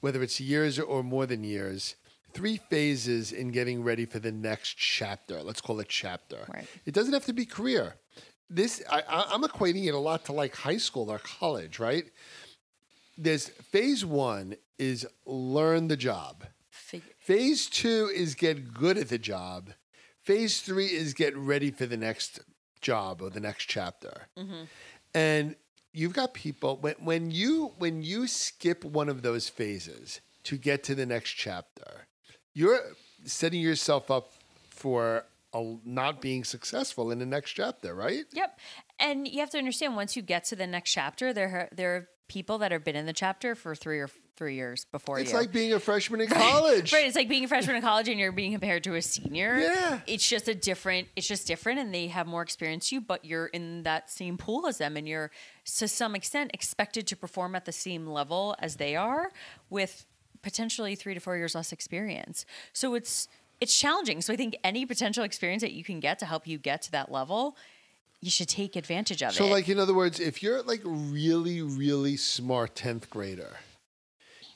whether 0.00 0.20
it's 0.22 0.40
years 0.40 0.78
or 0.80 1.04
more 1.04 1.26
than 1.26 1.44
years. 1.44 1.94
Three 2.34 2.56
phases 2.56 3.30
in 3.30 3.50
getting 3.50 3.84
ready 3.84 4.06
for 4.06 4.18
the 4.18 4.32
next 4.32 4.78
chapter. 4.78 5.42
Let's 5.42 5.60
call 5.60 5.80
it 5.80 5.88
chapter. 5.90 6.46
Right. 6.52 6.66
It 6.86 6.94
doesn't 6.94 7.12
have 7.12 7.26
to 7.26 7.34
be 7.34 7.44
career. 7.44 7.96
This 8.54 8.82
I, 8.90 9.02
I'm 9.08 9.42
equating 9.42 9.86
it 9.86 9.94
a 9.94 9.98
lot 9.98 10.24
to 10.26 10.32
like 10.32 10.54
high 10.54 10.76
school 10.76 11.10
or 11.10 11.18
college, 11.18 11.78
right? 11.78 12.04
There's 13.16 13.48
phase 13.48 14.04
one 14.04 14.56
is 14.78 15.06
learn 15.26 15.88
the 15.88 15.96
job. 15.96 16.44
Phase 17.18 17.66
two 17.68 18.10
is 18.14 18.34
get 18.34 18.74
good 18.74 18.98
at 18.98 19.08
the 19.08 19.18
job. 19.18 19.70
Phase 20.22 20.60
three 20.60 20.86
is 20.86 21.14
get 21.14 21.36
ready 21.36 21.70
for 21.70 21.86
the 21.86 21.96
next 21.96 22.40
job 22.80 23.22
or 23.22 23.30
the 23.30 23.40
next 23.40 23.66
chapter. 23.66 24.28
Mm-hmm. 24.36 24.64
And 25.14 25.56
you've 25.92 26.14
got 26.14 26.34
people 26.34 26.78
when 26.80 26.94
when 26.98 27.30
you 27.30 27.72
when 27.78 28.02
you 28.02 28.26
skip 28.26 28.84
one 28.84 29.08
of 29.08 29.22
those 29.22 29.48
phases 29.48 30.20
to 30.44 30.56
get 30.56 30.82
to 30.84 30.94
the 30.94 31.06
next 31.06 31.30
chapter, 31.30 32.06
you're 32.54 32.80
setting 33.24 33.60
yourself 33.60 34.10
up 34.10 34.32
for 34.68 35.24
not 35.84 36.20
being 36.20 36.44
successful 36.44 37.10
in 37.10 37.18
the 37.18 37.26
next 37.26 37.52
chapter, 37.52 37.94
right? 37.94 38.24
Yep. 38.32 38.58
And 38.98 39.28
you 39.28 39.40
have 39.40 39.50
to 39.50 39.58
understand 39.58 39.96
once 39.96 40.16
you 40.16 40.22
get 40.22 40.44
to 40.44 40.56
the 40.56 40.66
next 40.66 40.92
chapter, 40.92 41.32
there 41.32 41.48
are, 41.48 41.68
there 41.74 41.96
are 41.96 42.08
people 42.28 42.58
that 42.58 42.72
have 42.72 42.82
been 42.84 42.96
in 42.96 43.04
the 43.04 43.12
chapter 43.12 43.54
for 43.54 43.74
three 43.74 43.98
or 44.00 44.08
three 44.36 44.54
years 44.54 44.86
before 44.86 45.18
It's 45.20 45.32
you. 45.32 45.38
like 45.38 45.52
being 45.52 45.74
a 45.74 45.78
freshman 45.78 46.22
in 46.22 46.28
college. 46.28 46.90
Right, 46.92 47.06
it's 47.06 47.14
like 47.14 47.28
being 47.28 47.44
a 47.44 47.48
freshman 47.48 47.76
in 47.76 47.82
college 47.82 48.08
and 48.08 48.18
you're 48.18 48.32
being 48.32 48.52
compared 48.52 48.84
to 48.84 48.94
a 48.94 49.02
senior. 49.02 49.58
Yeah. 49.58 50.00
It's 50.06 50.26
just 50.26 50.48
a 50.48 50.54
different 50.54 51.08
it's 51.14 51.28
just 51.28 51.46
different 51.46 51.78
and 51.80 51.94
they 51.94 52.06
have 52.06 52.26
more 52.26 52.40
experience 52.40 52.90
you, 52.90 53.02
but 53.02 53.24
you're 53.26 53.46
in 53.46 53.82
that 53.82 54.10
same 54.10 54.38
pool 54.38 54.66
as 54.66 54.78
them 54.78 54.96
and 54.96 55.06
you're 55.06 55.30
to 55.76 55.86
some 55.86 56.14
extent 56.14 56.52
expected 56.54 57.06
to 57.08 57.16
perform 57.16 57.54
at 57.54 57.66
the 57.66 57.72
same 57.72 58.06
level 58.06 58.56
as 58.58 58.76
they 58.76 58.96
are 58.96 59.30
with 59.68 60.06
potentially 60.40 60.94
3 60.96 61.14
to 61.14 61.20
4 61.20 61.36
years 61.36 61.54
less 61.54 61.70
experience. 61.70 62.46
So 62.72 62.94
it's 62.94 63.28
it's 63.62 63.78
challenging. 63.78 64.20
So 64.20 64.32
I 64.32 64.36
think 64.36 64.56
any 64.64 64.84
potential 64.84 65.22
experience 65.22 65.62
that 65.62 65.72
you 65.72 65.84
can 65.84 66.00
get 66.00 66.18
to 66.18 66.26
help 66.26 66.48
you 66.48 66.58
get 66.58 66.82
to 66.82 66.92
that 66.92 67.12
level, 67.12 67.56
you 68.20 68.28
should 68.28 68.48
take 68.48 68.74
advantage 68.74 69.22
of 69.22 69.32
So, 69.32 69.44
it. 69.44 69.48
So 69.48 69.52
like 69.52 69.68
in 69.68 69.78
other 69.78 69.94
words, 69.94 70.18
if 70.18 70.42
you're 70.42 70.62
like 70.62 70.80
really, 70.84 71.62
really 71.62 72.16
smart 72.16 72.74
tenth 72.74 73.08
grader, 73.08 73.58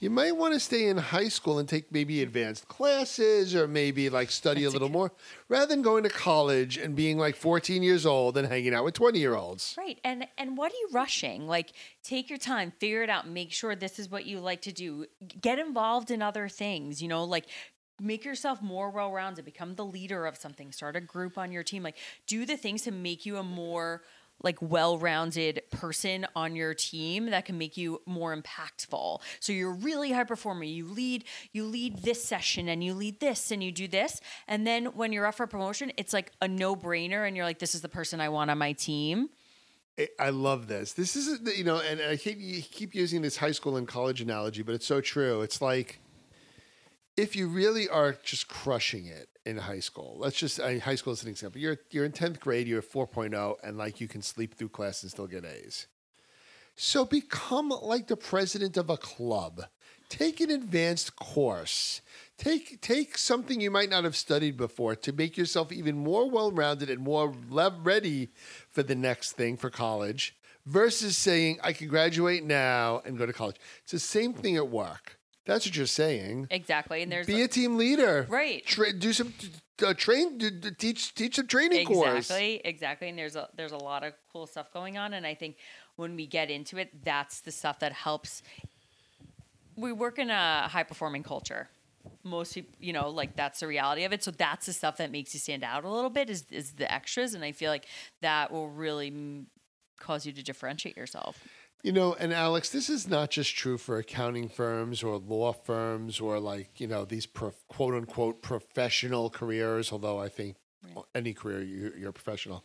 you 0.00 0.10
might 0.10 0.36
want 0.36 0.52
to 0.54 0.60
stay 0.60 0.88
in 0.88 0.98
high 0.98 1.28
school 1.28 1.58
and 1.58 1.68
take 1.68 1.90
maybe 1.90 2.20
advanced 2.22 2.68
classes 2.68 3.54
or 3.54 3.66
maybe 3.66 4.10
like 4.10 4.30
study 4.30 4.64
a 4.64 4.70
little 4.70 4.88
more, 4.90 5.10
rather 5.48 5.66
than 5.66 5.82
going 5.82 6.02
to 6.02 6.10
college 6.10 6.76
and 6.76 6.94
being 6.94 7.16
like 7.16 7.34
14 7.34 7.82
years 7.82 8.04
old 8.04 8.36
and 8.36 8.46
hanging 8.46 8.74
out 8.74 8.84
with 8.84 8.94
20 8.94 9.18
year 9.18 9.34
olds. 9.34 9.74
Right. 9.78 9.98
And 10.04 10.26
and 10.36 10.56
what 10.56 10.72
are 10.72 10.76
you 10.76 10.88
rushing? 10.92 11.46
Like 11.46 11.72
take 12.02 12.28
your 12.28 12.38
time, 12.38 12.72
figure 12.78 13.02
it 13.04 13.08
out, 13.08 13.26
make 13.26 13.52
sure 13.52 13.74
this 13.74 13.98
is 13.98 14.10
what 14.10 14.26
you 14.26 14.40
like 14.40 14.62
to 14.62 14.72
do. 14.72 15.06
Get 15.40 15.58
involved 15.58 16.10
in 16.10 16.20
other 16.20 16.48
things, 16.48 17.00
you 17.00 17.08
know, 17.08 17.24
like 17.24 17.46
make 18.00 18.24
yourself 18.24 18.60
more 18.62 18.90
well-rounded, 18.90 19.44
become 19.44 19.74
the 19.74 19.84
leader 19.84 20.26
of 20.26 20.36
something, 20.36 20.72
start 20.72 20.96
a 20.96 21.00
group 21.00 21.38
on 21.38 21.52
your 21.52 21.62
team, 21.62 21.82
like 21.82 21.96
do 22.26 22.44
the 22.44 22.56
things 22.56 22.82
to 22.82 22.90
make 22.90 23.26
you 23.26 23.36
a 23.36 23.42
more 23.42 24.02
like 24.42 24.60
well-rounded 24.60 25.62
person 25.70 26.26
on 26.36 26.54
your 26.54 26.74
team 26.74 27.26
that 27.30 27.46
can 27.46 27.56
make 27.56 27.76
you 27.76 28.02
more 28.04 28.36
impactful. 28.36 29.20
So 29.40 29.52
you're 29.52 29.72
really 29.72 30.12
high 30.12 30.24
performer. 30.24 30.64
You 30.64 30.86
lead 30.86 31.24
you 31.52 31.64
lead 31.64 32.02
this 32.02 32.22
session 32.22 32.68
and 32.68 32.84
you 32.84 32.92
lead 32.92 33.20
this 33.20 33.50
and 33.50 33.62
you 33.62 33.72
do 33.72 33.88
this 33.88 34.20
and 34.46 34.66
then 34.66 34.86
when 34.86 35.12
you're 35.12 35.26
up 35.26 35.36
for 35.36 35.46
promotion, 35.46 35.90
it's 35.96 36.12
like 36.12 36.32
a 36.42 36.48
no-brainer 36.48 37.26
and 37.26 37.36
you're 37.36 37.46
like 37.46 37.58
this 37.58 37.74
is 37.74 37.80
the 37.80 37.88
person 37.88 38.20
I 38.20 38.28
want 38.28 38.50
on 38.50 38.58
my 38.58 38.72
team. 38.72 39.30
I- 40.18 40.28
love 40.28 40.68
this. 40.68 40.92
This 40.92 41.16
is, 41.16 41.40
you 41.56 41.64
know, 41.64 41.78
and 41.80 42.02
I 42.02 42.18
keep, 42.18 42.38
keep 42.70 42.94
using 42.94 43.22
this 43.22 43.38
high 43.38 43.52
school 43.52 43.78
and 43.78 43.88
college 43.88 44.20
analogy, 44.20 44.60
but 44.60 44.74
it's 44.74 44.84
so 44.84 45.00
true. 45.00 45.40
It's 45.40 45.62
like 45.62 46.00
if 47.16 47.34
you 47.34 47.48
really 47.48 47.88
are 47.88 48.16
just 48.22 48.48
crushing 48.48 49.06
it 49.06 49.28
in 49.44 49.56
high 49.56 49.80
school, 49.80 50.16
let's 50.18 50.36
just, 50.36 50.60
I, 50.60 50.78
high 50.78 50.96
school 50.96 51.12
is 51.12 51.22
an 51.22 51.30
example. 51.30 51.60
You're, 51.60 51.78
you're 51.90 52.04
in 52.04 52.12
10th 52.12 52.40
grade, 52.40 52.68
you're 52.68 52.82
4.0, 52.82 53.56
and 53.62 53.78
like 53.78 54.00
you 54.00 54.08
can 54.08 54.22
sleep 54.22 54.54
through 54.54 54.68
class 54.68 55.02
and 55.02 55.10
still 55.10 55.26
get 55.26 55.44
A's. 55.44 55.86
So 56.76 57.06
become 57.06 57.70
like 57.70 58.06
the 58.06 58.16
president 58.16 58.76
of 58.76 58.90
a 58.90 58.98
club. 58.98 59.62
Take 60.08 60.40
an 60.40 60.50
advanced 60.50 61.16
course. 61.16 62.02
Take 62.38 62.80
take 62.82 63.16
something 63.16 63.60
you 63.60 63.70
might 63.70 63.88
not 63.88 64.04
have 64.04 64.14
studied 64.14 64.56
before 64.56 64.94
to 64.94 65.12
make 65.12 65.38
yourself 65.38 65.72
even 65.72 65.96
more 65.96 66.30
well-rounded 66.30 66.90
and 66.90 67.00
more 67.00 67.34
le- 67.48 67.80
ready 67.82 68.28
for 68.70 68.82
the 68.82 68.94
next 68.94 69.32
thing 69.32 69.56
for 69.56 69.70
college 69.70 70.36
versus 70.66 71.16
saying 71.16 71.58
I 71.62 71.72
can 71.72 71.88
graduate 71.88 72.44
now 72.44 73.00
and 73.04 73.16
go 73.16 73.24
to 73.24 73.32
college. 73.32 73.56
It's 73.82 73.92
the 73.92 73.98
same 73.98 74.34
thing 74.34 74.56
at 74.56 74.68
work. 74.68 75.18
That's 75.46 75.64
what 75.64 75.76
you're 75.76 75.86
saying. 75.86 76.48
Exactly. 76.50 77.02
And 77.02 77.10
there's 77.10 77.26
Be 77.26 77.42
a 77.42 77.48
team 77.48 77.76
leader. 77.76 78.26
Right. 78.28 78.66
Tra- 78.66 78.92
do 78.92 79.12
some 79.12 79.32
uh, 79.84 79.94
train 79.94 80.38
do, 80.38 80.50
do- 80.50 80.70
teach 80.72 81.14
teach 81.14 81.36
some 81.36 81.46
training 81.46 81.86
course. 81.86 82.16
exactly, 82.30 82.60
exactly. 82.64 83.08
And 83.08 83.18
there's 83.18 83.36
a 83.36 83.48
there's 83.56 83.72
a 83.72 83.78
lot 83.78 84.02
of 84.04 84.12
cool 84.32 84.46
stuff 84.46 84.72
going 84.72 84.98
on. 84.98 85.14
And 85.14 85.26
I 85.26 85.34
think 85.34 85.56
when 85.94 86.16
we 86.16 86.26
get 86.26 86.50
into 86.50 86.78
it, 86.78 87.04
that's 87.04 87.40
the 87.40 87.52
stuff 87.52 87.78
that 87.78 87.92
helps. 87.92 88.42
We 89.76 89.92
work 89.92 90.18
in 90.18 90.30
a 90.30 90.68
high 90.68 90.82
performing 90.82 91.22
culture. 91.22 91.68
Most 92.22 92.54
people, 92.54 92.74
you 92.80 92.92
know, 92.92 93.10
like 93.10 93.36
that's 93.36 93.60
the 93.60 93.68
reality 93.68 94.04
of 94.04 94.12
it. 94.12 94.24
So 94.24 94.32
that's 94.32 94.66
the 94.66 94.72
stuff 94.72 94.96
that 94.96 95.12
makes 95.12 95.32
you 95.32 95.40
stand 95.40 95.62
out 95.62 95.84
a 95.84 95.88
little 95.88 96.10
bit 96.10 96.28
is 96.28 96.44
is 96.50 96.72
the 96.72 96.92
extras, 96.92 97.34
and 97.34 97.44
I 97.44 97.52
feel 97.52 97.70
like 97.70 97.86
that 98.20 98.50
will 98.50 98.68
really 98.68 99.12
mm, 99.12 99.44
cause 100.00 100.26
you 100.26 100.32
to 100.32 100.42
differentiate 100.42 100.96
yourself. 100.96 101.40
You 101.86 101.92
know, 101.92 102.16
and 102.18 102.32
Alex, 102.34 102.70
this 102.70 102.90
is 102.90 103.06
not 103.06 103.30
just 103.30 103.54
true 103.54 103.78
for 103.78 103.96
accounting 103.96 104.48
firms 104.48 105.04
or 105.04 105.18
law 105.18 105.52
firms 105.52 106.18
or 106.18 106.40
like, 106.40 106.80
you 106.80 106.88
know, 106.88 107.04
these 107.04 107.26
pro- 107.26 107.54
quote 107.68 107.94
unquote 107.94 108.42
professional 108.42 109.30
careers, 109.30 109.92
although 109.92 110.18
I 110.18 110.28
think 110.28 110.56
any 111.14 111.32
career 111.32 111.62
you, 111.62 111.92
you're 111.96 112.10
a 112.10 112.12
professional. 112.12 112.64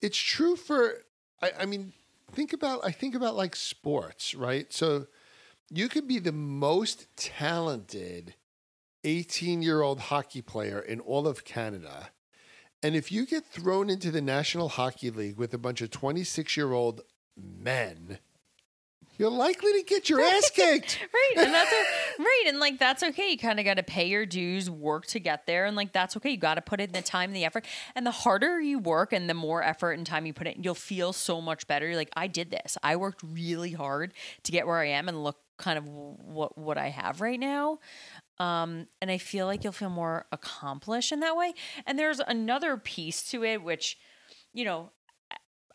It's 0.00 0.16
true 0.16 0.56
for, 0.56 0.94
I, 1.42 1.52
I 1.60 1.66
mean, 1.66 1.92
think 2.32 2.54
about, 2.54 2.80
I 2.82 2.90
think 2.90 3.14
about 3.14 3.36
like 3.36 3.54
sports, 3.54 4.34
right? 4.34 4.72
So 4.72 5.08
you 5.68 5.90
could 5.90 6.08
be 6.08 6.18
the 6.18 6.32
most 6.32 7.06
talented 7.18 8.34
18 9.04 9.60
year 9.60 9.82
old 9.82 10.00
hockey 10.00 10.40
player 10.40 10.80
in 10.80 11.00
all 11.00 11.28
of 11.28 11.44
Canada. 11.44 12.12
And 12.82 12.96
if 12.96 13.12
you 13.12 13.26
get 13.26 13.44
thrown 13.44 13.90
into 13.90 14.10
the 14.10 14.22
National 14.22 14.70
Hockey 14.70 15.10
League 15.10 15.36
with 15.36 15.52
a 15.52 15.58
bunch 15.58 15.82
of 15.82 15.90
26 15.90 16.56
year 16.56 16.72
old 16.72 17.02
men, 17.36 18.20
you're 19.18 19.30
likely 19.30 19.72
to 19.72 19.82
get 19.82 20.08
your 20.08 20.20
ass 20.20 20.50
kicked. 20.54 21.00
right 21.12 21.44
and 21.44 21.52
that's 21.52 21.72
a, 21.72 21.84
right. 22.22 22.44
And 22.46 22.58
like 22.60 22.78
that's 22.78 23.02
okay. 23.02 23.30
You 23.30 23.38
kind 23.38 23.58
of 23.58 23.64
got 23.64 23.74
to 23.74 23.82
pay 23.82 24.06
your 24.06 24.24
dues 24.24 24.70
work 24.70 25.06
to 25.06 25.20
get 25.20 25.46
there 25.46 25.66
and 25.66 25.76
like 25.76 25.92
that's 25.92 26.16
okay. 26.16 26.30
You 26.30 26.36
got 26.36 26.54
to 26.54 26.62
put 26.62 26.80
in 26.80 26.92
the 26.92 27.02
time 27.02 27.30
and 27.30 27.36
the 27.36 27.44
effort. 27.44 27.66
And 27.94 28.06
the 28.06 28.12
harder 28.12 28.60
you 28.60 28.78
work 28.78 29.12
and 29.12 29.28
the 29.28 29.34
more 29.34 29.62
effort 29.62 29.92
and 29.92 30.06
time 30.06 30.24
you 30.24 30.32
put 30.32 30.46
in 30.46 30.62
you'll 30.62 30.74
feel 30.74 31.12
so 31.12 31.40
much 31.40 31.66
better. 31.66 31.86
You're 31.86 31.96
like 31.96 32.12
i 32.16 32.26
did 32.26 32.50
this. 32.50 32.78
I 32.82 32.96
worked 32.96 33.22
really 33.22 33.72
hard 33.72 34.14
to 34.44 34.52
get 34.52 34.66
where 34.66 34.78
i 34.78 34.86
am 34.86 35.08
and 35.08 35.22
look 35.22 35.38
kind 35.58 35.76
of 35.76 35.88
what 35.88 36.56
what 36.56 36.78
i 36.78 36.88
have 36.88 37.20
right 37.20 37.40
now. 37.40 37.80
Um, 38.38 38.86
and 39.02 39.10
I 39.10 39.18
feel 39.18 39.46
like 39.46 39.64
you'll 39.64 39.72
feel 39.72 39.90
more 39.90 40.26
accomplished 40.30 41.10
in 41.10 41.20
that 41.20 41.36
way. 41.36 41.54
And 41.86 41.98
there's 41.98 42.20
another 42.20 42.76
piece 42.76 43.22
to 43.30 43.42
it, 43.42 43.62
which, 43.62 43.98
you 44.52 44.64
know, 44.64 44.90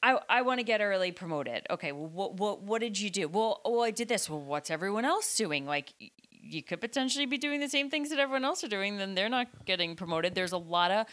I, 0.04 0.20
I 0.30 0.42
want 0.42 0.60
to 0.60 0.64
get 0.64 0.82
early 0.82 1.14
promoted. 1.14 1.66
Okay, 1.70 1.94
well, 1.94 2.10
what, 2.10 2.34
what 2.36 2.62
what 2.62 2.82
did 2.82 3.00
you 3.00 3.10
do? 3.10 3.30
Well, 3.30 3.62
well, 3.64 3.84
I 3.84 3.92
did 3.92 4.10
this. 4.10 4.30
Well, 4.30 4.42
what's 4.42 4.70
everyone 4.70 5.06
else 5.06 5.36
doing? 5.38 5.66
Like, 5.66 5.94
you 6.30 6.62
could 6.62 6.82
potentially 6.82 7.26
be 7.26 7.38
doing 7.38 7.62
the 7.62 7.70
same 7.70 7.90
things 7.90 8.10
that 8.10 8.20
everyone 8.20 8.44
else 8.44 8.66
are 8.66 8.68
doing. 8.68 8.98
Then 8.98 9.16
they're 9.16 9.30
not 9.30 9.48
getting 9.66 9.96
promoted. 9.96 10.36
There's 10.36 10.52
a 10.52 10.58
lot 10.58 10.92
of 10.92 11.08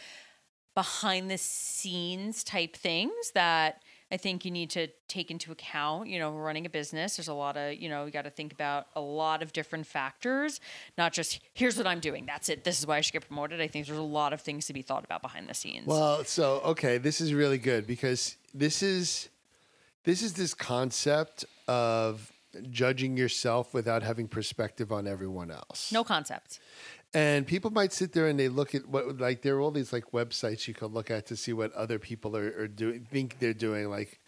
behind 0.75 1.31
the 1.31 1.37
scenes 1.37 2.43
type 2.43 2.75
things 2.75 3.31
that 3.33 3.81
I 4.11 4.17
think 4.17 4.43
you 4.43 4.51
need 4.51 4.69
to 4.71 4.87
take 5.07 5.31
into 5.31 5.51
account. 5.51 6.07
You 6.07 6.19
know, 6.19 6.31
running 6.31 6.65
a 6.65 6.69
business, 6.69 7.15
there's 7.15 7.27
a 7.27 7.33
lot 7.33 7.55
of, 7.57 7.75
you 7.75 7.89
know, 7.89 8.05
you 8.05 8.11
got 8.11 8.23
to 8.23 8.29
think 8.29 8.51
about 8.51 8.87
a 8.95 9.01
lot 9.01 9.41
of 9.41 9.53
different 9.53 9.87
factors, 9.87 10.59
not 10.97 11.13
just 11.13 11.39
here's 11.53 11.77
what 11.77 11.87
I'm 11.87 11.99
doing. 11.99 12.25
That's 12.25 12.49
it. 12.49 12.63
This 12.63 12.79
is 12.79 12.85
why 12.85 12.97
I 12.97 13.01
should 13.01 13.13
get 13.13 13.27
promoted. 13.27 13.61
I 13.61 13.67
think 13.67 13.85
there's 13.87 13.97
a 13.97 14.01
lot 14.01 14.33
of 14.33 14.41
things 14.41 14.65
to 14.67 14.73
be 14.73 14.81
thought 14.81 15.03
about 15.05 15.21
behind 15.21 15.47
the 15.47 15.53
scenes. 15.53 15.87
Well, 15.87 16.23
so 16.25 16.61
okay, 16.65 16.97
this 16.97 17.21
is 17.21 17.33
really 17.33 17.57
good 17.57 17.87
because 17.87 18.35
this 18.53 18.83
is 18.83 19.29
this 20.03 20.21
is 20.21 20.33
this 20.33 20.53
concept 20.53 21.45
of 21.67 22.31
judging 22.69 23.15
yourself 23.15 23.73
without 23.73 24.03
having 24.03 24.27
perspective 24.27 24.91
on 24.91 25.07
everyone 25.07 25.51
else. 25.51 25.91
no 25.91 26.03
concept. 26.03 26.59
And 27.13 27.45
people 27.45 27.71
might 27.71 27.91
sit 27.91 28.13
there 28.13 28.27
and 28.27 28.39
they 28.39 28.47
look 28.47 28.73
at 28.73 28.87
what 28.87 29.17
like 29.19 29.41
there 29.41 29.57
are 29.57 29.61
all 29.61 29.71
these 29.71 29.91
like 29.91 30.11
websites 30.11 30.67
you 30.67 30.73
can 30.73 30.87
look 30.89 31.11
at 31.11 31.25
to 31.27 31.35
see 31.35 31.51
what 31.53 31.73
other 31.73 31.99
people 31.99 32.37
are, 32.37 32.53
are 32.61 32.67
doing 32.67 33.05
think 33.11 33.39
they're 33.39 33.53
doing. 33.53 33.89
Like, 33.89 34.19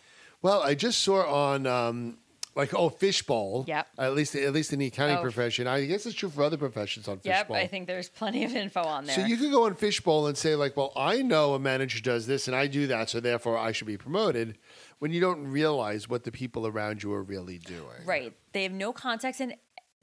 well, 0.41 0.61
I 0.61 0.75
just 0.75 0.99
saw 1.01 1.23
on 1.51 1.65
um 1.65 2.17
like 2.55 2.73
oh 2.73 2.89
fishbowl. 2.89 3.63
Yep. 3.69 3.87
At 3.97 4.13
least 4.15 4.35
at 4.35 4.51
least 4.51 4.73
in 4.73 4.79
the 4.79 4.87
accounting 4.87 5.17
Oh. 5.17 5.21
profession. 5.21 5.65
I 5.65 5.85
guess 5.85 6.05
it's 6.05 6.13
true 6.15 6.29
for 6.29 6.43
other 6.43 6.57
professions 6.57 7.07
on 7.07 7.21
Yep, 7.23 7.37
fishbowl. 7.47 7.55
I 7.55 7.67
think 7.67 7.87
there's 7.87 8.09
plenty 8.09 8.43
of 8.43 8.53
info 8.53 8.81
on 8.83 9.05
there. 9.05 9.15
So 9.15 9.25
you 9.25 9.37
could 9.37 9.49
go 9.51 9.65
on 9.65 9.75
Fishbowl 9.75 10.27
and 10.27 10.37
say 10.37 10.55
like, 10.55 10.75
"Well, 10.75 10.91
I 10.95 11.21
know 11.21 11.53
a 11.53 11.59
manager 11.59 12.01
does 12.01 12.27
this, 12.27 12.47
and 12.47 12.55
I 12.55 12.67
do 12.67 12.85
that, 12.87 13.09
so 13.09 13.19
therefore 13.21 13.57
I 13.57 13.71
should 13.71 13.87
be 13.87 13.97
promoted." 13.97 14.57
When 14.99 15.11
you 15.11 15.19
don't 15.19 15.47
realize 15.47 16.07
what 16.07 16.23
the 16.25 16.31
people 16.31 16.67
around 16.67 17.01
you 17.03 17.11
are 17.13 17.23
really 17.23 17.57
doing, 17.59 18.05
Right. 18.05 18.33
They 18.53 18.63
have 18.63 18.71
no 18.71 18.93
context. 18.93 19.41
And 19.41 19.55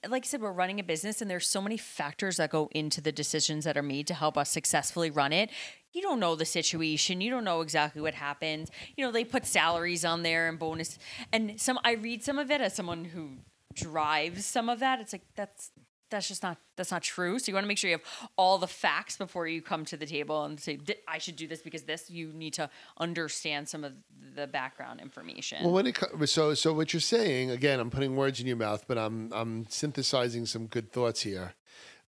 like 0.08 0.24
I 0.24 0.26
said, 0.26 0.40
we're 0.40 0.52
running 0.52 0.80
a 0.80 0.84
business 0.84 1.20
and 1.20 1.30
there's 1.30 1.46
so 1.46 1.60
many 1.60 1.76
factors 1.76 2.38
that 2.38 2.50
go 2.50 2.68
into 2.72 3.00
the 3.00 3.12
decisions 3.12 3.64
that 3.64 3.76
are 3.76 3.82
made 3.82 4.06
to 4.08 4.14
help 4.14 4.38
us 4.38 4.50
successfully 4.50 5.10
run 5.10 5.32
it. 5.32 5.50
You 5.92 6.02
don't 6.02 6.20
know 6.20 6.36
the 6.36 6.44
situation. 6.44 7.20
You 7.20 7.30
don't 7.30 7.44
know 7.44 7.60
exactly 7.60 8.00
what 8.00 8.14
happens. 8.14 8.70
You 8.96 9.04
know, 9.04 9.12
they 9.12 9.24
put 9.24 9.46
salaries 9.46 10.04
on 10.04 10.22
there 10.22 10.48
and 10.48 10.58
bonus. 10.58 10.98
And 11.32 11.60
some 11.60 11.78
I 11.84 11.92
read 11.92 12.22
some 12.22 12.38
of 12.38 12.50
it 12.50 12.60
as 12.60 12.74
someone 12.74 13.04
who 13.04 13.30
drives 13.74 14.46
some 14.46 14.68
of 14.68 14.78
that. 14.80 15.00
It's 15.00 15.12
like 15.12 15.22
that's 15.34 15.70
that's 16.10 16.28
just 16.28 16.42
not 16.42 16.58
that's 16.76 16.90
not 16.90 17.02
true. 17.02 17.38
So 17.38 17.50
you 17.50 17.54
want 17.54 17.64
to 17.64 17.68
make 17.68 17.78
sure 17.78 17.90
you 17.90 17.96
have 17.96 18.28
all 18.36 18.58
the 18.58 18.66
facts 18.66 19.16
before 19.16 19.46
you 19.46 19.62
come 19.62 19.84
to 19.86 19.96
the 19.96 20.06
table 20.06 20.44
and 20.44 20.58
say 20.60 20.76
"Th- 20.76 21.00
I 21.08 21.18
should 21.18 21.36
do 21.36 21.46
this 21.46 21.62
because 21.62 21.82
this. 21.82 22.10
You 22.10 22.32
need 22.32 22.54
to 22.54 22.68
understand 22.98 23.68
some 23.68 23.84
of 23.84 23.92
the 24.34 24.46
background 24.46 25.00
information. 25.00 25.64
Well, 25.64 25.72
when 25.72 25.86
it 25.86 25.94
co- 25.94 26.24
so 26.26 26.54
so 26.54 26.72
what 26.72 26.92
you're 26.92 27.00
saying 27.00 27.50
again, 27.50 27.80
I'm 27.80 27.90
putting 27.90 28.16
words 28.16 28.40
in 28.40 28.46
your 28.46 28.56
mouth, 28.56 28.84
but 28.86 28.98
I'm 28.98 29.32
I'm 29.32 29.66
synthesizing 29.68 30.46
some 30.46 30.66
good 30.66 30.92
thoughts 30.92 31.22
here. 31.22 31.54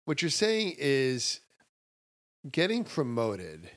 What 0.05 0.21
you're 0.21 0.31
saying 0.31 0.75
is 0.77 1.41
getting 2.49 2.83
promoted 2.83 3.69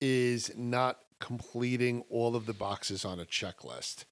is 0.00 0.52
not 0.56 0.98
completing 1.20 2.04
all 2.10 2.36
of 2.36 2.46
the 2.46 2.52
boxes 2.52 3.04
on 3.04 3.18
a 3.18 3.24
checklist 3.24 4.04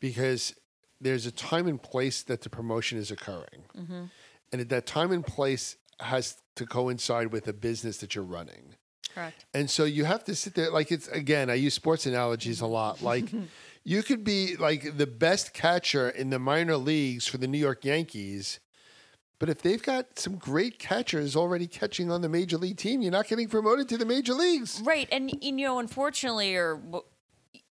because 0.00 0.54
there's 1.00 1.26
a 1.26 1.32
time 1.32 1.66
and 1.66 1.82
place 1.82 2.22
that 2.22 2.42
the 2.42 2.50
promotion 2.50 2.98
is 2.98 3.10
occurring. 3.10 3.64
Mm-hmm. 3.76 4.04
And 4.54 4.60
at 4.60 4.68
that 4.68 4.86
time 4.86 5.10
and 5.10 5.26
place 5.26 5.74
has 5.98 6.36
to 6.54 6.64
coincide 6.64 7.32
with 7.32 7.48
a 7.48 7.52
business 7.52 7.98
that 7.98 8.14
you're 8.14 8.22
running. 8.22 8.76
Correct. 9.12 9.46
And 9.52 9.68
so 9.68 9.82
you 9.82 10.04
have 10.04 10.22
to 10.26 10.36
sit 10.36 10.54
there 10.54 10.70
like 10.70 10.92
it's 10.92 11.08
again, 11.08 11.50
I 11.50 11.54
use 11.54 11.74
sports 11.74 12.06
analogies 12.06 12.60
a 12.60 12.68
lot. 12.68 13.02
Like 13.02 13.24
you 13.84 14.04
could 14.04 14.22
be 14.22 14.54
like 14.54 14.96
the 14.96 15.08
best 15.08 15.54
catcher 15.54 16.08
in 16.08 16.30
the 16.30 16.38
minor 16.38 16.76
leagues 16.76 17.26
for 17.26 17.36
the 17.36 17.48
New 17.48 17.58
York 17.58 17.84
Yankees, 17.84 18.60
but 19.40 19.48
if 19.48 19.60
they've 19.60 19.82
got 19.82 20.20
some 20.20 20.36
great 20.36 20.78
catchers 20.78 21.34
already 21.34 21.66
catching 21.66 22.12
on 22.12 22.20
the 22.20 22.28
major 22.28 22.56
league 22.56 22.76
team, 22.76 23.02
you're 23.02 23.10
not 23.10 23.26
getting 23.26 23.48
promoted 23.48 23.88
to 23.88 23.98
the 23.98 24.06
major 24.06 24.34
leagues. 24.34 24.80
Right, 24.84 25.08
and 25.10 25.36
you 25.42 25.50
know, 25.50 25.80
unfortunately, 25.80 26.54
or 26.54 26.80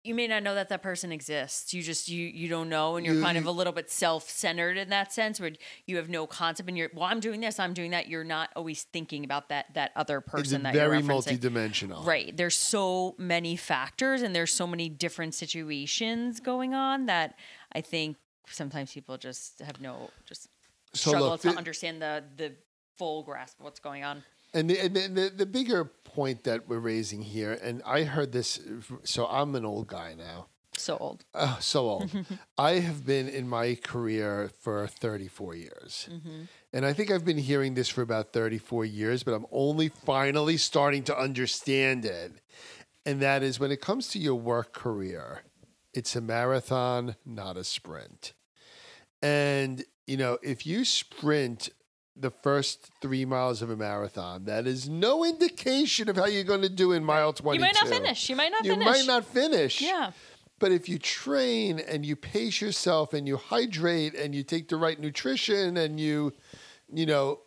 you 0.02 0.14
may 0.14 0.26
not 0.26 0.42
know 0.42 0.54
that 0.54 0.68
that 0.70 0.82
person 0.82 1.12
exists. 1.12 1.74
You 1.74 1.82
just 1.82 2.08
you 2.08 2.26
you 2.26 2.48
don't 2.48 2.68
know, 2.68 2.96
and 2.96 3.04
you're 3.04 3.16
You- 3.16 3.22
kind 3.22 3.36
of 3.36 3.44
a 3.46 3.50
little 3.50 3.72
bit 3.72 3.90
self-centered 3.90 4.76
in 4.78 4.88
that 4.90 5.12
sense, 5.12 5.38
where 5.40 5.52
you 5.86 5.96
have 5.96 6.08
no 6.08 6.26
concept, 6.26 6.68
and 6.68 6.78
you're 6.78 6.90
well, 6.94 7.04
I'm 7.04 7.20
doing 7.20 7.40
this, 7.40 7.58
I'm 7.58 7.74
doing 7.74 7.90
that. 7.90 8.08
You're 8.08 8.24
not 8.24 8.50
always 8.56 8.84
thinking 8.84 9.24
about 9.24 9.48
that 9.50 9.74
that 9.74 9.92
other 9.96 10.18
It's 10.18 10.30
person 10.30 10.62
that 10.62 10.72
very 10.72 11.02
multidimensional. 11.02 12.04
Right. 12.06 12.34
There's 12.36 12.56
so 12.56 13.14
many 13.18 13.56
factors 13.56 14.22
and 14.22 14.34
there's 14.34 14.52
so 14.52 14.66
many 14.66 14.88
different 14.88 15.34
situations 15.34 16.40
going 16.40 16.74
on 16.74 17.06
that 17.06 17.34
I 17.72 17.80
think 17.80 18.16
sometimes 18.48 18.92
people 18.92 19.16
just 19.18 19.60
have 19.60 19.80
no 19.80 20.10
just 20.26 20.48
So 20.94 21.10
struggle 21.10 21.28
look, 21.30 21.40
to 21.42 21.50
understand 21.50 22.00
the 22.02 22.24
the 22.36 22.54
full 22.96 23.22
grasp 23.22 23.58
of 23.58 23.64
what's 23.64 23.80
going 23.80 24.04
on. 24.04 24.24
And 24.52 24.68
the, 24.68 24.80
and 24.80 24.94
the, 24.94 25.32
the, 25.34 25.46
bigger 25.46 25.84
point 25.84 26.44
that 26.44 26.68
we're 26.68 26.80
raising 26.80 27.22
here, 27.22 27.58
and 27.62 27.82
I 27.86 28.02
heard 28.02 28.32
this, 28.32 28.60
so 29.04 29.26
I'm 29.26 29.54
an 29.54 29.64
old 29.64 29.86
guy 29.86 30.14
now. 30.18 30.48
So 30.76 30.96
old. 30.96 31.24
Oh, 31.34 31.58
so 31.60 31.88
old. 31.88 32.10
I 32.58 32.72
have 32.72 33.04
been 33.04 33.28
in 33.28 33.48
my 33.48 33.74
career 33.74 34.50
for 34.60 34.86
34 34.86 35.54
years. 35.54 36.08
Mm-hmm. 36.10 36.42
And 36.72 36.86
I 36.86 36.92
think 36.92 37.10
I've 37.10 37.24
been 37.24 37.38
hearing 37.38 37.74
this 37.74 37.88
for 37.88 38.02
about 38.02 38.32
34 38.32 38.86
years, 38.86 39.22
but 39.22 39.34
I'm 39.34 39.46
only 39.52 39.88
finally 39.88 40.56
starting 40.56 41.04
to 41.04 41.16
understand 41.16 42.04
it. 42.04 42.32
And 43.04 43.20
that 43.20 43.42
is 43.42 43.60
when 43.60 43.70
it 43.70 43.80
comes 43.80 44.08
to 44.08 44.18
your 44.18 44.36
work 44.36 44.72
career, 44.72 45.42
it's 45.92 46.16
a 46.16 46.20
marathon, 46.20 47.16
not 47.26 47.56
a 47.56 47.64
sprint. 47.64 48.32
And, 49.22 49.84
you 50.06 50.16
know, 50.16 50.38
if 50.42 50.66
you 50.66 50.84
sprint 50.84 51.68
the 52.20 52.30
first 52.30 52.90
three 53.00 53.24
miles 53.24 53.62
of 53.62 53.70
a 53.70 53.76
marathon, 53.76 54.44
that 54.44 54.66
is 54.66 54.88
no 54.88 55.24
indication 55.24 56.08
of 56.08 56.16
how 56.16 56.26
you're 56.26 56.44
going 56.44 56.62
to 56.62 56.68
do 56.68 56.92
in 56.92 57.04
mile 57.04 57.32
22. 57.32 57.62
You 57.62 57.66
might 57.66 57.74
not 57.74 57.88
finish. 57.88 58.28
You 58.28 58.36
might 58.36 58.52
not 58.52 58.64
You 58.64 58.72
finish. 58.72 58.86
You 58.86 58.92
might 58.92 59.06
not 59.06 59.24
finish. 59.24 59.80
Yeah. 59.80 60.12
But 60.58 60.72
if 60.72 60.88
you 60.88 60.98
train 60.98 61.78
and 61.78 62.04
you 62.04 62.16
pace 62.16 62.60
yourself 62.60 63.14
and 63.14 63.26
you 63.26 63.38
hydrate 63.38 64.14
and 64.14 64.34
you 64.34 64.42
take 64.42 64.68
the 64.68 64.76
right 64.76 65.00
nutrition 65.00 65.78
and 65.78 65.98
you, 65.98 66.32
you 66.92 67.06
know, 67.06 67.40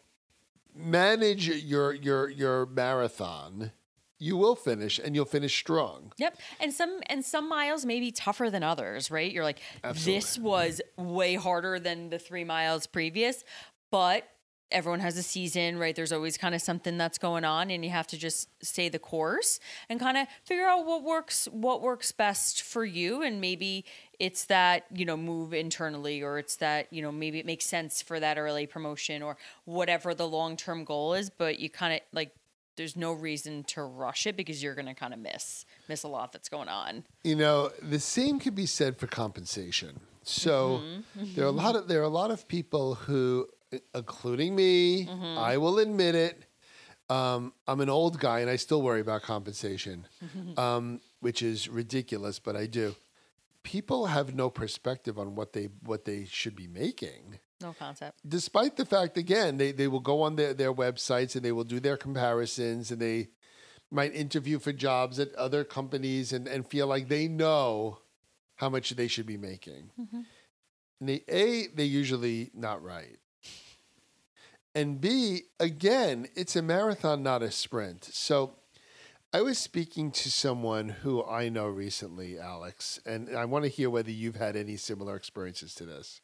manage 0.76 1.48
your 1.48 1.94
your 1.94 2.30
your 2.30 2.66
marathon, 2.66 3.72
you 4.18 4.36
will 4.36 4.56
finish 4.56 5.00
and 5.00 5.16
you'll 5.16 5.26
finish 5.26 5.56
strong. 5.56 6.12
Yep. 6.18 6.38
And 6.60 6.74
some 6.74 7.02
and 7.08 7.24
some 7.24 7.48
miles 7.48 7.86
may 7.86 8.00
be 8.00 8.12
tougher 8.12 8.50
than 8.50 8.64
others, 8.64 9.12
right? 9.12 9.32
You're 9.32 9.44
like, 9.44 9.60
this 9.94 10.40
was 10.40 10.82
way 10.98 11.36
harder 11.36 11.80
than 11.80 12.10
the 12.10 12.18
three 12.18 12.44
miles 12.44 12.88
previous, 12.88 13.44
but 13.92 14.28
everyone 14.74 15.00
has 15.00 15.18
a 15.18 15.24
season, 15.24 15.78
right? 15.78 15.96
There's 15.96 16.12
always 16.12 16.38
kind 16.38 16.56
of 16.56 16.62
something 16.62 16.98
that's 16.98 17.18
going 17.18 17.46
on 17.46 17.70
and 17.72 17.86
you 17.86 17.92
have 17.92 18.08
to 18.08 18.18
just 18.18 18.50
stay 18.64 18.90
the 18.90 19.00
course 19.00 19.60
and 19.90 20.00
kind 20.00 20.18
of 20.18 20.28
figure 20.44 20.66
out 20.66 20.86
what 20.86 21.04
works 21.04 21.48
what 21.52 21.82
works 21.82 22.12
best 22.12 22.62
for 22.64 22.84
you 22.84 23.22
and 23.22 23.40
maybe 23.40 23.86
it's 24.20 24.46
that, 24.46 24.86
you 24.94 25.06
know, 25.06 25.18
move 25.18 25.54
internally 25.54 26.22
or 26.22 26.40
it's 26.40 26.58
that, 26.58 26.92
you 26.92 27.02
know, 27.02 27.12
maybe 27.12 27.40
it 27.40 27.46
makes 27.46 27.66
sense 27.66 28.02
for 28.02 28.20
that 28.20 28.38
early 28.38 28.66
promotion 28.66 29.22
or 29.22 29.38
whatever 29.66 30.14
the 30.14 30.28
long-term 30.28 30.84
goal 30.84 31.14
is, 31.14 31.30
but 31.30 31.60
you 31.60 31.70
kind 31.70 31.94
of 31.94 32.00
like 32.12 32.34
there's 32.76 32.96
no 32.96 33.14
reason 33.14 33.64
to 33.64 33.84
rush 33.84 34.26
it 34.26 34.36
because 34.36 34.64
you're 34.64 34.76
going 34.76 34.88
to 34.88 34.96
kind 34.96 35.14
of 35.14 35.20
miss 35.20 35.66
miss 35.88 36.04
a 36.04 36.08
lot 36.08 36.32
that's 36.32 36.50
going 36.50 36.70
on. 36.70 37.04
You 37.24 37.36
know, 37.36 37.72
the 37.82 38.00
same 38.00 38.40
could 38.40 38.56
be 38.56 38.66
said 38.66 38.98
for 38.98 39.08
compensation. 39.08 40.00
So 40.24 40.82
mm-hmm. 41.18 41.36
there 41.36 41.46
are 41.46 41.50
a 41.50 41.52
lot 41.52 41.76
of 41.76 41.88
there 41.88 42.00
are 42.00 42.06
a 42.06 42.10
lot 42.10 42.32
of 42.32 42.48
people 42.48 42.96
who, 42.96 43.48
including 43.94 44.56
me, 44.56 45.08
I 45.10 45.58
will 45.58 45.80
admit 45.80 46.16
it. 46.16 46.44
Um, 47.10 47.54
I'm 47.68 47.82
an 47.82 47.90
old 47.90 48.20
guy 48.20 48.40
and 48.40 48.50
I 48.50 48.56
still 48.56 48.82
worry 48.82 49.02
about 49.02 49.22
compensation, 49.24 50.08
um, 50.58 51.02
which 51.20 51.42
is 51.42 51.68
ridiculous, 51.68 52.40
but 52.40 52.56
I 52.56 52.66
do. 52.66 52.96
People 53.64 54.08
have 54.08 54.34
no 54.36 54.50
perspective 54.50 55.18
on 55.20 55.36
what 55.36 55.54
they 55.54 55.70
what 55.84 56.06
they 56.06 56.26
should 56.26 56.56
be 56.56 56.68
making. 56.68 57.40
No 57.62 57.74
concept. 57.80 58.20
despite 58.28 58.76
the 58.76 58.84
fact 58.86 59.16
again 59.18 59.56
they, 59.56 59.72
they 59.72 59.88
will 59.88 60.02
go 60.02 60.22
on 60.22 60.36
their, 60.36 60.54
their 60.54 60.74
websites 60.74 61.34
and 61.38 61.46
they 61.46 61.54
will 61.54 61.64
do 61.64 61.80
their 61.80 61.96
comparisons 61.96 62.92
and 62.92 63.02
they 63.02 63.30
might 63.90 64.14
interview 64.14 64.60
for 64.60 64.74
jobs 64.74 65.18
at 65.18 65.34
other 65.36 65.64
companies 65.64 66.34
and, 66.34 66.46
and 66.46 66.68
feel 66.68 66.88
like 66.88 67.08
they 67.08 67.30
know 67.30 68.00
how 68.56 68.68
much 68.68 68.90
they 68.92 69.08
should 69.08 69.26
be 69.26 69.38
making 69.38 69.92
and 71.00 71.08
they 71.08 71.24
a 71.30 71.68
they 71.68 71.86
usually 71.86 72.52
not 72.54 72.84
right 72.84 73.18
and 74.76 75.00
b 75.00 75.42
again 75.60 76.28
it's 76.36 76.56
a 76.56 76.62
marathon 76.62 77.22
not 77.24 77.42
a 77.44 77.52
sprint 77.52 78.04
so 78.06 78.56
i 79.34 79.42
was 79.42 79.58
speaking 79.58 80.12
to 80.12 80.32
someone 80.32 80.90
who 80.90 81.24
i 81.26 81.50
know 81.50 81.68
recently 81.68 82.40
alex 82.40 83.00
and 83.06 83.36
i 83.36 83.46
want 83.46 83.64
to 83.64 83.70
hear 83.70 83.90
whether 83.90 84.12
you've 84.12 84.36
had 84.36 84.56
any 84.56 84.76
similar 84.76 85.16
experiences 85.16 85.74
to 85.76 85.86
this 85.86 86.22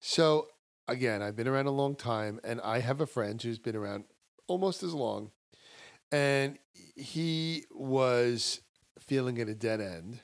so 0.00 0.46
again, 0.86 1.20
I've 1.22 1.34
been 1.36 1.48
around 1.48 1.66
a 1.66 1.70
long 1.72 1.96
time, 1.96 2.38
and 2.44 2.60
I 2.62 2.78
have 2.78 3.00
a 3.00 3.06
friend 3.06 3.42
who's 3.42 3.58
been 3.58 3.74
around 3.76 4.04
almost 4.46 4.82
as 4.84 4.94
long, 4.94 5.32
and 6.12 6.56
he 6.94 7.64
was 7.72 8.60
feeling 9.00 9.38
at 9.40 9.48
a 9.48 9.54
dead 9.54 9.80
end. 9.80 10.20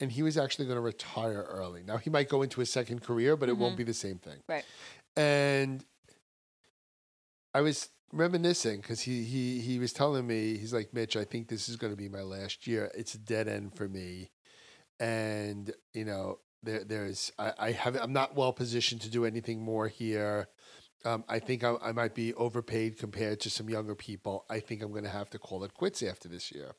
And 0.00 0.10
he 0.10 0.22
was 0.22 0.36
actually 0.38 0.64
going 0.64 0.76
to 0.78 0.80
retire 0.80 1.46
early. 1.48 1.82
Now 1.84 1.98
he 1.98 2.08
might 2.10 2.28
go 2.30 2.40
into 2.42 2.62
a 2.62 2.66
second 2.66 3.02
career, 3.02 3.36
but 3.36 3.48
it 3.50 3.56
won't 3.58 3.74
Mhm. 3.74 3.78
be 3.78 3.84
the 3.84 3.94
same 3.94 4.18
thing. 4.18 4.42
Right. 4.48 4.64
And 5.14 5.84
I 7.54 7.60
was 7.60 7.88
reminiscing 8.12 8.80
because 8.80 9.00
he 9.02 9.24
he 9.24 9.60
he 9.60 9.78
was 9.78 9.92
telling 9.92 10.26
me 10.26 10.56
he's 10.58 10.72
like 10.72 10.92
Mitch, 10.92 11.16
I 11.16 11.24
think 11.24 11.48
this 11.48 11.68
is 11.68 11.76
going 11.76 11.92
to 11.92 11.96
be 11.96 12.08
my 12.08 12.22
last 12.22 12.66
year. 12.66 12.90
It's 12.94 13.14
a 13.14 13.18
dead 13.18 13.48
end 13.48 13.76
for 13.76 13.88
me, 13.88 14.30
and 14.98 15.72
you 15.92 16.04
know 16.04 16.38
there 16.62 16.84
there's 16.84 17.32
I, 17.38 17.52
I 17.58 17.72
have 17.72 17.96
I'm 17.96 18.12
not 18.12 18.34
well 18.34 18.52
positioned 18.52 19.02
to 19.02 19.10
do 19.10 19.24
anything 19.24 19.62
more 19.62 19.88
here. 19.88 20.48
Um, 21.04 21.22
I 21.28 21.38
think 21.38 21.62
I, 21.62 21.74
I 21.82 21.92
might 21.92 22.14
be 22.14 22.32
overpaid 22.34 22.98
compared 22.98 23.38
to 23.40 23.50
some 23.50 23.68
younger 23.68 23.94
people. 23.94 24.46
I 24.48 24.58
think 24.60 24.82
I'm 24.82 24.90
going 24.90 25.04
to 25.04 25.10
have 25.10 25.28
to 25.30 25.38
call 25.38 25.62
it 25.62 25.74
quits 25.74 26.02
after 26.02 26.28
this 26.28 26.50
year. 26.50 26.72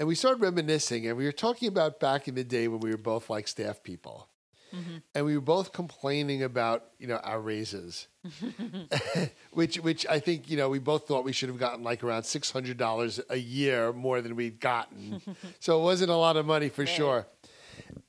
And 0.00 0.08
we 0.08 0.16
started 0.16 0.42
reminiscing, 0.42 1.06
and 1.06 1.16
we 1.16 1.26
were 1.26 1.32
talking 1.32 1.68
about 1.68 2.00
back 2.00 2.26
in 2.26 2.34
the 2.34 2.42
day 2.42 2.66
when 2.66 2.80
we 2.80 2.90
were 2.90 2.96
both 2.96 3.30
like 3.30 3.46
staff 3.46 3.82
people, 3.84 4.29
Mhm. 4.74 5.02
and 5.14 5.24
we 5.26 5.34
were 5.36 5.40
both 5.44 5.72
complaining 5.72 6.42
about 6.42 6.84
you 6.98 7.06
know 7.06 7.16
our 7.16 7.40
raises, 7.40 8.06
which 9.52 9.76
which 9.78 10.06
I 10.06 10.20
think 10.20 10.48
you 10.50 10.56
know 10.56 10.68
we 10.68 10.78
both 10.78 11.06
thought 11.06 11.24
we 11.24 11.32
should 11.32 11.48
have 11.48 11.58
gotten 11.58 11.82
like 11.82 12.02
around 12.04 12.24
six 12.24 12.50
hundred 12.50 12.76
dollars 12.76 13.20
a 13.28 13.36
year 13.36 13.92
more 13.92 14.20
than 14.20 14.36
we'd 14.36 14.60
gotten, 14.60 15.20
so 15.60 15.80
it 15.80 15.82
wasn't 15.82 16.10
a 16.10 16.16
lot 16.16 16.36
of 16.36 16.46
money 16.46 16.68
for 16.68 16.82
Right. 16.82 16.88
sure. 16.88 17.26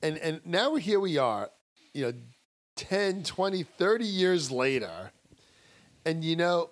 And 0.02 0.18
and 0.18 0.40
now 0.44 0.72
we're 0.72 0.78
here 0.80 1.00
we 1.00 1.18
are, 1.18 1.50
you 1.94 2.04
know, 2.06 2.12
10, 2.76 3.22
20, 3.24 3.62
30 3.62 4.04
years 4.04 4.50
later, 4.50 5.12
and 6.04 6.24
you 6.24 6.36
know, 6.36 6.70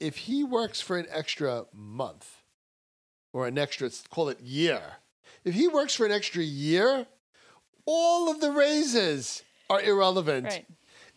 if 0.00 0.16
he 0.16 0.44
works 0.44 0.80
for 0.80 0.98
an 0.98 1.06
extra 1.10 1.64
month 1.72 2.42
or 3.32 3.46
an 3.46 3.58
extra 3.58 3.90
call 4.10 4.28
it 4.28 4.40
year, 4.40 4.80
if 5.44 5.54
he 5.54 5.68
works 5.68 5.94
for 5.94 6.06
an 6.06 6.12
extra 6.12 6.42
year, 6.42 7.06
all 7.86 8.30
of 8.30 8.40
the 8.40 8.50
raises 8.50 9.42
are 9.70 9.80
irrelevant. 9.80 10.46
Right. 10.46 10.66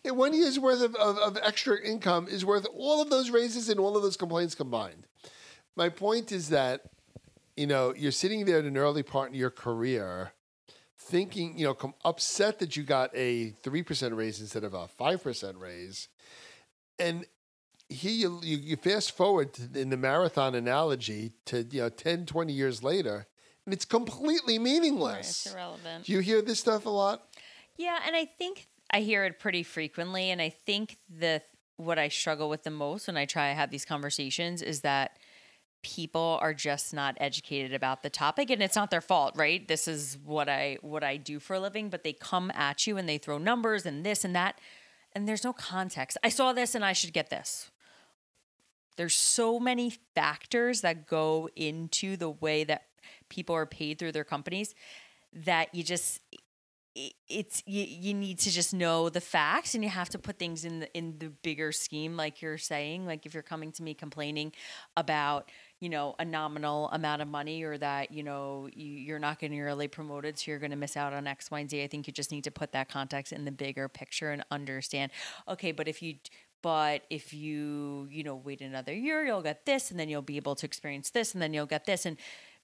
And 0.04 0.16
One 0.16 0.32
year's 0.32 0.58
worth 0.58 0.82
of, 0.82 0.94
of, 0.94 1.18
of 1.18 1.38
extra 1.42 1.78
income 1.80 2.26
is 2.28 2.44
worth 2.44 2.66
all 2.74 3.02
of 3.02 3.10
those 3.10 3.30
raises 3.30 3.68
and 3.68 3.78
all 3.78 3.96
of 3.96 4.02
those 4.02 4.16
complaints 4.16 4.54
combined. 4.54 5.06
My 5.76 5.88
point 5.88 6.32
is 6.32 6.48
that, 6.48 6.82
you 7.56 7.66
know, 7.66 7.94
you're 7.94 8.12
sitting 8.12 8.44
there 8.44 8.58
at 8.58 8.64
an 8.64 8.76
early 8.76 9.02
part 9.02 9.30
in 9.30 9.34
your 9.34 9.50
career 9.50 10.32
thinking, 10.96 11.58
you 11.58 11.66
know, 11.66 11.74
com- 11.74 11.94
upset 12.04 12.58
that 12.60 12.76
you 12.76 12.82
got 12.82 13.10
a 13.14 13.50
3% 13.62 14.16
raise 14.16 14.40
instead 14.40 14.64
of 14.64 14.74
a 14.74 14.86
5% 14.86 15.60
raise. 15.60 16.08
And 16.98 17.26
here 17.88 18.12
you, 18.12 18.40
you, 18.42 18.56
you 18.58 18.76
fast 18.76 19.16
forward 19.16 19.52
to, 19.54 19.80
in 19.80 19.90
the 19.90 19.96
marathon 19.96 20.54
analogy 20.54 21.32
to, 21.46 21.66
you 21.70 21.82
know, 21.82 21.88
10, 21.88 22.26
20 22.26 22.52
years 22.52 22.82
later, 22.82 23.26
and 23.64 23.74
it's 23.74 23.84
completely 23.84 24.58
meaningless. 24.58 25.46
It's 25.46 25.54
irrelevant. 25.54 26.04
Do 26.04 26.12
you 26.12 26.20
hear 26.20 26.42
this 26.42 26.60
stuff 26.60 26.86
a 26.86 26.90
lot? 26.90 27.22
Yeah, 27.76 27.98
and 28.06 28.16
I 28.16 28.24
think 28.24 28.68
I 28.90 29.00
hear 29.00 29.24
it 29.24 29.38
pretty 29.38 29.62
frequently, 29.62 30.30
and 30.30 30.40
I 30.40 30.50
think 30.50 30.96
the 31.08 31.42
what 31.76 31.98
I 31.98 32.08
struggle 32.08 32.48
with 32.48 32.62
the 32.62 32.70
most 32.70 33.06
when 33.06 33.16
I 33.16 33.24
try 33.24 33.48
to 33.48 33.54
have 33.54 33.70
these 33.70 33.84
conversations 33.84 34.60
is 34.60 34.82
that 34.82 35.18
people 35.82 36.38
are 36.42 36.52
just 36.52 36.92
not 36.92 37.16
educated 37.18 37.72
about 37.72 38.02
the 38.02 38.10
topic 38.10 38.50
and 38.50 38.62
it's 38.62 38.76
not 38.76 38.90
their 38.90 39.00
fault 39.00 39.34
right 39.34 39.66
this 39.66 39.88
is 39.88 40.18
what 40.24 40.46
i 40.46 40.76
what 40.82 41.02
i 41.02 41.16
do 41.16 41.40
for 41.40 41.54
a 41.54 41.60
living 41.60 41.88
but 41.88 42.04
they 42.04 42.12
come 42.12 42.50
at 42.54 42.86
you 42.86 42.98
and 42.98 43.08
they 43.08 43.16
throw 43.16 43.38
numbers 43.38 43.86
and 43.86 44.04
this 44.04 44.22
and 44.22 44.36
that 44.36 44.58
and 45.14 45.26
there's 45.26 45.42
no 45.42 45.54
context 45.54 46.18
i 46.22 46.28
saw 46.28 46.52
this 46.52 46.74
and 46.74 46.84
i 46.84 46.92
should 46.92 47.14
get 47.14 47.30
this 47.30 47.70
there's 48.96 49.16
so 49.16 49.58
many 49.58 49.90
factors 50.14 50.82
that 50.82 51.06
go 51.06 51.48
into 51.56 52.16
the 52.18 52.28
way 52.28 52.64
that 52.64 52.89
people 53.28 53.54
are 53.54 53.66
paid 53.66 53.98
through 53.98 54.12
their 54.12 54.24
companies 54.24 54.74
that 55.32 55.74
you 55.74 55.82
just 55.82 56.20
it's 57.28 57.62
you, 57.66 57.84
you 57.84 58.14
need 58.14 58.38
to 58.40 58.50
just 58.50 58.74
know 58.74 59.08
the 59.08 59.20
facts 59.20 59.74
and 59.76 59.84
you 59.84 59.90
have 59.90 60.08
to 60.08 60.18
put 60.18 60.38
things 60.38 60.64
in 60.64 60.80
the 60.80 60.92
in 60.96 61.16
the 61.18 61.28
bigger 61.28 61.70
scheme 61.70 62.16
like 62.16 62.42
you're 62.42 62.58
saying 62.58 63.06
like 63.06 63.24
if 63.24 63.32
you're 63.32 63.44
coming 63.44 63.70
to 63.70 63.82
me 63.84 63.94
complaining 63.94 64.52
about 64.96 65.48
you 65.78 65.88
know 65.88 66.16
a 66.18 66.24
nominal 66.24 66.88
amount 66.90 67.22
of 67.22 67.28
money 67.28 67.62
or 67.62 67.78
that 67.78 68.10
you 68.10 68.24
know 68.24 68.68
you, 68.72 68.86
you're 68.86 69.20
not 69.20 69.38
getting 69.38 69.60
early 69.60 69.86
promoted 69.86 70.36
so 70.36 70.50
you're 70.50 70.58
going 70.58 70.72
to 70.72 70.76
miss 70.76 70.96
out 70.96 71.12
on 71.12 71.28
x 71.28 71.48
y 71.48 71.60
and 71.60 71.70
z 71.70 71.82
i 71.84 71.86
think 71.86 72.08
you 72.08 72.12
just 72.12 72.32
need 72.32 72.42
to 72.42 72.50
put 72.50 72.72
that 72.72 72.88
context 72.88 73.32
in 73.32 73.44
the 73.44 73.52
bigger 73.52 73.88
picture 73.88 74.32
and 74.32 74.44
understand 74.50 75.12
okay 75.48 75.70
but 75.70 75.86
if 75.86 76.02
you 76.02 76.16
but 76.60 77.02
if 77.08 77.32
you 77.32 78.08
you 78.10 78.24
know 78.24 78.34
wait 78.34 78.60
another 78.60 78.92
year 78.92 79.24
you'll 79.24 79.42
get 79.42 79.64
this 79.64 79.92
and 79.92 80.00
then 80.00 80.08
you'll 80.08 80.22
be 80.22 80.36
able 80.36 80.56
to 80.56 80.66
experience 80.66 81.10
this 81.10 81.34
and 81.34 81.40
then 81.40 81.54
you'll 81.54 81.66
get 81.66 81.84
this 81.84 82.04
and 82.04 82.16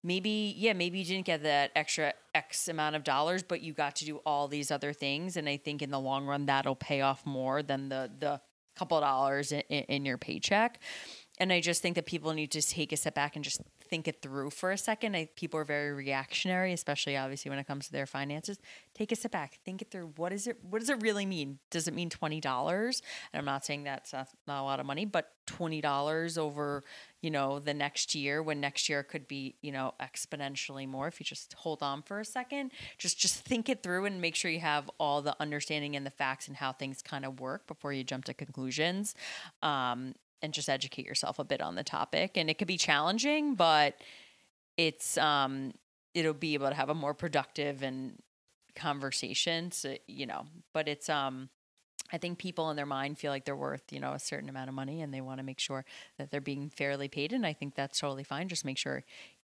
maybe 0.06 0.54
yeah 0.56 0.72
maybe 0.72 1.00
you 1.00 1.04
didn't 1.04 1.26
get 1.26 1.42
that 1.42 1.72
extra 1.74 2.12
x 2.34 2.68
amount 2.68 2.94
of 2.94 3.02
dollars 3.02 3.42
but 3.42 3.60
you 3.60 3.72
got 3.72 3.96
to 3.96 4.04
do 4.04 4.18
all 4.24 4.46
these 4.46 4.70
other 4.70 4.92
things 4.92 5.36
and 5.36 5.48
i 5.48 5.56
think 5.56 5.82
in 5.82 5.90
the 5.90 5.98
long 5.98 6.24
run 6.24 6.46
that'll 6.46 6.76
pay 6.76 7.00
off 7.00 7.26
more 7.26 7.62
than 7.62 7.88
the 7.88 8.10
the 8.20 8.40
couple 8.76 9.00
dollars 9.00 9.52
in, 9.52 9.62
in, 9.70 9.84
in 9.84 10.04
your 10.04 10.18
paycheck. 10.18 10.78
And 11.38 11.52
i 11.52 11.60
just 11.60 11.82
think 11.82 11.96
that 11.96 12.06
people 12.06 12.32
need 12.32 12.52
to 12.52 12.62
take 12.62 12.92
a 12.92 12.96
step 12.96 13.14
back 13.14 13.34
and 13.34 13.44
just 13.44 13.60
think 13.88 14.08
it 14.08 14.22
through 14.22 14.50
for 14.50 14.70
a 14.70 14.78
second. 14.78 15.16
I, 15.16 15.28
people 15.36 15.60
are 15.60 15.64
very 15.64 15.92
reactionary 15.92 16.72
especially 16.72 17.16
obviously 17.16 17.48
when 17.50 17.58
it 17.58 17.66
comes 17.66 17.86
to 17.86 17.92
their 17.92 18.06
finances. 18.06 18.58
Take 18.94 19.12
a 19.12 19.16
step 19.16 19.32
back. 19.32 19.58
Think 19.64 19.82
it 19.82 19.90
through. 19.90 20.12
What 20.16 20.32
is 20.32 20.46
it 20.46 20.58
what 20.68 20.80
does 20.80 20.90
it 20.90 21.00
really 21.02 21.26
mean? 21.26 21.58
Does 21.70 21.88
it 21.88 21.94
mean 21.94 22.10
$20 22.10 23.02
and 23.32 23.38
i'm 23.38 23.44
not 23.44 23.64
saying 23.64 23.84
that's 23.84 24.12
not, 24.12 24.28
not 24.46 24.62
a 24.62 24.64
lot 24.64 24.80
of 24.80 24.86
money 24.86 25.04
but 25.04 25.32
$20 25.46 26.38
over 26.38 26.82
you 27.22 27.30
know 27.30 27.58
the 27.58 27.74
next 27.74 28.14
year 28.14 28.42
when 28.42 28.60
next 28.60 28.88
year 28.88 29.02
could 29.02 29.26
be 29.26 29.56
you 29.60 29.72
know 29.72 29.94
exponentially 30.00 30.86
more 30.86 31.08
if 31.08 31.18
you 31.18 31.24
just 31.24 31.54
hold 31.54 31.82
on 31.82 32.02
for 32.02 32.20
a 32.20 32.24
second. 32.24 32.70
Just 32.98 33.18
just 33.18 33.40
think 33.40 33.68
it 33.68 33.82
through 33.82 34.04
and 34.04 34.20
make 34.20 34.34
sure 34.34 34.50
you 34.50 34.60
have 34.60 34.90
all 34.98 35.22
the 35.22 35.34
understanding 35.40 35.96
and 35.96 36.06
the 36.06 36.10
facts 36.10 36.46
and 36.46 36.56
how 36.56 36.72
things 36.72 37.02
kind 37.02 37.24
of 37.24 37.40
work 37.40 37.66
before 37.66 37.92
you 37.92 38.04
jump 38.04 38.24
to 38.26 38.34
conclusions. 38.34 39.14
Um, 39.62 40.14
and 40.42 40.52
just 40.52 40.68
educate 40.68 41.06
yourself 41.06 41.38
a 41.38 41.44
bit 41.44 41.60
on 41.60 41.74
the 41.74 41.84
topic 41.84 42.36
and 42.36 42.48
it 42.50 42.58
could 42.58 42.68
be 42.68 42.76
challenging 42.76 43.54
but 43.54 43.94
it's 44.76 45.16
um 45.18 45.72
it'll 46.14 46.32
be 46.34 46.54
able 46.54 46.68
to 46.68 46.74
have 46.74 46.88
a 46.88 46.94
more 46.94 47.14
productive 47.14 47.82
and 47.82 48.18
conversation 48.74 49.70
so 49.72 49.96
you 50.06 50.26
know 50.26 50.46
but 50.72 50.86
it's 50.88 51.08
um 51.08 51.48
I 52.12 52.18
think 52.18 52.38
people 52.38 52.70
in 52.70 52.76
their 52.76 52.86
mind 52.86 53.18
feel 53.18 53.32
like 53.32 53.44
they're 53.44 53.56
worth, 53.56 53.82
you 53.90 53.98
know, 53.98 54.12
a 54.12 54.18
certain 54.20 54.48
amount 54.48 54.68
of 54.68 54.76
money 54.76 55.02
and 55.02 55.12
they 55.12 55.20
want 55.20 55.38
to 55.38 55.42
make 55.42 55.58
sure 55.58 55.84
that 56.18 56.30
they're 56.30 56.40
being 56.40 56.70
fairly 56.70 57.08
paid. 57.08 57.32
And 57.32 57.44
I 57.44 57.52
think 57.52 57.74
that's 57.74 57.98
totally 57.98 58.22
fine. 58.22 58.46
Just 58.48 58.64
make 58.64 58.78
sure, 58.78 59.02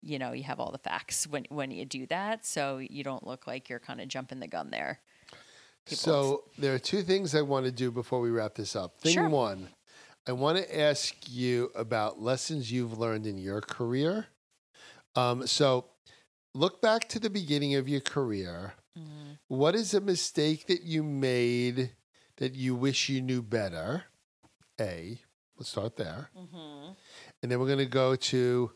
you 0.00 0.16
know, 0.20 0.30
you 0.30 0.44
have 0.44 0.60
all 0.60 0.70
the 0.70 0.78
facts 0.78 1.26
when, 1.26 1.46
when 1.48 1.72
you 1.72 1.84
do 1.84 2.06
that. 2.06 2.46
So 2.46 2.78
you 2.78 3.02
don't 3.02 3.26
look 3.26 3.48
like 3.48 3.68
you're 3.68 3.80
kind 3.80 4.00
of 4.00 4.06
jumping 4.06 4.38
the 4.38 4.46
gun 4.46 4.70
there. 4.70 5.00
People- 5.86 5.96
So 5.96 6.44
there 6.56 6.72
are 6.72 6.78
two 6.78 7.02
things 7.02 7.34
I 7.34 7.42
want 7.42 7.66
to 7.66 7.72
do 7.72 7.90
before 7.90 8.20
we 8.20 8.30
wrap 8.30 8.54
this 8.54 8.76
up. 8.76 9.00
Thing 9.00 9.14
Sure. 9.14 9.28
one, 9.28 9.68
I 10.26 10.32
want 10.32 10.58
to 10.58 10.78
ask 10.80 11.14
you 11.28 11.70
about 11.74 12.20
lessons 12.20 12.72
you've 12.72 12.98
learned 12.98 13.26
in 13.26 13.38
your 13.38 13.60
career. 13.60 14.26
Um, 15.14 15.46
so 15.46 15.86
look 16.54 16.82
back 16.82 17.08
to 17.10 17.20
the 17.20 17.30
beginning 17.30 17.74
of 17.76 17.88
your 17.88 18.00
career. 18.00 18.74
Mhm. 18.98 19.38
What 19.48 19.74
is 19.74 19.94
a 19.94 20.00
mistake 20.00 20.66
that 20.66 20.82
you 20.82 21.02
made 21.02 21.94
that 22.38 22.54
you 22.54 22.74
wish 22.74 23.08
you 23.08 23.20
knew 23.22 23.40
better? 23.42 24.04
A. 24.80 25.20
Let's 25.56 25.70
start 25.70 25.96
there, 25.96 26.30
Mhm. 26.36 26.96
and 27.42 27.50
then 27.50 27.58
we're 27.58 27.66
going 27.66 27.78
to 27.78 27.86
go 27.86 28.14
to 28.14 28.72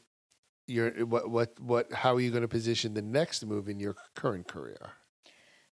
your 0.66 0.90
what 1.04 1.28
what 1.28 1.60
what. 1.60 1.92
How 1.92 2.14
are 2.14 2.20
you 2.20 2.30
going 2.30 2.40
to 2.42 2.48
position 2.48 2.94
the 2.94 3.02
next 3.02 3.44
move 3.44 3.68
in 3.68 3.78
your 3.80 3.94
current 4.14 4.48
career? 4.48 4.92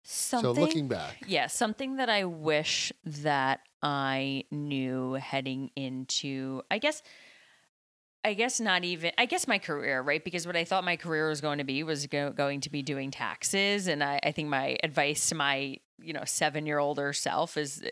Something, 0.03 0.55
So 0.55 0.61
looking 0.61 0.89
back, 0.89 1.23
yeah, 1.27 1.47
something 1.47 1.97
that 1.97 2.09
I 2.09 2.25
wish 2.25 2.91
that 3.05 3.61
I 3.85 4.45
knew 4.51 5.13
heading 5.13 5.71
into, 5.77 6.63
I 6.71 6.79
guess, 6.79 7.03
I 8.25 8.33
guess 8.33 8.59
not 8.59 8.83
even, 8.83 9.13
I 9.19 9.27
guess 9.27 9.47
my 9.47 9.59
career, 9.59 10.01
right? 10.01 10.25
Because 10.25 10.47
what 10.47 10.57
I 10.57 10.65
thought 10.65 10.85
my 10.85 10.97
career 10.97 11.29
was 11.29 11.43
going 11.43 11.59
to 11.59 11.65
be 11.65 11.83
was 11.83 12.07
go, 12.07 12.33
going 12.33 12.63
to 12.63 12.71
be 12.71 12.83
doing 12.83 13.11
taxes. 13.11 13.87
And 13.87 14.03
I, 14.03 14.19
I 14.23 14.33
think 14.33 14.49
my 14.49 14.79
advice 14.83 15.29
to 15.29 15.35
my, 15.35 15.77
you 16.01 16.15
know, 16.15 16.25
seven 16.25 16.65
year 16.65 16.79
older 16.79 17.13
self 17.13 17.59
is 17.59 17.83
eh, 17.85 17.91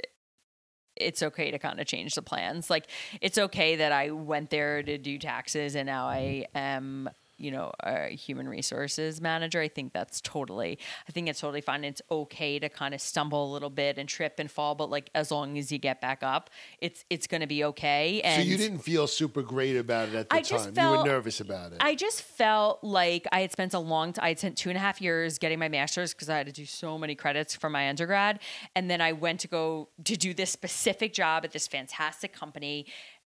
it's 0.97 1.23
okay 1.23 1.51
to 1.51 1.59
kind 1.59 1.79
of 1.79 1.87
change 1.87 2.15
the 2.15 2.23
plans. 2.23 2.71
Like, 2.71 2.87
it's 3.21 3.37
okay 3.37 3.77
that 3.77 3.93
I 3.93 4.11
went 4.11 4.49
there 4.49 4.83
to 4.83 4.97
do 4.97 5.19
taxes 5.19 5.75
and 5.75 5.87
now 5.87 6.07
I 6.07 6.47
mm-hmm. 6.55 6.59
am, 6.59 7.11
you 7.43 7.51
know, 7.51 7.73
a 7.81 8.09
human 8.11 8.49
resources 8.49 9.21
manager. 9.21 9.61
I 9.61 9.69
think 9.69 9.93
that's 9.93 10.21
totally, 10.21 10.79
I 11.09 11.13
think 11.13 11.29
it's 11.29 11.41
totally 11.41 11.61
fine. 11.61 11.83
It's 11.83 12.01
okay 12.11 12.61
to 12.61 12.69
kind 12.69 12.95
of 12.95 13.01
stumble 13.01 13.51
a 13.51 13.53
little 13.53 13.69
bit 13.69 13.99
and 13.99 14.09
trip 14.09 14.35
and 14.39 14.49
fall, 14.51 14.77
but 14.77 14.91
like 14.91 15.11
as 15.15 15.33
long 15.33 15.59
as 15.59 15.73
you 15.73 15.79
get 15.79 16.01
back 16.01 16.23
up, 16.23 16.51
it's 16.81 17.05
it's 17.11 17.27
going 17.27 17.41
to 17.41 17.49
be 17.49 17.65
okay. 17.65 18.21
And 18.23 18.43
so 18.43 18.49
you 18.49 18.57
didn't 18.57 18.79
feel 18.79 19.09
super 19.09 19.43
great 19.43 19.77
about 19.77 20.09
it 20.09 20.15
at 20.15 20.29
the 20.29 20.37
I 20.37 20.41
time. 20.43 20.45
just 20.45 20.77
you 20.77 20.89
were 20.89 21.05
nervous 21.05 21.41
about 21.41 21.73
it. 21.73 21.79
I 21.81 21.97
just 21.97 22.23
felt 22.23 22.85
like 22.85 23.27
I 23.33 23.41
had 23.41 23.51
spent 23.51 23.75
a 23.75 23.81
long 23.81 24.13
time. 24.13 24.25
I 24.25 24.29
had 24.29 24.39
spent 24.39 24.57
two 24.57 24.71
and 24.71 24.77
a 24.77 24.81
half 24.81 25.01
years 25.01 25.39
getting 25.39 25.59
my 25.59 25.69
master's 25.69 26.15
because 26.15 26.31
I 26.31 26.37
had 26.37 26.47
to 26.47 26.53
do 26.53 26.65
so 26.65 26.97
many 26.97 27.17
credits 27.17 27.57
for 27.57 27.69
my 27.69 27.89
undergrad, 27.89 28.39
and 28.77 28.89
then 28.89 29.01
I 29.01 29.13
went 29.13 29.41
to 29.41 29.49
go 29.49 29.89
to 30.05 30.17
do 30.17 30.33
this 30.33 30.51
specific 30.51 31.13
job 31.13 31.45
at 31.45 31.51
this 31.51 31.67
fantastic 31.67 32.33
company, 32.33 32.87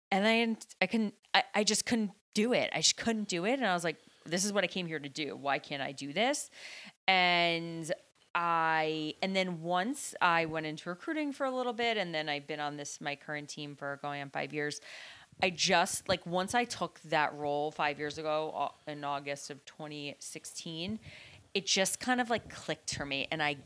and 0.10 0.26
I 0.26 0.56
I 0.82 0.88
couldn't. 0.88 1.16
I, 1.34 1.44
I 1.54 1.64
just 1.66 1.86
couldn't 1.86 2.12
do 2.34 2.54
it. 2.54 2.70
I 2.74 2.82
just 2.82 2.98
couldn't 2.98 3.28
do 3.28 3.46
it, 3.46 3.54
and 3.54 3.66
I 3.66 3.74
was 3.74 3.84
like, 3.84 3.98
"This 4.26 4.46
is 4.46 4.54
what 4.54 4.64
I 4.64 4.68
came 4.68 4.88
here 4.88 5.00
to 5.00 5.10
do. 5.10 5.36
Why 5.36 5.60
can't 5.60 5.82
I 5.82 5.92
do 5.92 6.14
this?" 6.14 6.50
And 7.08 7.92
I 8.36 9.14
and 9.22 9.34
then 9.34 9.62
once 9.62 10.14
I 10.22 10.46
went 10.46 10.66
into 10.66 10.90
recruiting 10.90 11.32
for 11.32 11.46
a 11.46 11.52
little 11.52 11.74
bit, 11.74 11.98
and 11.98 12.14
then 12.14 12.28
I've 12.28 12.46
been 12.46 12.60
on 12.60 12.76
this 12.76 13.00
my 13.00 13.16
current 13.16 13.48
team 13.48 13.76
for 13.76 13.98
going 14.02 14.22
on 14.22 14.30
five 14.30 14.54
years. 14.54 14.82
I 15.42 15.50
just 15.50 16.08
like 16.10 16.26
once 16.26 16.54
I 16.54 16.66
took 16.66 17.00
that 17.06 17.34
role 17.34 17.72
five 17.72 17.98
years 17.98 18.18
ago 18.18 18.54
uh, 18.88 18.92
in 18.92 19.04
August 19.04 19.50
of 19.50 19.64
2016, 19.66 21.00
it 21.54 21.66
just 21.66 22.00
kind 22.00 22.22
of 22.22 22.30
like 22.30 22.50
clicked 22.50 22.96
for 22.96 23.06
me, 23.06 23.28
and 23.32 23.42
I 23.42 23.58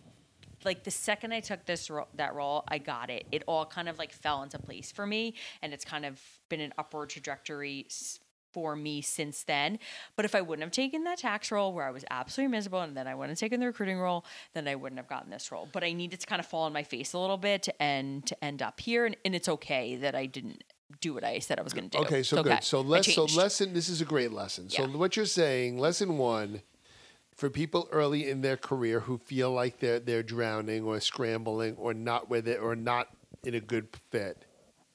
like 0.65 0.83
the 0.83 0.91
second 0.91 1.33
I 1.33 1.39
took 1.39 1.65
this 1.65 1.89
ro- 1.89 2.07
that 2.15 2.35
role, 2.35 2.63
I 2.67 2.77
got 2.77 3.09
it. 3.09 3.25
It 3.31 3.43
all 3.47 3.65
kind 3.65 3.89
of 3.89 3.97
like 3.97 4.11
fell 4.11 4.43
into 4.43 4.59
place 4.59 4.91
for 4.91 5.07
me, 5.07 5.33
and 5.63 5.73
it's 5.73 5.85
kind 5.85 6.05
of 6.05 6.21
been 6.49 6.61
an 6.61 6.73
upward 6.77 7.09
trajectory 7.09 7.87
for 8.51 8.75
me 8.75 9.01
since 9.01 9.43
then. 9.43 9.79
But 10.15 10.25
if 10.25 10.35
I 10.35 10.41
wouldn't 10.41 10.63
have 10.63 10.71
taken 10.71 11.03
that 11.03 11.19
tax 11.19 11.51
role 11.51 11.73
where 11.73 11.85
I 11.85 11.91
was 11.91 12.05
absolutely 12.09 12.51
miserable, 12.51 12.81
and 12.81 12.95
then 12.95 13.07
I 13.07 13.15
wouldn't 13.15 13.31
have 13.31 13.39
taken 13.39 13.59
the 13.59 13.67
recruiting 13.67 13.99
role, 13.99 14.25
then 14.53 14.67
I 14.67 14.75
wouldn't 14.75 14.99
have 14.99 15.07
gotten 15.07 15.29
this 15.29 15.51
role. 15.51 15.67
But 15.71 15.83
I 15.83 15.93
needed 15.93 16.19
to 16.21 16.27
kind 16.27 16.39
of 16.39 16.45
fall 16.45 16.63
on 16.63 16.73
my 16.73 16.83
face 16.83 17.13
a 17.13 17.19
little 17.19 17.37
bit 17.37 17.69
and 17.79 18.25
to 18.25 18.43
end 18.43 18.61
up 18.61 18.79
here, 18.79 19.05
and, 19.05 19.15
and 19.25 19.35
it's 19.35 19.49
okay 19.49 19.95
that 19.97 20.15
I 20.15 20.25
didn't 20.25 20.63
do 21.01 21.13
what 21.13 21.23
I 21.23 21.39
said 21.39 21.59
I 21.59 21.61
was 21.61 21.73
going 21.73 21.89
to 21.89 21.97
do. 21.97 22.03
Okay, 22.03 22.23
so 22.23 22.37
It's 22.37 22.47
good. 22.49 22.63
So 22.63 22.81
so 23.05 23.25
lesson. 23.25 23.73
This 23.73 23.89
is 23.89 24.01
a 24.01 24.05
great 24.05 24.31
lesson. 24.31 24.69
So 24.69 24.83
Yeah. 24.83 24.97
what 24.97 25.15
you're 25.15 25.25
saying, 25.25 25.77
lesson 25.77 26.17
one, 26.17 26.61
for 27.35 27.49
people 27.49 27.87
early 27.91 28.29
in 28.29 28.41
their 28.41 28.57
career 28.57 29.01
who 29.01 29.17
feel 29.17 29.51
like 29.51 29.79
they're 29.79 29.99
they're 29.99 30.23
drowning 30.23 30.83
or 30.83 30.99
scrambling 30.99 31.75
or 31.75 31.93
not 31.93 32.29
with 32.29 32.47
it 32.47 32.59
or 32.59 32.75
not 32.75 33.09
in 33.43 33.53
a 33.53 33.61
good 33.61 33.87
fit, 34.09 34.45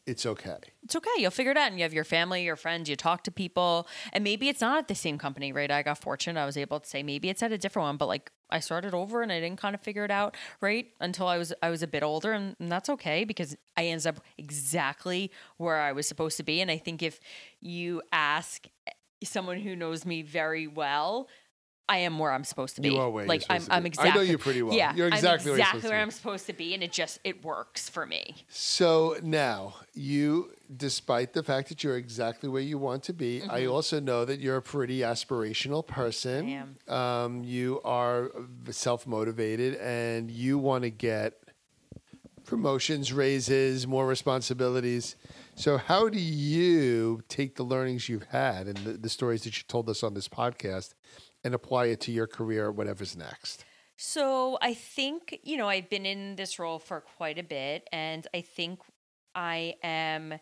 it's 0.07 0.27
okay. 0.27 0.57
it's 0.83 0.95
okay. 0.95 1.11
You'll 1.17 1.31
figure 1.31 1.53
it 1.53 1.57
out. 1.57 1.69
And 1.69 1.79
you 1.79 1.83
have 1.83 1.95
your 1.95 2.05
family, 2.05 2.45
your 2.45 2.57
friends, 2.57 2.91
you 2.91 2.97
talk 2.97 3.25
to 3.25 3.31
people. 3.31 3.89
And 4.13 4.23
maybe 4.23 4.49
it's 4.49 4.61
not 4.61 4.79
at 4.79 4.89
the 4.89 4.95
same 4.95 5.17
company, 5.17 5.53
right? 5.53 5.71
I 5.71 5.83
got 5.83 5.99
fortunate. 5.99 6.39
I 6.39 6.45
was 6.45 6.57
able 6.57 6.81
to 6.81 6.87
say 6.87 7.03
maybe 7.03 7.31
it's 7.31 7.43
at 7.43 7.53
a 7.53 7.59
different 7.59 7.87
one, 7.87 7.97
but 7.97 8.07
like 8.07 8.31
I 8.51 8.61
started 8.61 8.93
over 8.93 9.23
and 9.23 9.33
I 9.33 9.41
didn't 9.41 9.59
kind 9.59 9.75
of 9.75 9.81
figure 9.81 10.05
it 10.05 10.11
out, 10.11 10.37
right? 10.61 10.87
Until 11.01 11.27
I 11.27 11.39
was 11.39 11.55
I 11.63 11.71
was 11.71 11.83
a 11.83 11.87
bit 11.87 12.03
older 12.03 12.33
and, 12.33 12.55
and 12.61 12.71
that's 12.71 12.91
okay 12.91 13.25
because 13.25 13.57
I 13.77 13.87
ended 13.87 14.07
up 14.07 14.21
exactly 14.37 15.31
where 15.57 15.81
I 15.81 15.93
was 15.93 16.07
supposed 16.07 16.37
to 16.37 16.43
be. 16.43 16.61
And 16.61 16.71
I 16.71 16.77
think 16.77 17.03
if 17.03 17.19
you 17.61 18.03
ask 18.13 18.67
someone 19.23 19.61
who 19.61 19.75
knows 19.75 20.05
me 20.05 20.21
very 20.21 20.67
well, 20.67 21.29
I 21.89 21.99
am 21.99 22.19
where 22.19 22.33
I'm 22.33 22.45
supposed 22.45 22.77
to 22.77 22.81
be. 22.81 22.91
You 22.91 22.99
are 22.99 23.11
where 23.11 23.27
like 23.27 23.45
I'm, 23.51 23.63
I'm 23.71 23.83
be. 23.83 23.93
I 23.99 24.15
know 24.15 24.23
you 24.23 24.39
pretty 24.39 24.63
well. 24.63 24.75
Yeah, 24.75 24.95
You're 24.95 25.09
exactly 25.09 25.53
where 25.53 25.55
I'm 25.55 25.59
you're 25.59 25.67
exactly 25.67 25.81
supposed 25.81 25.83
to 25.83 25.89
where 25.91 25.99
be. 25.99 26.03
I'm 26.03 26.11
supposed 26.11 26.47
to 26.47 26.53
be, 26.53 26.75
and 26.75 26.83
it 26.83 26.93
just 26.93 27.21
it 27.25 27.45
works 27.45 27.89
for 27.89 28.07
me. 28.07 28.37
So 28.49 29.17
now 29.23 29.75
you, 29.93 30.53
despite 30.75 31.35
the 31.35 31.43
fact 31.43 31.69
that 31.69 31.85
you're 31.85 31.97
exactly 31.97 32.49
where 32.49 32.63
you 32.63 32.79
want 32.79 33.03
to 33.05 33.13
be, 33.13 33.43
I 33.43 33.67
also 33.67 34.01
know 34.01 34.25
that 34.25 34.41
you're 34.41 34.57
a 34.57 34.63
pretty 34.63 35.01
aspirational 35.01 35.87
person. 35.87 36.47
Mm-hmm. 36.47 36.93
I 36.93 36.97
am. 36.97 37.25
Um, 37.25 37.45
you 37.45 37.81
are 37.85 38.31
self 38.71 39.07
motivated, 39.07 39.75
and 39.77 40.31
you 40.31 40.59
want 40.59 40.85
to 40.85 40.91
get 40.91 41.35
promotions, 42.45 43.13
raises, 43.13 43.87
more 43.87 44.07
responsibilities. 44.07 45.17
So, 45.57 45.79
how 45.79 46.09
do 46.09 46.19
you 46.19 47.23
take 47.29 47.57
the 47.57 47.63
learnings 47.63 48.09
you've 48.09 48.27
had 48.27 48.67
and 48.67 48.77
the, 48.79 48.93
the 48.95 49.09
stories 49.09 49.45
that 49.45 49.57
you 49.57 49.65
told 49.69 49.89
us 49.89 50.03
on 50.03 50.15
this 50.15 50.29
podcast 50.29 50.95
and 51.45 51.55
apply 51.55 51.87
it 51.87 52.01
to 52.01 52.13
your 52.13 52.27
career, 52.27 52.73
whatever's 52.73 53.17
next? 53.17 53.65
So 53.97 54.59
I 54.61 54.75
think, 54.75 55.39
you 55.45 55.57
know, 55.57 55.69
I've 55.69 55.89
been 55.89 56.07
in 56.07 56.35
this 56.37 56.59
role 56.59 56.79
for 56.81 57.01
quite 57.01 57.39
a 57.39 57.45
bit, 57.45 57.89
and 57.93 58.27
I 58.35 58.41
think 58.41 58.81
I 59.35 59.75
am 59.83 60.35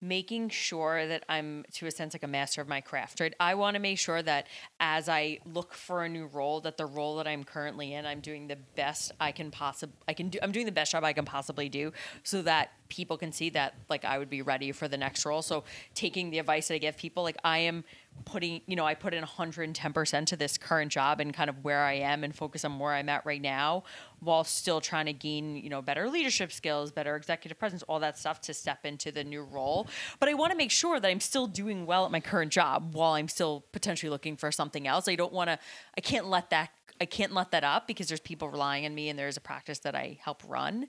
making 0.00 0.50
sure 0.50 1.06
that 1.06 1.24
I'm, 1.30 1.64
to 1.72 1.86
a 1.86 1.90
sense, 1.90 2.14
like 2.14 2.22
a 2.22 2.28
master 2.28 2.60
of 2.60 2.68
my 2.68 2.82
craft, 2.82 3.20
right? 3.20 3.32
I 3.40 3.54
want 3.54 3.74
to 3.74 3.80
make 3.80 3.98
sure 3.98 4.22
that 4.22 4.48
as 4.78 5.08
I 5.08 5.38
look 5.46 5.72
for 5.72 6.04
a 6.04 6.08
new 6.10 6.26
role, 6.26 6.60
that 6.60 6.76
the 6.76 6.84
role 6.84 7.16
that 7.16 7.26
I'm 7.26 7.42
currently 7.42 7.94
in, 7.94 8.04
I'm 8.04 8.20
doing 8.20 8.46
the 8.46 8.56
best 8.56 9.12
I 9.18 9.32
can 9.32 9.50
possibly, 9.50 9.96
I 10.06 10.12
can 10.12 10.28
do, 10.28 10.38
I'm 10.42 10.52
doing 10.52 10.66
the 10.66 10.72
best 10.72 10.92
job 10.92 11.04
I 11.04 11.14
can 11.14 11.24
possibly 11.24 11.70
do 11.70 11.92
so 12.22 12.42
that 12.42 12.72
people 12.90 13.16
can 13.16 13.32
see 13.32 13.48
that, 13.50 13.74
like, 13.88 14.04
I 14.04 14.18
would 14.18 14.28
be 14.28 14.42
ready 14.42 14.72
for 14.72 14.88
the 14.88 14.98
next 14.98 15.24
role. 15.24 15.40
So 15.40 15.64
taking 15.94 16.28
the 16.28 16.38
advice 16.38 16.68
that 16.68 16.74
I 16.74 16.78
give 16.78 16.98
people, 16.98 17.22
like, 17.22 17.38
I 17.42 17.58
am 17.58 17.84
putting, 18.24 18.60
you 18.66 18.76
know, 18.76 18.84
I 18.84 18.94
put 18.94 19.14
in 19.14 19.22
110% 19.22 20.26
to 20.26 20.36
this 20.36 20.56
current 20.56 20.90
job 20.90 21.20
and 21.20 21.32
kind 21.32 21.50
of 21.50 21.62
where 21.64 21.84
I 21.84 21.94
am 21.94 22.24
and 22.24 22.34
focus 22.34 22.64
on 22.64 22.78
where 22.78 22.92
I'm 22.92 23.08
at 23.08 23.24
right 23.26 23.40
now 23.40 23.84
while 24.20 24.44
still 24.44 24.80
trying 24.80 25.06
to 25.06 25.12
gain, 25.12 25.56
you 25.56 25.68
know, 25.68 25.82
better 25.82 26.08
leadership 26.08 26.52
skills, 26.52 26.90
better 26.90 27.16
executive 27.16 27.58
presence, 27.58 27.82
all 27.84 28.00
that 28.00 28.18
stuff 28.18 28.40
to 28.42 28.54
step 28.54 28.84
into 28.84 29.12
the 29.12 29.24
new 29.24 29.42
role. 29.42 29.86
But 30.20 30.28
I 30.28 30.34
want 30.34 30.52
to 30.52 30.56
make 30.56 30.70
sure 30.70 30.98
that 30.98 31.08
I'm 31.08 31.20
still 31.20 31.46
doing 31.46 31.86
well 31.86 32.04
at 32.04 32.10
my 32.10 32.20
current 32.20 32.52
job 32.52 32.94
while 32.94 33.12
I'm 33.12 33.28
still 33.28 33.64
potentially 33.72 34.10
looking 34.10 34.36
for 34.36 34.50
something 34.50 34.86
else. 34.86 35.08
I 35.08 35.16
don't 35.16 35.32
want 35.32 35.50
to, 35.50 35.58
I 35.96 36.00
can't 36.00 36.26
let 36.26 36.50
that, 36.50 36.70
I 37.00 37.06
can't 37.06 37.32
let 37.32 37.50
that 37.50 37.64
up 37.64 37.86
because 37.86 38.08
there's 38.08 38.20
people 38.20 38.48
relying 38.48 38.86
on 38.86 38.94
me 38.94 39.08
and 39.08 39.18
there's 39.18 39.36
a 39.36 39.40
practice 39.40 39.80
that 39.80 39.94
I 39.94 40.18
help 40.22 40.42
run. 40.46 40.88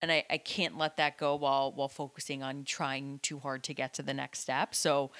And 0.00 0.12
I, 0.12 0.24
I 0.30 0.38
can't 0.38 0.78
let 0.78 0.96
that 0.98 1.18
go 1.18 1.34
while 1.34 1.72
while 1.72 1.88
focusing 1.88 2.40
on 2.40 2.62
trying 2.62 3.18
too 3.20 3.40
hard 3.40 3.64
to 3.64 3.74
get 3.74 3.94
to 3.94 4.02
the 4.02 4.14
next 4.14 4.38
step. 4.38 4.72
So 4.74 5.10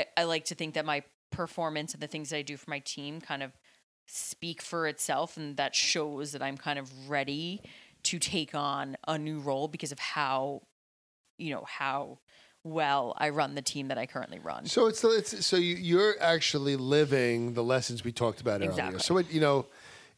I, 0.00 0.22
I 0.22 0.24
like 0.24 0.46
to 0.46 0.54
think 0.54 0.74
that 0.74 0.84
my 0.84 1.02
performance 1.30 1.94
and 1.94 2.02
the 2.02 2.06
things 2.06 2.30
that 2.30 2.36
I 2.36 2.42
do 2.42 2.56
for 2.56 2.70
my 2.70 2.80
team 2.80 3.20
kind 3.20 3.42
of 3.42 3.52
speak 4.06 4.60
for 4.60 4.88
itself 4.88 5.36
and 5.36 5.56
that 5.56 5.74
shows 5.74 6.32
that 6.32 6.42
I'm 6.42 6.56
kind 6.56 6.78
of 6.78 7.08
ready 7.08 7.62
to 8.02 8.18
take 8.18 8.54
on 8.54 8.96
a 9.06 9.18
new 9.18 9.38
role 9.38 9.68
because 9.68 9.92
of 9.92 9.98
how 9.98 10.62
you 11.38 11.50
know 11.50 11.64
how 11.66 12.18
well 12.64 13.14
I 13.16 13.30
run 13.30 13.54
the 13.54 13.62
team 13.62 13.88
that 13.88 13.98
I 13.98 14.06
currently 14.06 14.38
run. 14.38 14.66
So 14.66 14.86
it's 14.86 15.02
it's 15.04 15.46
so 15.46 15.56
you, 15.56 15.76
you're 15.76 16.14
actually 16.20 16.76
living 16.76 17.54
the 17.54 17.62
lessons 17.62 18.04
we 18.04 18.12
talked 18.12 18.40
about 18.40 18.60
earlier. 18.60 18.70
Exactly. 18.70 19.00
So 19.00 19.18
it, 19.18 19.30
you 19.30 19.40
know, 19.40 19.66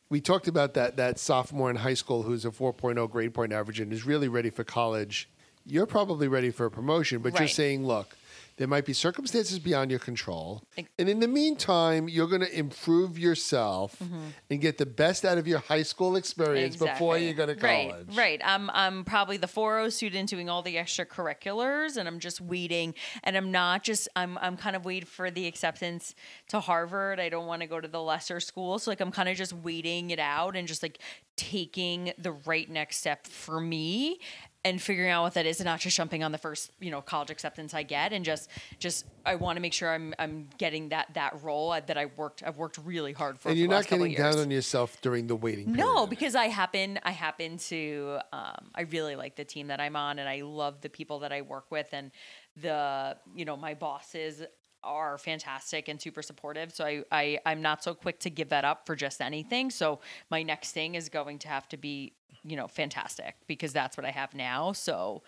we 0.09 0.21
talked 0.21 0.49
about 0.49 0.75
that 0.75 0.97
that 0.97 1.19
sophomore 1.19 1.71
in 1.71 1.77
high 1.77 1.95
school 1.95 2.23
who's 2.23 2.45
a 2.45 2.51
4.0 2.51 3.11
grade 3.11 3.35
point 3.35 3.53
average 3.53 3.81
and 3.81 3.93
is 3.93 4.05
really 4.05 4.29
ready 4.29 4.51
for 4.51 4.65
college. 4.65 5.29
You're 5.65 5.87
probably 5.87 6.27
ready 6.27 6.51
for 6.51 6.67
a 6.67 6.71
promotion, 6.71 7.21
but 7.21 7.39
you're 7.39 7.47
saying, 7.47 7.87
look, 7.87 8.17
there 8.63 8.69
might 8.69 8.85
be 8.85 8.93
circumstances 8.93 9.59
beyond 9.59 9.91
your 9.91 9.99
control, 9.99 10.63
and 10.77 11.09
in 11.09 11.19
the 11.19 11.27
meantime, 11.27 12.09
you're 12.09 12.29
going 12.29 12.43
to 12.43 12.57
improve 12.57 13.19
yourself 13.19 13.97
mm-hmm. 14.01 14.21
and 14.51 14.61
get 14.61 14.79
the 14.79 14.87
best 14.87 15.25
out 15.25 15.37
of 15.37 15.49
your 15.49 15.59
high 15.59 15.83
school 15.83 16.15
experience 16.15 16.77
before 16.77 17.19
you 17.19 17.35
go 17.35 17.45
to 17.45 17.57
college. 17.57 18.07
Right, 18.11 18.17
right. 18.17 18.41
I'm 18.45 18.71
I'm 18.71 19.05
probably 19.05 19.37
the 19.37 19.49
4.0 19.49 19.91
student 19.91 20.29
doing 20.29 20.49
all 20.49 20.63
the 20.63 20.77
extracurriculars, 20.77 21.97
and 21.97 22.07
I'm 22.07 22.21
just 22.21 22.41
waiting. 22.41 22.95
And 23.25 23.37
I'm 23.37 23.51
not 23.51 23.83
just 23.83 24.09
I'm 24.15 24.39
I'm 24.39 24.57
kind 24.57 24.77
of 24.77 24.85
waiting 24.85 25.09
for 25.09 25.29
the 25.29 25.49
acceptance 25.49 26.15
to 26.51 26.61
Harvard. 26.61 27.19
I 27.19 27.31
don't 27.31 27.47
want 27.47 27.63
to 27.63 27.67
go 27.67 27.81
to 27.81 27.89
the 27.89 28.01
lesser 28.01 28.39
school, 28.39 28.79
so 28.79 28.93
like 28.93 29.01
I'm 29.01 29.11
kind 29.11 29.29
of 29.29 29.37
just 29.37 29.53
waiting 29.53 30.11
it 30.11 30.21
out 30.21 30.55
and 30.55 30.69
just 30.69 30.85
like 30.85 31.01
taking 31.35 32.13
the 32.17 32.31
right 32.31 32.71
next 32.71 32.99
step 32.99 33.27
for 33.27 33.59
me 33.59 34.21
and 34.65 34.81
figuring 34.81 35.11
out 35.11 35.23
what 35.23 35.35
that 35.35 35.47
is 35.47 35.61
and 35.61 35.67
not 35.67 35.81
just 35.81 35.97
jumping 35.97 36.23
on 36.23 36.33
the 36.33 36.39
first 36.39 36.71
you 36.81 36.91
know 36.91 37.01
college 37.01 37.31
acceptance 37.31 37.75
I 37.75 37.83
get 37.83 38.13
and 38.13 38.25
just 38.25 38.49
just 38.79 39.05
I 39.27 39.35
want 39.35 39.57
to 39.57 39.61
make 39.61 39.73
sure 39.73 39.93
I'm 39.93 40.15
I'm 40.19 40.49
getting 40.59 40.91
that 40.91 41.15
that 41.15 41.43
role 41.43 41.71
that 41.71 41.99
I 41.99 42.07
worked 42.07 42.43
I've 42.45 42.59
worked 42.59 42.79
really 42.79 43.13
hard 43.13 43.39
for 43.39 43.49
And 43.49 43.59
you're 43.59 43.69
not 43.69 43.87
getting 43.87 44.15
down 44.15 44.39
on 44.39 44.51
yourself 44.51 45.01
during 45.01 45.27
the 45.27 45.37
waiting 45.37 45.73
No, 45.73 46.07
because 46.07 46.35
I 46.35 46.47
happen 46.47 47.01
I 47.03 47.11
happen 47.11 47.59
to 47.59 48.19
um, 48.33 48.71
I 48.75 48.83
really 48.83 49.17
like 49.17 49.37
the 49.37 49.45
team 49.45 49.69
that 49.69 49.81
I'm 49.81 49.97
on, 49.97 50.19
and 50.19 50.29
I 50.29 50.43
love 50.43 50.81
the 50.81 50.89
people 50.89 51.21
that 51.21 51.33
I 51.33 51.43
work 51.43 51.71
with, 51.71 51.89
and 51.93 52.11
the 52.57 53.17
you 53.35 53.45
know 53.45 53.57
my 53.57 53.75
bosses 53.75 54.43
are 54.85 55.19
fantastic 55.19 55.89
and 55.89 56.01
super 56.01 56.23
supportive. 56.23 56.75
So 56.75 56.85
I, 56.85 57.05
I 57.11 57.39
I'm 57.47 57.63
not 57.63 57.83
so 57.83 57.95
quick 57.95 58.21
to 58.21 58.31
give 58.31 58.49
that 58.51 58.65
up 58.65 58.87
for 58.87 58.97
just 58.97 59.21
anything. 59.21 59.71
So 59.71 60.01
my 60.31 60.43
next 60.43 60.73
thing 60.73 60.95
is 60.95 61.09
going 61.09 61.39
to 61.41 61.49
have 61.49 61.69
to 61.71 61.77
be 61.77 62.15
you 62.45 62.57
know 62.57 62.69
fantastic 62.69 63.37
because 63.47 63.73
that's 63.73 63.97
what 63.97 64.05
I 64.07 64.11
have 64.11 64.35
now. 64.35 64.73
So 64.73 65.23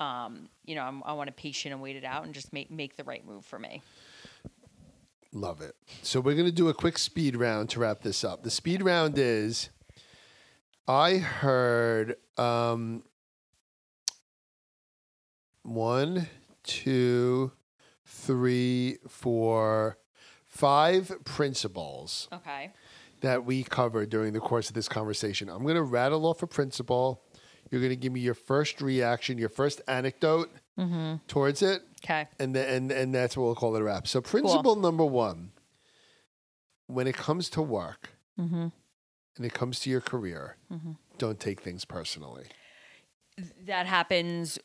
um, 0.00 0.48
you 0.64 0.74
know 0.74 0.82
I'm, 0.82 1.02
I 1.04 1.12
want 1.12 1.28
to 1.28 1.32
patient 1.32 1.72
and 1.72 1.82
wait 1.82 1.96
it 1.96 2.04
out 2.04 2.24
and 2.24 2.34
just 2.34 2.52
make 2.52 2.70
make 2.70 2.96
the 2.96 3.04
right 3.04 3.26
move 3.26 3.44
for 3.44 3.58
me. 3.58 3.82
Love 5.32 5.60
it. 5.60 5.74
So 6.02 6.20
we're 6.20 6.34
going 6.34 6.46
to 6.46 6.52
do 6.52 6.68
a 6.68 6.74
quick 6.74 6.96
speed 6.96 7.34
round 7.34 7.68
to 7.70 7.80
wrap 7.80 8.02
this 8.02 8.22
up. 8.22 8.44
The 8.44 8.50
speed 8.50 8.82
round 8.82 9.18
is 9.18 9.70
I 10.86 11.16
heard 11.16 12.16
um, 12.38 13.02
one, 15.64 16.28
two, 16.62 17.50
three, 18.14 18.98
four, 19.08 19.98
five 20.46 21.12
principles 21.24 22.28
Okay. 22.32 22.70
that 23.20 23.44
we 23.44 23.64
covered 23.64 24.08
during 24.10 24.32
the 24.32 24.40
course 24.40 24.68
of 24.68 24.74
this 24.74 24.88
conversation. 24.88 25.48
I'm 25.48 25.62
going 25.64 25.74
to 25.76 25.82
rattle 25.82 26.24
off 26.26 26.42
a 26.42 26.46
principle. 26.46 27.22
You're 27.70 27.80
going 27.80 27.90
to 27.90 27.96
give 27.96 28.12
me 28.12 28.20
your 28.20 28.34
first 28.34 28.80
reaction, 28.80 29.36
your 29.38 29.48
first 29.48 29.80
anecdote 29.88 30.50
towards 31.28 31.62
it, 31.62 31.82
Okay. 32.04 32.26
and 32.38 32.54
then 32.54 32.68
and, 32.68 32.92
and 32.92 33.14
that's 33.14 33.36
what 33.36 33.44
we'll 33.44 33.54
call 33.54 33.74
it 33.76 33.80
a 33.80 33.84
wrap. 33.84 34.06
So, 34.06 34.20
principle 34.20 34.76
number 34.76 35.04
one: 35.04 35.50
when 36.86 37.06
it 37.06 37.16
comes 37.16 37.48
to 37.50 37.62
work 37.62 38.10
Mm-hmm. 38.38 38.66
and 39.36 39.46
it 39.46 39.54
comes 39.54 39.78
to 39.80 39.90
your 39.90 40.00
career, 40.00 40.56
don't 41.18 41.38
take 41.38 41.60
things 41.62 41.84
personally. 41.84 42.46
That 43.66 43.86
happens 43.86 44.58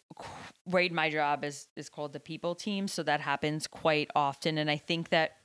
right 0.68 0.92
my 0.92 1.10
job 1.10 1.44
is 1.44 1.68
is 1.76 1.90
called 1.90 2.14
the 2.14 2.20
people 2.20 2.54
team 2.56 2.88
so 2.88 3.02
that 3.04 3.20
happens 3.22 3.66
quite 3.68 4.10
often 4.16 4.58
and 4.58 4.70
i 4.70 4.78
think 4.78 5.10
that 5.10 5.38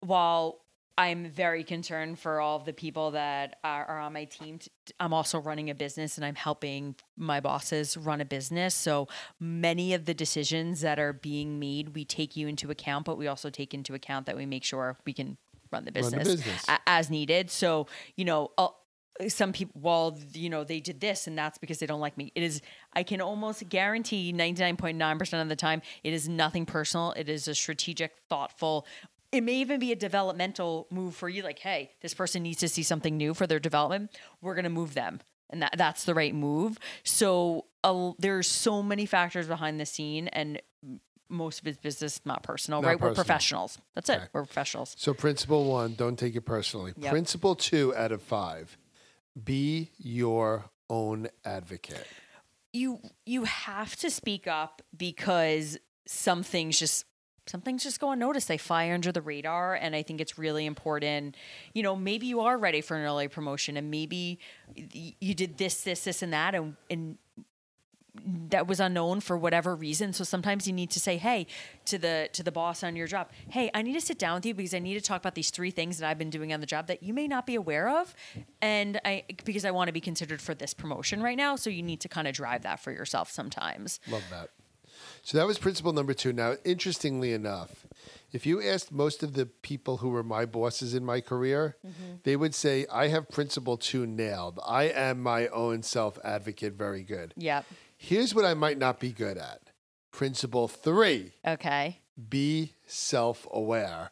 while 0.00 0.58
i'm 0.98 1.30
very 1.30 1.64
concerned 1.64 2.18
for 2.18 2.40
all 2.40 2.56
of 2.56 2.64
the 2.64 2.72
people 2.72 3.12
that 3.12 3.56
are, 3.64 3.84
are 3.84 4.00
on 4.00 4.12
my 4.12 4.24
team 4.24 4.58
t- 4.58 4.70
i'm 5.00 5.12
also 5.14 5.38
running 5.38 5.70
a 5.70 5.74
business 5.74 6.16
and 6.16 6.24
i'm 6.24 6.34
helping 6.34 6.94
my 7.16 7.40
bosses 7.40 7.96
run 7.96 8.20
a 8.20 8.24
business 8.24 8.74
so 8.74 9.06
many 9.40 9.94
of 9.94 10.04
the 10.04 10.14
decisions 10.14 10.80
that 10.80 10.98
are 10.98 11.12
being 11.12 11.58
made 11.58 11.94
we 11.94 12.04
take 12.04 12.36
you 12.36 12.48
into 12.48 12.70
account 12.70 13.04
but 13.04 13.16
we 13.16 13.26
also 13.26 13.48
take 13.50 13.72
into 13.72 13.94
account 13.94 14.26
that 14.26 14.36
we 14.36 14.44
make 14.44 14.64
sure 14.64 14.96
we 15.06 15.12
can 15.12 15.36
run 15.70 15.84
the 15.86 15.92
Run 15.94 16.10
the 16.10 16.16
business, 16.18 16.36
business. 16.44 16.68
a- 16.68 16.80
as 16.86 17.08
needed 17.10 17.50
so 17.50 17.86
you 18.16 18.24
know 18.24 18.50
uh, 18.58 18.68
some 19.28 19.52
people 19.52 19.80
well 19.80 20.18
you 20.32 20.48
know 20.48 20.64
they 20.64 20.80
did 20.80 21.00
this 21.00 21.26
and 21.26 21.36
that's 21.36 21.58
because 21.58 21.78
they 21.78 21.86
don't 21.86 22.00
like 22.00 22.16
me. 22.16 22.32
It 22.34 22.42
is 22.42 22.60
i 22.92 23.02
can 23.02 23.20
almost 23.20 23.68
guarantee 23.68 24.32
99.9% 24.32 25.42
of 25.42 25.48
the 25.48 25.56
time 25.56 25.82
it 26.02 26.12
is 26.12 26.28
nothing 26.28 26.66
personal. 26.66 27.12
It 27.16 27.28
is 27.28 27.48
a 27.48 27.54
strategic 27.54 28.12
thoughtful 28.28 28.86
it 29.30 29.42
may 29.42 29.54
even 29.54 29.80
be 29.80 29.92
a 29.92 29.96
developmental 29.96 30.86
move 30.90 31.14
for 31.14 31.28
you 31.28 31.42
like 31.42 31.58
hey 31.58 31.92
this 32.00 32.14
person 32.14 32.42
needs 32.42 32.58
to 32.60 32.68
see 32.68 32.82
something 32.82 33.16
new 33.16 33.34
for 33.34 33.46
their 33.46 33.60
development. 33.60 34.10
We're 34.40 34.54
going 34.54 34.64
to 34.64 34.70
move 34.70 34.94
them. 34.94 35.20
And 35.50 35.60
that, 35.60 35.74
that's 35.76 36.04
the 36.04 36.14
right 36.14 36.34
move. 36.34 36.78
So 37.04 37.66
uh, 37.84 38.12
there's 38.18 38.48
so 38.48 38.82
many 38.82 39.04
factors 39.04 39.46
behind 39.46 39.78
the 39.78 39.84
scene 39.84 40.28
and 40.28 40.62
most 41.32 41.60
of 41.60 41.66
it's 41.66 41.78
business 41.78 42.20
not 42.24 42.42
personal 42.42 42.82
Not 42.82 42.88
right? 42.88 43.00
We're 43.00 43.14
professionals. 43.14 43.78
That's 43.94 44.08
it. 44.08 44.20
We're 44.32 44.44
professionals. 44.44 44.94
So, 44.98 45.14
principle 45.14 45.64
one: 45.64 45.94
don't 45.94 46.18
take 46.18 46.36
it 46.36 46.42
personally. 46.42 46.92
Yep. 46.96 47.10
Principle 47.10 47.54
two 47.54 47.94
out 47.96 48.12
of 48.12 48.22
five: 48.22 48.76
be 49.42 49.90
your 49.98 50.70
own 50.90 51.28
advocate. 51.44 52.06
you 52.72 53.00
you 53.26 53.44
have 53.44 53.96
to 53.96 54.10
speak 54.10 54.46
up 54.46 54.82
because 54.96 55.78
some 56.06 56.42
things 56.42 56.78
just 56.78 57.04
some 57.46 57.60
things 57.60 57.82
just 57.82 57.98
go 57.98 58.12
unnoticed. 58.12 58.46
They 58.46 58.56
fly 58.58 58.90
under 58.92 59.10
the 59.10 59.20
radar, 59.20 59.74
and 59.74 59.96
I 59.96 60.02
think 60.02 60.20
it's 60.20 60.38
really 60.38 60.64
important. 60.64 61.36
You 61.74 61.82
know, 61.82 61.96
maybe 61.96 62.26
you 62.26 62.40
are 62.40 62.56
ready 62.56 62.80
for 62.80 62.96
an 62.96 63.04
early 63.04 63.26
promotion, 63.28 63.76
and 63.76 63.90
maybe 63.90 64.38
you 64.76 65.34
did 65.34 65.58
this, 65.58 65.82
this, 65.82 66.04
this, 66.04 66.22
and 66.22 66.32
that, 66.32 66.54
and 66.54 66.76
and 66.88 67.18
that 68.50 68.66
was 68.66 68.78
unknown 68.78 69.20
for 69.20 69.38
whatever 69.38 69.74
reason. 69.74 70.12
So 70.12 70.22
sometimes 70.24 70.66
you 70.66 70.72
need 70.72 70.90
to 70.90 71.00
say, 71.00 71.16
"Hey," 71.16 71.46
to 71.86 71.98
the 71.98 72.28
to 72.32 72.42
the 72.42 72.52
boss 72.52 72.82
on 72.82 72.94
your 72.94 73.06
job, 73.06 73.30
"Hey, 73.48 73.70
I 73.72 73.82
need 73.82 73.94
to 73.94 74.00
sit 74.00 74.18
down 74.18 74.36
with 74.36 74.46
you 74.46 74.54
because 74.54 74.74
I 74.74 74.80
need 74.80 74.94
to 74.94 75.00
talk 75.00 75.20
about 75.20 75.34
these 75.34 75.50
three 75.50 75.70
things 75.70 75.98
that 75.98 76.08
I've 76.08 76.18
been 76.18 76.30
doing 76.30 76.52
on 76.52 76.60
the 76.60 76.66
job 76.66 76.88
that 76.88 77.02
you 77.02 77.14
may 77.14 77.26
not 77.26 77.46
be 77.46 77.54
aware 77.54 77.88
of, 77.88 78.14
and 78.60 79.00
I 79.04 79.24
because 79.44 79.64
I 79.64 79.70
want 79.70 79.88
to 79.88 79.92
be 79.92 80.00
considered 80.00 80.42
for 80.42 80.54
this 80.54 80.74
promotion 80.74 81.22
right 81.22 81.36
now. 81.36 81.56
So 81.56 81.70
you 81.70 81.82
need 81.82 82.00
to 82.00 82.08
kind 82.08 82.28
of 82.28 82.34
drive 82.34 82.62
that 82.62 82.80
for 82.80 82.92
yourself 82.92 83.30
sometimes. 83.30 83.98
Love 84.08 84.24
that. 84.30 84.50
So 85.22 85.38
that 85.38 85.46
was 85.46 85.58
principle 85.58 85.92
number 85.92 86.14
two. 86.14 86.32
Now, 86.32 86.56
interestingly 86.64 87.32
enough, 87.32 87.86
if 88.32 88.46
you 88.46 88.62
asked 88.62 88.90
most 88.90 89.22
of 89.22 89.34
the 89.34 89.46
people 89.46 89.98
who 89.98 90.08
were 90.08 90.22
my 90.22 90.46
bosses 90.46 90.94
in 90.94 91.04
my 91.04 91.20
career, 91.20 91.76
mm-hmm. 91.86 92.14
they 92.24 92.34
would 92.34 92.54
say, 92.54 92.86
I 92.90 93.08
have 93.08 93.28
principle 93.28 93.76
two 93.76 94.06
nailed. 94.06 94.58
I 94.66 94.84
am 94.84 95.22
my 95.22 95.48
own 95.48 95.82
self 95.82 96.18
advocate 96.24 96.72
very 96.72 97.02
good. 97.02 97.34
Yep. 97.36 97.66
Here's 98.04 98.34
what 98.34 98.44
I 98.44 98.54
might 98.54 98.78
not 98.78 98.98
be 98.98 99.12
good 99.12 99.38
at 99.38 99.60
principle 100.10 100.66
three 100.66 101.34
Okay. 101.46 102.00
be 102.28 102.74
self 102.84 103.46
aware. 103.52 104.10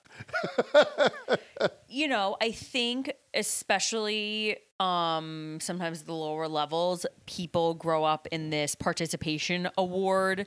you 1.88 2.06
know, 2.06 2.36
I 2.40 2.52
think 2.52 3.12
especially 3.34 4.58
um 4.78 5.58
sometimes 5.60 6.02
the 6.04 6.14
lower 6.14 6.46
levels, 6.46 7.04
people 7.26 7.74
grow 7.74 8.04
up 8.04 8.28
in 8.30 8.50
this 8.50 8.76
participation 8.76 9.68
award 9.76 10.46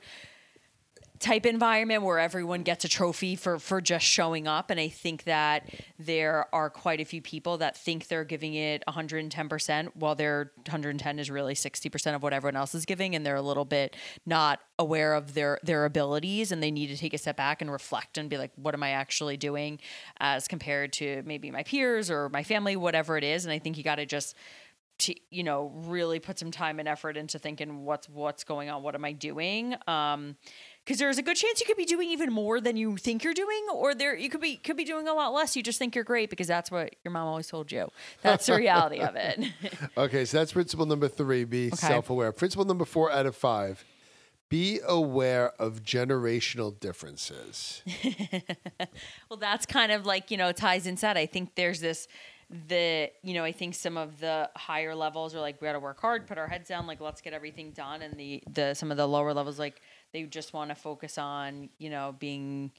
type 1.20 1.46
environment 1.46 2.02
where 2.02 2.18
everyone 2.18 2.62
gets 2.62 2.84
a 2.84 2.88
trophy 2.88 3.36
for 3.36 3.58
for 3.58 3.80
just 3.80 4.04
showing 4.04 4.48
up. 4.48 4.70
And 4.70 4.80
I 4.80 4.88
think 4.88 5.24
that 5.24 5.70
there 5.98 6.46
are 6.52 6.68
quite 6.68 7.00
a 7.00 7.04
few 7.04 7.22
people 7.22 7.58
that 7.58 7.76
think 7.76 8.08
they're 8.08 8.24
giving 8.24 8.54
it 8.54 8.82
110% 8.88 9.90
while 9.94 10.14
their 10.16 10.52
110 10.56 11.18
is 11.18 11.30
really 11.30 11.54
60% 11.54 12.14
of 12.14 12.22
what 12.22 12.32
everyone 12.32 12.56
else 12.56 12.74
is 12.74 12.84
giving. 12.84 13.14
And 13.14 13.24
they're 13.24 13.36
a 13.36 13.42
little 13.42 13.64
bit 13.64 13.96
not 14.26 14.60
aware 14.78 15.14
of 15.14 15.34
their 15.34 15.60
their 15.62 15.84
abilities. 15.84 16.50
And 16.50 16.62
they 16.62 16.72
need 16.72 16.88
to 16.88 16.96
take 16.96 17.14
a 17.14 17.18
step 17.18 17.36
back 17.36 17.62
and 17.62 17.70
reflect 17.70 18.18
and 18.18 18.28
be 18.28 18.36
like 18.36 18.50
what 18.56 18.74
am 18.74 18.82
I 18.82 18.90
actually 18.90 19.36
doing 19.36 19.78
as 20.18 20.48
compared 20.48 20.92
to 20.94 21.22
maybe 21.24 21.50
my 21.50 21.62
peers 21.62 22.10
or 22.10 22.28
my 22.28 22.42
family 22.42 22.74
whatever 22.76 23.16
it 23.16 23.24
is? 23.24 23.44
And 23.44 23.52
I 23.52 23.60
think 23.60 23.78
you 23.78 23.84
got 23.84 23.96
to 23.96 24.06
just 24.06 24.34
to 24.96 25.14
you 25.30 25.42
know 25.42 25.72
really 25.86 26.20
put 26.20 26.38
some 26.38 26.50
time 26.50 26.78
and 26.78 26.88
effort 26.88 27.16
into 27.16 27.38
thinking 27.38 27.84
what's 27.84 28.08
what's 28.08 28.44
going 28.44 28.70
on? 28.70 28.82
What 28.82 28.94
am 28.94 29.04
i 29.04 29.12
doing? 29.12 29.74
Um 29.86 30.36
because 30.84 30.98
there's 30.98 31.18
a 31.18 31.22
good 31.22 31.36
chance 31.36 31.60
you 31.60 31.66
could 31.66 31.76
be 31.76 31.84
doing 31.84 32.10
even 32.10 32.32
more 32.32 32.60
than 32.60 32.76
you 32.76 32.96
think 32.96 33.24
you're 33.24 33.34
doing 33.34 33.66
or 33.72 33.94
there 33.94 34.16
you 34.16 34.28
could 34.28 34.40
be 34.40 34.56
could 34.56 34.76
be 34.76 34.84
doing 34.84 35.08
a 35.08 35.14
lot 35.14 35.32
less. 35.32 35.56
You 35.56 35.62
just 35.62 35.78
think 35.78 35.94
you're 35.94 36.04
great 36.04 36.30
because 36.30 36.46
that's 36.46 36.70
what 36.70 36.94
your 37.04 37.12
mom 37.12 37.26
always 37.26 37.48
told 37.48 37.72
you. 37.72 37.90
That's 38.22 38.46
the 38.46 38.56
reality 38.56 39.00
of 39.00 39.16
it. 39.16 39.40
Okay, 39.96 40.24
so 40.24 40.38
that's 40.38 40.52
principle 40.52 40.86
number 40.86 41.08
three 41.08 41.44
be 41.44 41.70
self 41.70 42.10
aware. 42.10 42.32
Principle 42.32 42.64
number 42.64 42.84
four 42.84 43.10
out 43.10 43.26
of 43.26 43.36
five 43.36 43.84
be 44.48 44.80
aware 44.86 45.52
of 45.58 45.82
generational 45.82 46.78
differences. 46.78 47.82
well 49.28 49.38
that's 49.38 49.66
kind 49.66 49.90
of 49.90 50.04
like 50.06 50.30
you 50.30 50.36
know 50.36 50.52
ties 50.52 50.86
inside 50.86 51.16
i 51.16 51.26
think 51.26 51.54
there's 51.54 51.80
this 51.80 52.06
the 52.68 53.10
you 53.22 53.34
know 53.34 53.42
i 53.42 53.52
think 53.52 53.74
some 53.74 53.96
of 53.96 54.20
the 54.20 54.48
higher 54.54 54.94
levels 54.94 55.34
are 55.34 55.40
like 55.40 55.60
we 55.60 55.66
gotta 55.66 55.80
work 55.80 55.98
hard 56.00 56.26
put 56.26 56.38
our 56.38 56.46
heads 56.46 56.68
down 56.68 56.86
like 56.86 57.00
let's 57.00 57.20
get 57.20 57.32
everything 57.32 57.70
done 57.72 58.02
and 58.02 58.16
the 58.16 58.42
the 58.52 58.74
some 58.74 58.90
of 58.90 58.96
the 58.96 59.08
lower 59.08 59.32
levels 59.32 59.58
like 59.58 59.80
they 60.14 60.22
just 60.22 60.54
want 60.54 60.70
to 60.70 60.74
focus 60.74 61.18
on 61.18 61.68
you 61.76 61.90
know 61.90 62.14
being 62.18 62.70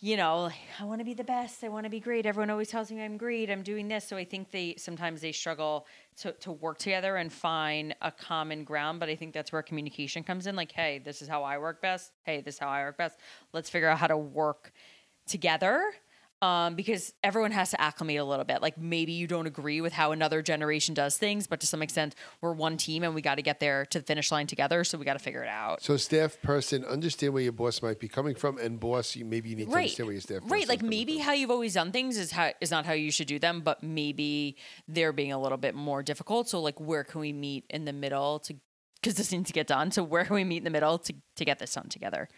you 0.00 0.16
know 0.16 0.44
like, 0.44 0.54
i 0.80 0.84
want 0.84 1.00
to 1.00 1.04
be 1.04 1.12
the 1.12 1.24
best 1.24 1.62
i 1.64 1.68
want 1.68 1.84
to 1.84 1.90
be 1.90 2.00
great 2.00 2.24
everyone 2.24 2.48
always 2.48 2.68
tells 2.68 2.90
me 2.90 3.02
i'm 3.02 3.18
great 3.18 3.50
i'm 3.50 3.62
doing 3.62 3.88
this. 3.88 4.06
So 4.06 4.16
i 4.16 4.24
think 4.24 4.50
they 4.50 4.76
sometimes 4.78 5.20
they 5.20 5.32
struggle 5.32 5.86
to, 6.18 6.32
to 6.32 6.52
work 6.52 6.78
together 6.78 7.16
and 7.16 7.30
find 7.30 7.94
a 8.00 8.12
common 8.12 8.64
ground 8.64 9.00
but 9.00 9.08
i 9.10 9.16
think 9.16 9.34
that's 9.34 9.52
where 9.52 9.62
communication 9.62 10.22
comes 10.22 10.46
in 10.46 10.56
like 10.56 10.72
hey 10.72 11.02
this 11.04 11.20
is 11.20 11.28
how 11.28 11.42
i 11.42 11.58
work 11.58 11.82
best 11.82 12.12
hey 12.22 12.40
this 12.40 12.54
is 12.54 12.58
how 12.60 12.68
i 12.68 12.82
work 12.82 12.96
best 12.96 13.18
let's 13.52 13.68
figure 13.68 13.88
out 13.88 13.98
how 13.98 14.06
to 14.06 14.16
work 14.16 14.72
together 15.26 15.82
um, 16.44 16.74
because 16.74 17.14
everyone 17.22 17.52
has 17.52 17.70
to 17.70 17.80
acclimate 17.80 18.18
a 18.20 18.24
little 18.24 18.44
bit. 18.44 18.60
Like 18.60 18.76
maybe 18.76 19.12
you 19.12 19.26
don't 19.26 19.46
agree 19.46 19.80
with 19.80 19.94
how 19.94 20.12
another 20.12 20.42
generation 20.42 20.94
does 20.94 21.16
things, 21.16 21.46
but 21.46 21.60
to 21.60 21.66
some 21.66 21.80
extent, 21.80 22.14
we're 22.42 22.52
one 22.52 22.76
team 22.76 23.02
and 23.02 23.14
we 23.14 23.22
got 23.22 23.36
to 23.36 23.42
get 23.42 23.60
there 23.60 23.86
to 23.86 23.98
the 24.00 24.04
finish 24.04 24.30
line 24.30 24.46
together. 24.46 24.84
So 24.84 24.98
we 24.98 25.06
got 25.06 25.14
to 25.14 25.18
figure 25.18 25.42
it 25.42 25.48
out. 25.48 25.82
So, 25.82 25.96
staff 25.96 26.40
person, 26.42 26.84
understand 26.84 27.32
where 27.32 27.42
your 27.42 27.52
boss 27.52 27.80
might 27.80 27.98
be 27.98 28.08
coming 28.08 28.34
from, 28.34 28.58
and 28.58 28.78
boss, 28.78 29.16
you, 29.16 29.24
maybe 29.24 29.48
you 29.48 29.56
need 29.56 29.64
to 29.64 29.70
Right, 29.70 29.84
understand 29.84 30.06
where 30.06 30.12
your 30.12 30.20
staff. 30.20 30.42
right. 30.44 30.68
Like 30.68 30.82
maybe 30.82 31.14
from. 31.16 31.22
how 31.22 31.32
you've 31.32 31.50
always 31.50 31.74
done 31.74 31.92
things 31.92 32.18
is 32.18 32.30
how 32.32 32.52
is 32.60 32.70
not 32.70 32.84
how 32.84 32.92
you 32.92 33.10
should 33.10 33.26
do 33.28 33.38
them, 33.38 33.62
but 33.62 33.82
maybe 33.82 34.56
they're 34.86 35.12
being 35.14 35.32
a 35.32 35.40
little 35.40 35.58
bit 35.58 35.74
more 35.74 36.02
difficult. 36.02 36.48
So 36.50 36.60
like, 36.60 36.78
where 36.78 37.04
can 37.04 37.20
we 37.22 37.32
meet 37.32 37.64
in 37.70 37.86
the 37.86 37.92
middle 37.94 38.38
to? 38.40 38.54
Because 39.00 39.14
this 39.16 39.32
needs 39.32 39.48
to 39.48 39.52
get 39.52 39.66
done. 39.66 39.90
So 39.90 40.02
where 40.02 40.24
can 40.24 40.34
we 40.34 40.44
meet 40.44 40.58
in 40.58 40.64
the 40.64 40.70
middle 40.70 40.98
to 40.98 41.14
to 41.36 41.44
get 41.44 41.58
this 41.58 41.72
done 41.74 41.88
together? 41.88 42.28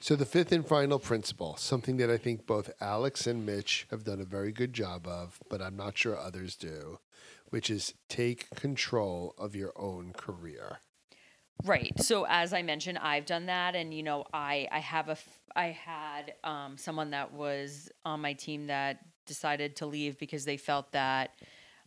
So, 0.00 0.14
the 0.14 0.26
fifth 0.26 0.52
and 0.52 0.66
final 0.66 0.98
principle, 0.98 1.56
something 1.56 1.96
that 1.96 2.10
I 2.10 2.16
think 2.16 2.46
both 2.46 2.70
Alex 2.80 3.26
and 3.26 3.44
Mitch 3.44 3.86
have 3.90 4.04
done 4.04 4.20
a 4.20 4.24
very 4.24 4.52
good 4.52 4.72
job 4.72 5.06
of, 5.06 5.38
but 5.48 5.60
I'm 5.60 5.76
not 5.76 5.96
sure 5.96 6.18
others 6.18 6.54
do, 6.54 6.98
which 7.50 7.70
is 7.70 7.94
take 8.08 8.50
control 8.50 9.34
of 9.38 9.56
your 9.56 9.72
own 9.76 10.12
career. 10.12 10.80
Right. 11.64 11.92
So 12.02 12.26
as 12.28 12.52
I 12.52 12.62
mentioned, 12.62 12.98
I've 12.98 13.26
done 13.26 13.46
that, 13.46 13.74
and 13.74 13.92
you 13.92 14.02
know, 14.02 14.24
I 14.32 14.68
I 14.70 14.78
have 14.80 15.08
a 15.08 15.16
I 15.54 15.68
had 15.68 16.34
um, 16.44 16.76
someone 16.76 17.10
that 17.10 17.32
was 17.32 17.90
on 18.04 18.20
my 18.20 18.34
team 18.34 18.66
that 18.66 18.98
decided 19.26 19.76
to 19.76 19.86
leave 19.86 20.18
because 20.18 20.44
they 20.44 20.58
felt 20.58 20.92
that 20.92 21.30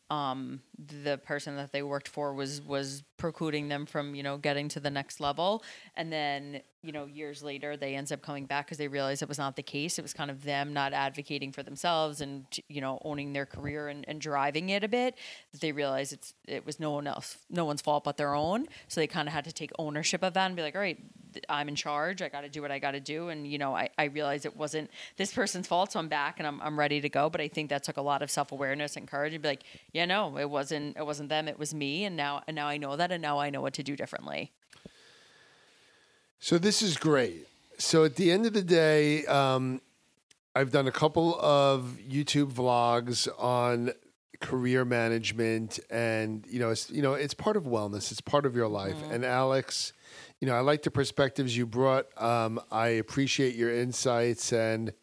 um, 0.09 0.61
the 0.87 1.17
person 1.17 1.55
that 1.57 1.71
they 1.71 1.83
worked 1.83 2.07
for 2.07 2.33
was 2.33 2.61
was 2.61 3.03
precluding 3.17 3.67
them 3.67 3.85
from 3.85 4.15
you 4.15 4.23
know 4.23 4.37
getting 4.37 4.69
to 4.69 4.79
the 4.79 4.89
next 4.89 5.19
level. 5.19 5.63
And 5.95 6.11
then 6.11 6.61
you 6.81 6.93
know 6.93 7.05
years 7.05 7.43
later 7.43 7.75
they 7.75 7.95
ends 7.95 8.11
up 8.11 8.21
coming 8.21 8.45
back 8.45 8.65
because 8.65 8.77
they 8.77 8.87
realize 8.87 9.21
it 9.21 9.27
was 9.27 9.37
not 9.37 9.55
the 9.55 9.63
case. 9.63 9.99
It 9.99 10.01
was 10.01 10.13
kind 10.13 10.31
of 10.31 10.43
them 10.43 10.73
not 10.73 10.93
advocating 10.93 11.51
for 11.51 11.61
themselves 11.61 12.21
and 12.21 12.45
you 12.69 12.81
know 12.81 12.99
owning 13.03 13.33
their 13.33 13.45
career 13.45 13.89
and, 13.89 14.05
and 14.07 14.21
driving 14.21 14.69
it 14.69 14.83
a 14.83 14.87
bit. 14.87 15.17
They 15.59 15.71
realize 15.71 16.13
it's 16.13 16.33
it 16.47 16.65
was 16.65 16.79
no 16.79 16.91
one 16.91 17.07
else 17.07 17.37
no 17.49 17.65
one's 17.65 17.81
fault 17.81 18.05
but 18.05 18.17
their 18.17 18.33
own. 18.33 18.67
So 18.87 19.01
they 19.01 19.07
kind 19.07 19.27
of 19.27 19.33
had 19.33 19.45
to 19.45 19.51
take 19.51 19.71
ownership 19.77 20.23
of 20.23 20.33
that 20.33 20.45
and 20.45 20.55
be 20.55 20.61
like 20.61 20.75
all 20.75 20.81
right 20.81 20.99
i'm 21.47 21.67
in 21.67 21.75
charge. 21.75 22.23
I 22.23 22.29
got 22.29 22.41
to 22.41 22.49
do 22.49 22.61
what 22.61 22.71
i 22.71 22.79
got 22.79 22.91
to 22.91 22.99
do. 22.99 23.29
And 23.29 23.45
you 23.45 23.57
know 23.57 23.75
I, 23.75 23.89
I 23.97 24.05
realized 24.05 24.45
it 24.45 24.55
wasn't 24.55 24.89
this 25.17 25.33
person's 25.33 25.67
fault 25.67 25.91
so 25.91 25.99
i'm 25.99 26.07
back 26.07 26.39
and 26.39 26.47
I'm, 26.47 26.61
I'm 26.61 26.79
ready 26.79 27.01
to 27.01 27.09
go. 27.09 27.29
But 27.29 27.41
i 27.41 27.47
think 27.49 27.69
that 27.69 27.83
took 27.83 27.97
a 27.97 28.01
lot 28.01 28.21
of 28.21 28.31
self-awareness 28.31 28.95
and 28.95 29.07
courage 29.07 29.33
and 29.33 29.43
be 29.43 29.49
like 29.49 29.63
yeah 29.91 30.05
no 30.05 30.37
it 30.37 30.49
wasn't 30.69 30.97
it 30.97 31.05
wasn't 31.05 31.29
them 31.29 31.47
it 31.47 31.57
was 31.57 31.73
me 31.73 32.05
and 32.05 32.15
now 32.15 32.41
and 32.47 32.55
now 32.55 32.67
i 32.67 32.77
know 32.77 32.95
that 32.95 33.11
and 33.11 33.21
now 33.21 33.39
i 33.39 33.49
know 33.49 33.61
what 33.61 33.73
to 33.73 33.83
do 33.83 33.95
differently 33.95 34.51
So 36.39 36.57
this 36.57 36.81
is 36.81 36.95
great. 36.95 37.47
So 37.77 38.05
at 38.05 38.15
the 38.15 38.31
end 38.31 38.45
of 38.45 38.53
the 38.53 38.61
day, 38.61 39.25
um, 39.25 39.81
I've 40.55 40.71
done 40.71 40.87
a 40.87 40.91
couple 40.91 41.37
of 41.39 41.97
YouTube 42.09 42.53
vlogs 42.53 43.27
on 43.37 43.91
career 44.39 44.85
management, 44.85 45.79
and 45.89 46.45
you 46.49 46.59
know, 46.59 46.69
it's 46.69 46.89
you 46.89 47.01
know, 47.01 47.13
it's 47.13 47.33
part 47.33 47.57
of 47.57 47.63
wellness. 47.63 48.09
It's 48.11 48.21
part 48.21 48.45
of 48.45 48.55
your 48.55 48.69
life. 48.69 48.95
And 49.11 49.25
Alex, 49.25 49.91
you 50.39 50.47
know, 50.47 50.55
I 50.55 50.61
like 50.61 50.83
the 50.83 50.91
perspectives 50.91 51.57
you 51.57 51.65
brought. 51.65 52.05
Um, 52.21 52.61
I 52.71 52.87
appreciate 53.03 53.55
your 53.55 53.73
insights, 53.75 54.53
and 54.53 54.93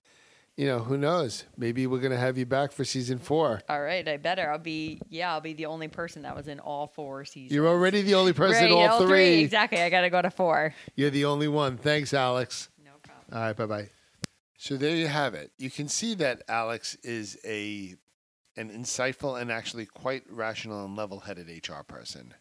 you 0.57 0.67
know, 0.67 0.79
who 0.79 0.97
knows? 0.97 1.45
Maybe 1.57 1.87
we're 1.87 2.01
gonna 2.01 2.17
have 2.17 2.39
you 2.39 2.47
back 2.47 2.73
for 2.73 2.85
season 2.85 3.19
four. 3.19 3.61
All 3.69 3.83
right, 3.83 4.07
I 4.09 4.17
better. 4.17 4.51
I'll 4.51 4.59
be 4.59 5.01
yeah, 5.09 5.33
I'll 5.33 5.41
be 5.41 5.53
the 5.53 5.67
only 5.67 5.89
person 5.89 6.23
that 6.23 6.35
was 6.35 6.49
in 6.49 6.61
all 6.61 6.87
four 6.87 7.25
seasons. 7.25 7.53
You're 7.53 7.69
already 7.69 8.03
the 8.03 8.15
only 8.15 8.33
person 8.33 8.63
Right, 8.63 8.71
in 8.71 8.91
all, 8.91 9.07
three. 9.07 9.41
Exactly. 9.41 9.81
I 9.81 9.91
got 9.91 10.01
to 10.03 10.11
go 10.11 10.23
to 10.23 10.31
four. 10.31 10.75
You're 10.95 11.11
the 11.11 11.27
only 11.27 11.49
one. 11.49 11.77
Thanks, 11.77 12.15
Alex. 12.15 12.69
No 12.85 12.93
problem. 13.03 13.27
All 13.39 13.41
right, 13.47 13.57
bye 13.57 13.67
bye. 13.67 13.91
So 14.59 14.77
there 14.77 14.97
you 14.97 15.07
have 15.09 15.35
it. 15.35 15.53
You 15.59 15.71
can 15.71 15.89
see 15.89 16.15
that 16.15 16.43
Alex 16.49 16.97
is 17.03 17.39
a 17.45 17.95
an 18.57 18.71
insightful 18.71 19.39
and 19.39 19.53
actually 19.53 19.85
quite 19.85 20.23
rational 20.31 20.87
and 20.87 20.97
level-headed 20.97 21.47
HR 21.69 21.83
person. 21.87 22.33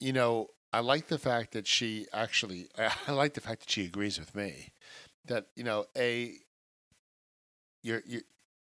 You 0.00 0.14
know, 0.14 0.48
I 0.72 0.80
like 0.80 1.08
the 1.08 1.18
fact 1.18 1.52
that 1.52 1.66
she 1.66 2.06
actually 2.14 2.68
I 3.06 3.12
like 3.12 3.34
the 3.34 3.42
fact 3.42 3.60
that 3.60 3.70
she 3.70 3.84
agrees 3.84 4.18
with 4.18 4.34
me 4.34 4.72
that, 5.26 5.48
you 5.54 5.64
know, 5.64 5.84
a 5.94 6.32
your 7.82 8.02
your 8.06 8.22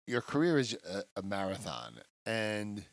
your 0.07 0.21
career 0.21 0.57
is 0.57 0.77
a, 0.89 1.03
a 1.15 1.21
marathon 1.21 1.99
and 2.25 2.85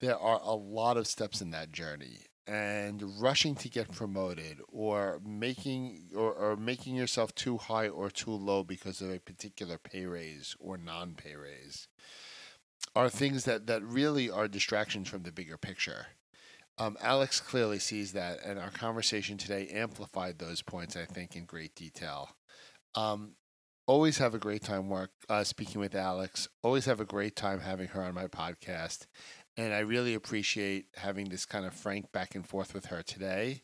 there 0.00 0.18
are 0.18 0.40
a 0.42 0.54
lot 0.54 0.96
of 0.96 1.06
steps 1.06 1.40
in 1.40 1.50
that 1.50 1.72
journey 1.72 2.26
and 2.46 3.02
rushing 3.20 3.54
to 3.54 3.68
get 3.68 3.92
promoted 3.92 4.60
or 4.68 5.20
making 5.24 6.10
or, 6.16 6.32
or 6.32 6.56
making 6.56 6.96
yourself 6.96 7.34
too 7.34 7.56
high 7.56 7.88
or 7.88 8.10
too 8.10 8.32
low 8.32 8.64
because 8.64 9.00
of 9.00 9.10
a 9.10 9.20
particular 9.20 9.78
pay 9.78 10.06
raise 10.06 10.56
or 10.58 10.76
non-pay 10.76 11.36
raise 11.36 11.86
are 12.96 13.08
things 13.08 13.44
that 13.44 13.66
that 13.68 13.82
really 13.84 14.28
are 14.28 14.48
distractions 14.48 15.08
from 15.08 15.22
the 15.22 15.30
bigger 15.32 15.56
picture. 15.56 16.06
Um, 16.78 16.96
alex 17.00 17.40
clearly 17.40 17.78
sees 17.78 18.12
that 18.12 18.40
and 18.44 18.58
our 18.58 18.70
conversation 18.70 19.38
today 19.38 19.68
amplified 19.68 20.38
those 20.38 20.62
points 20.62 20.96
i 20.96 21.04
think 21.04 21.36
in 21.36 21.44
great 21.44 21.74
detail. 21.76 22.30
Um, 22.94 23.36
always 23.92 24.18
have 24.18 24.34
a 24.34 24.38
great 24.38 24.62
time 24.62 24.88
work 24.88 25.10
uh, 25.28 25.44
speaking 25.44 25.80
with 25.80 25.94
alex 25.94 26.48
always 26.62 26.86
have 26.86 27.00
a 27.00 27.04
great 27.04 27.36
time 27.36 27.60
having 27.60 27.88
her 27.88 28.02
on 28.02 28.14
my 28.14 28.26
podcast 28.26 29.06
and 29.56 29.74
I 29.74 29.80
really 29.80 30.14
appreciate 30.14 30.86
having 30.96 31.28
this 31.28 31.44
kind 31.44 31.66
of 31.66 31.74
frank 31.74 32.10
back 32.12 32.34
and 32.34 32.46
forth 32.46 32.72
with 32.72 32.86
her 32.86 33.02
today 33.02 33.62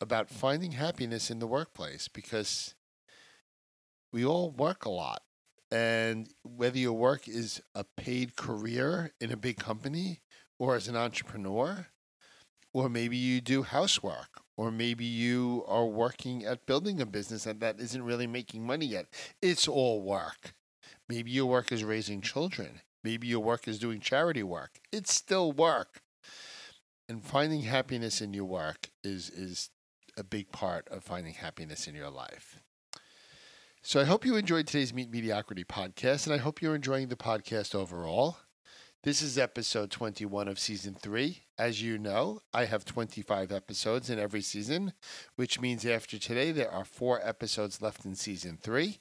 about 0.00 0.28
finding 0.30 0.72
happiness 0.72 1.30
in 1.30 1.38
the 1.38 1.46
workplace 1.46 2.08
because 2.08 2.74
we 4.12 4.24
all 4.24 4.50
work 4.50 4.84
a 4.84 4.90
lot. 4.90 5.22
And 5.70 6.28
whether 6.42 6.78
your 6.78 6.92
work 6.92 7.26
is 7.26 7.62
a 7.74 7.84
paid 7.96 8.36
career 8.36 9.12
in 9.20 9.32
a 9.32 9.36
big 9.36 9.56
company 9.56 10.20
or 10.58 10.76
as 10.76 10.86
an 10.86 10.96
entrepreneur, 10.96 11.88
or 12.72 12.88
maybe 12.88 13.16
you 13.16 13.40
do 13.40 13.62
housework, 13.62 14.42
or 14.56 14.70
maybe 14.70 15.04
you 15.04 15.64
are 15.66 15.86
working 15.86 16.44
at 16.44 16.66
building 16.66 17.00
a 17.00 17.06
business 17.06 17.46
and 17.46 17.60
that 17.60 17.80
isn't 17.80 18.02
really 18.02 18.26
making 18.26 18.66
money 18.66 18.86
yet, 18.86 19.06
it's 19.40 19.68
all 19.68 20.02
work. 20.02 20.54
Maybe 21.08 21.30
your 21.30 21.46
work 21.46 21.72
is 21.72 21.84
raising 21.84 22.20
children. 22.20 22.80
Maybe 23.04 23.26
your 23.26 23.40
work 23.40 23.66
is 23.66 23.78
doing 23.78 24.00
charity 24.00 24.42
work. 24.42 24.80
It's 24.92 25.12
still 25.12 25.52
work. 25.52 26.02
And 27.08 27.22
finding 27.22 27.62
happiness 27.62 28.20
in 28.20 28.32
your 28.32 28.44
work 28.44 28.88
is 29.02 29.28
is 29.28 29.70
a 30.16 30.22
big 30.22 30.52
part 30.52 30.88
of 30.88 31.02
finding 31.02 31.34
happiness 31.34 31.86
in 31.86 31.94
your 31.94 32.10
life. 32.10 32.60
So 33.82 34.00
I 34.00 34.04
hope 34.04 34.24
you 34.24 34.36
enjoyed 34.36 34.68
today's 34.68 34.94
Meet 34.94 35.10
Mediocrity 35.10 35.64
podcast, 35.64 36.26
and 36.26 36.34
I 36.34 36.38
hope 36.38 36.62
you're 36.62 36.76
enjoying 36.76 37.08
the 37.08 37.16
podcast 37.16 37.74
overall. 37.74 38.36
This 39.04 39.20
is 39.20 39.36
episode 39.36 39.90
21 39.90 40.46
of 40.46 40.60
season 40.60 40.94
three. 40.94 41.40
As 41.58 41.82
you 41.82 41.98
know, 41.98 42.38
I 42.54 42.66
have 42.66 42.84
25 42.84 43.50
episodes 43.50 44.08
in 44.08 44.20
every 44.20 44.42
season, 44.42 44.92
which 45.34 45.60
means 45.60 45.84
after 45.84 46.20
today, 46.20 46.52
there 46.52 46.70
are 46.70 46.84
four 46.84 47.20
episodes 47.20 47.82
left 47.82 48.04
in 48.04 48.14
season 48.14 48.58
three. 48.62 49.00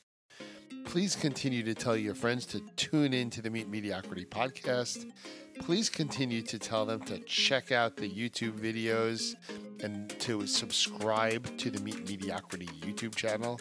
Please 0.86 1.16
continue 1.16 1.62
to 1.62 1.76
tell 1.76 1.95
your 1.95 2.16
friends 2.16 2.47
to 2.47 2.62
tune 2.78 3.14
in 3.14 3.30
to 3.30 3.43
the 3.43 3.52
Meet 3.52 3.70
Mediocrity 3.70 4.26
podcast. 4.26 5.06
Please 5.60 5.88
continue 5.88 6.41
to 6.41 6.58
tell 6.58 6.84
them 6.84 7.02
to 7.02 7.20
check 7.20 7.72
out 7.72 7.95
the 7.95 8.10
YouTube 8.10 8.60
videos 8.60 9.36
and 9.84 10.10
to 10.20 10.47
subscribe 10.47 11.56
to 11.60 11.70
the 11.70 11.80
Meet 11.80 12.10
Mediocrity 12.10 12.66
YouTube 12.82 13.14
channel. 13.14 13.60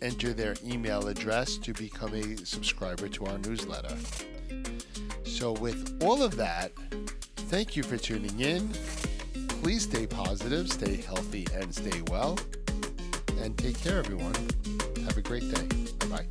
enter 0.00 0.32
their 0.32 0.54
email 0.64 1.08
address 1.08 1.56
to 1.56 1.72
become 1.72 2.14
a 2.14 2.36
subscriber 2.46 3.08
to 3.08 3.26
our 3.26 3.36
newsletter. 3.38 3.96
So, 5.24 5.54
with 5.54 6.00
all 6.04 6.22
of 6.22 6.36
that, 6.36 6.70
thank 7.50 7.74
you 7.74 7.82
for 7.82 7.96
tuning 7.96 8.38
in. 8.38 8.68
Please 9.60 9.82
stay 9.82 10.06
positive, 10.06 10.70
stay 10.70 10.98
healthy, 10.98 11.48
and 11.52 11.74
stay 11.74 12.00
well. 12.08 12.38
And 13.40 13.58
take 13.58 13.76
care, 13.80 13.98
everyone. 13.98 14.36
Have 15.04 15.16
a 15.16 15.22
great 15.22 15.52
day. 15.52 15.66
Bye 15.98 16.06
bye. 16.06 16.26